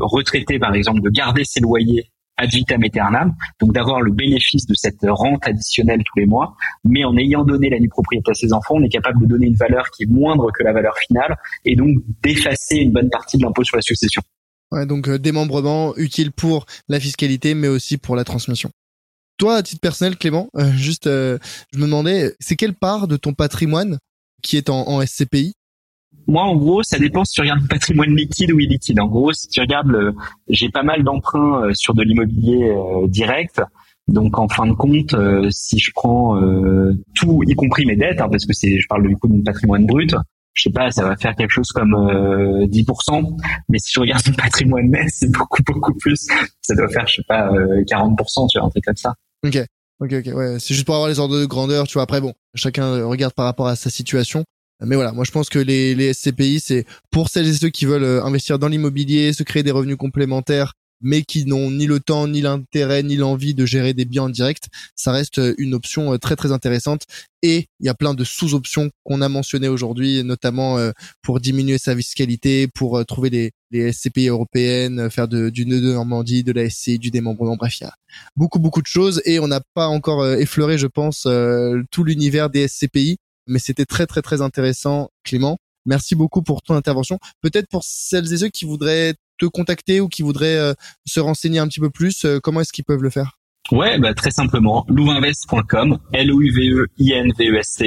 [0.03, 4.75] retraité par exemple, de garder ses loyers ad vitam aeternam, donc d'avoir le bénéfice de
[4.75, 8.77] cette rente additionnelle tous les mois, mais en ayant donné la propriété à ses enfants,
[8.77, 11.75] on est capable de donner une valeur qui est moindre que la valeur finale et
[11.75, 14.23] donc d'effacer une bonne partie de l'impôt sur la succession.
[14.71, 18.71] Ouais, donc euh, démembrement utile pour la fiscalité, mais aussi pour la transmission.
[19.39, 21.39] Toi, à titre personnel, Clément, euh, juste, euh,
[21.73, 23.99] je me demandais, c'est quelle part de ton patrimoine
[24.43, 25.55] qui est en, en SCPI
[26.28, 29.01] moi, en gros, ça dépend si tu regardes le patrimoine liquide ou illiquide.
[29.01, 30.15] En gros, si tu regardes, le,
[30.51, 33.62] j'ai pas mal d'emprunts euh, sur de l'immobilier euh, direct.
[34.09, 36.39] Donc, en fin de compte, euh, si je prends
[37.15, 39.43] tout, y compris mes dettes, hein, parce que c'est, je parle du coup de mon
[39.43, 40.15] patrimoine brut,
[40.52, 43.36] je sais pas, ça va faire quelque chose comme 10%.
[43.69, 46.27] Mais si je regarde mon patrimoine net, c'est beaucoup beaucoup plus.
[46.60, 49.15] Ça doit faire, je sais pas, 40%, tu vois, un truc comme ça.
[49.47, 49.59] Ok.
[50.01, 50.59] Ok, ouais.
[50.61, 52.03] C'est juste pour avoir les ordres de grandeur, tu vois.
[52.03, 54.45] Après, bon, chacun regarde par rapport à sa situation.
[54.81, 57.85] Mais voilà, moi je pense que les, les SCPI, c'est pour celles et ceux qui
[57.85, 62.01] veulent euh, investir dans l'immobilier, se créer des revenus complémentaires, mais qui n'ont ni le
[62.01, 65.75] temps, ni l'intérêt, ni l'envie de gérer des biens en direct, ça reste euh, une
[65.75, 67.03] option euh, très très intéressante.
[67.43, 70.77] Et il y a plein de sous-options qu'on a mentionnées aujourd'hui, notamment
[71.23, 73.31] pour diminuer sa fiscalité, pour trouver
[73.70, 77.55] les, SCPI européennes, faire du nœud de Normandie, de la SCI, du démembrement.
[77.55, 77.95] Bref, il y a
[78.35, 81.29] beaucoup beaucoup de choses et on n'a pas encore effleuré, je pense,
[81.93, 83.19] tout l'univers des SCPI
[83.49, 85.59] mais c'était très très très intéressant, Clément.
[85.87, 87.19] Merci beaucoup pour ton intervention.
[87.41, 90.74] Peut-être pour celles et ceux qui voudraient te contacter ou qui voudraient euh,
[91.06, 93.39] se renseigner un petit peu plus, euh, comment est-ce qu'ils peuvent le faire?
[93.70, 97.82] Ouais, bah, très simplement, louvinvest.com, l o u v e i n v e s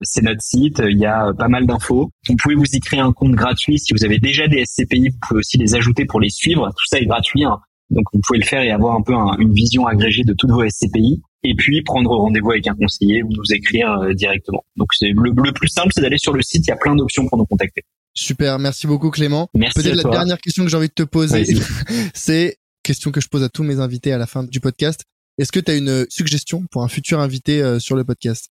[0.00, 2.10] c'est notre site, il y a pas mal d'infos.
[2.28, 5.18] Vous pouvez vous y créer un compte gratuit si vous avez déjà des SCPI, vous
[5.20, 6.68] pouvez aussi les ajouter pour les suivre.
[6.70, 7.58] Tout ça est gratuit, hein.
[7.90, 10.66] donc vous pouvez le faire et avoir un peu une vision agrégée de toutes vos
[10.66, 14.64] SCPI et puis prendre rendez-vous avec un conseiller ou nous écrire euh, directement.
[14.76, 16.66] Donc c'est le, plus simple, c'est d'aller sur le site.
[16.66, 17.82] Il y a plein d'options pour nous contacter.
[18.18, 19.48] Super, merci beaucoup Clément.
[19.54, 21.44] Merci Peut-être la dernière question que j'ai envie de te poser,
[22.14, 25.04] c'est question que je pose à tous mes invités à la fin du podcast.
[25.38, 28.48] Est-ce que tu as une suggestion pour un futur invité euh, sur le podcast?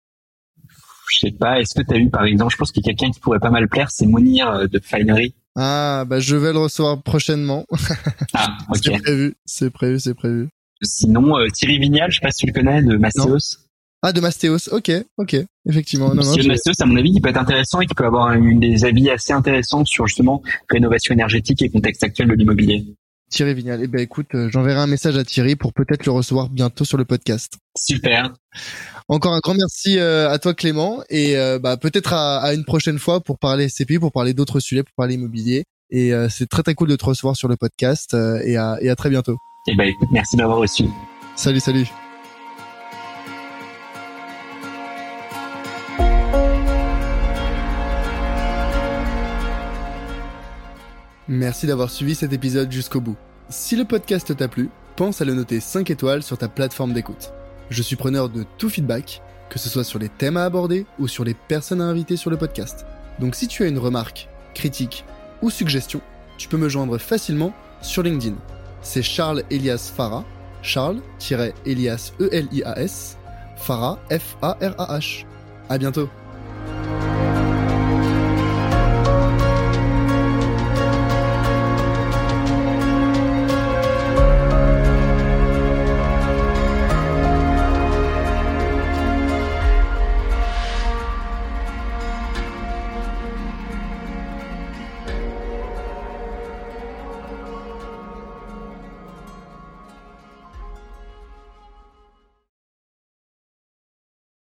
[1.11, 1.59] Je sais pas.
[1.59, 3.39] Est-ce que tu as eu par exemple, je pense qu'il y a quelqu'un qui pourrait
[3.39, 5.33] pas mal plaire, c'est Mounir euh, de Finery.
[5.55, 7.65] Ah bah je vais le recevoir prochainement.
[8.35, 8.77] Ah ok.
[8.83, 10.49] c'est prévu, c'est prévu, c'est prévu.
[10.83, 13.64] Sinon, euh, Thierry Vignal, je sais pas si tu le connais, de Masséos.
[14.01, 14.69] Ah, de Mastéos.
[14.71, 15.35] Ok, ok.
[15.67, 16.09] Effectivement.
[16.09, 18.59] Non, Monsieur Mastéos, à mon avis, qui peut être intéressant et qui peut avoir une
[18.59, 22.85] des avis assez intéressants sur justement rénovation énergétique et contexte actuel de l'immobilier.
[23.29, 23.81] Thierry Vignal.
[23.83, 26.97] Eh ben écoute, euh, j'enverrai un message à Thierry pour peut-être le recevoir bientôt sur
[26.97, 27.53] le podcast.
[27.77, 28.33] Super.
[29.07, 32.99] Encore un grand merci euh, à toi Clément et euh, bah, peut-être à, une prochaine
[32.99, 35.65] fois pour parler SCPI, pour parler d'autres sujets, pour parler immobilier.
[35.91, 38.95] Et c'est très très cool de te recevoir sur le podcast et, à, et à
[38.95, 39.37] très bientôt.
[39.67, 40.85] Eh ben écoute, merci d'avoir reçu.
[41.35, 41.87] Salut, salut.
[51.27, 53.15] Merci d'avoir suivi cet épisode jusqu'au bout.
[53.49, 57.33] Si le podcast t'a plu, pense à le noter 5 étoiles sur ta plateforme d'écoute.
[57.71, 61.07] Je suis preneur de tout feedback, que ce soit sur les thèmes à aborder ou
[61.07, 62.85] sur les personnes à inviter sur le podcast.
[63.19, 65.03] Donc si tu as une remarque, critique
[65.41, 65.99] ou suggestion,
[66.37, 68.35] tu peux me joindre facilement sur LinkedIn.
[68.83, 70.25] C'est Charles Elias Farah,
[70.61, 73.17] Charles-Elias E-L-I-A-S,
[73.57, 75.25] Farah F-A-R-A-H.
[75.69, 76.07] À bientôt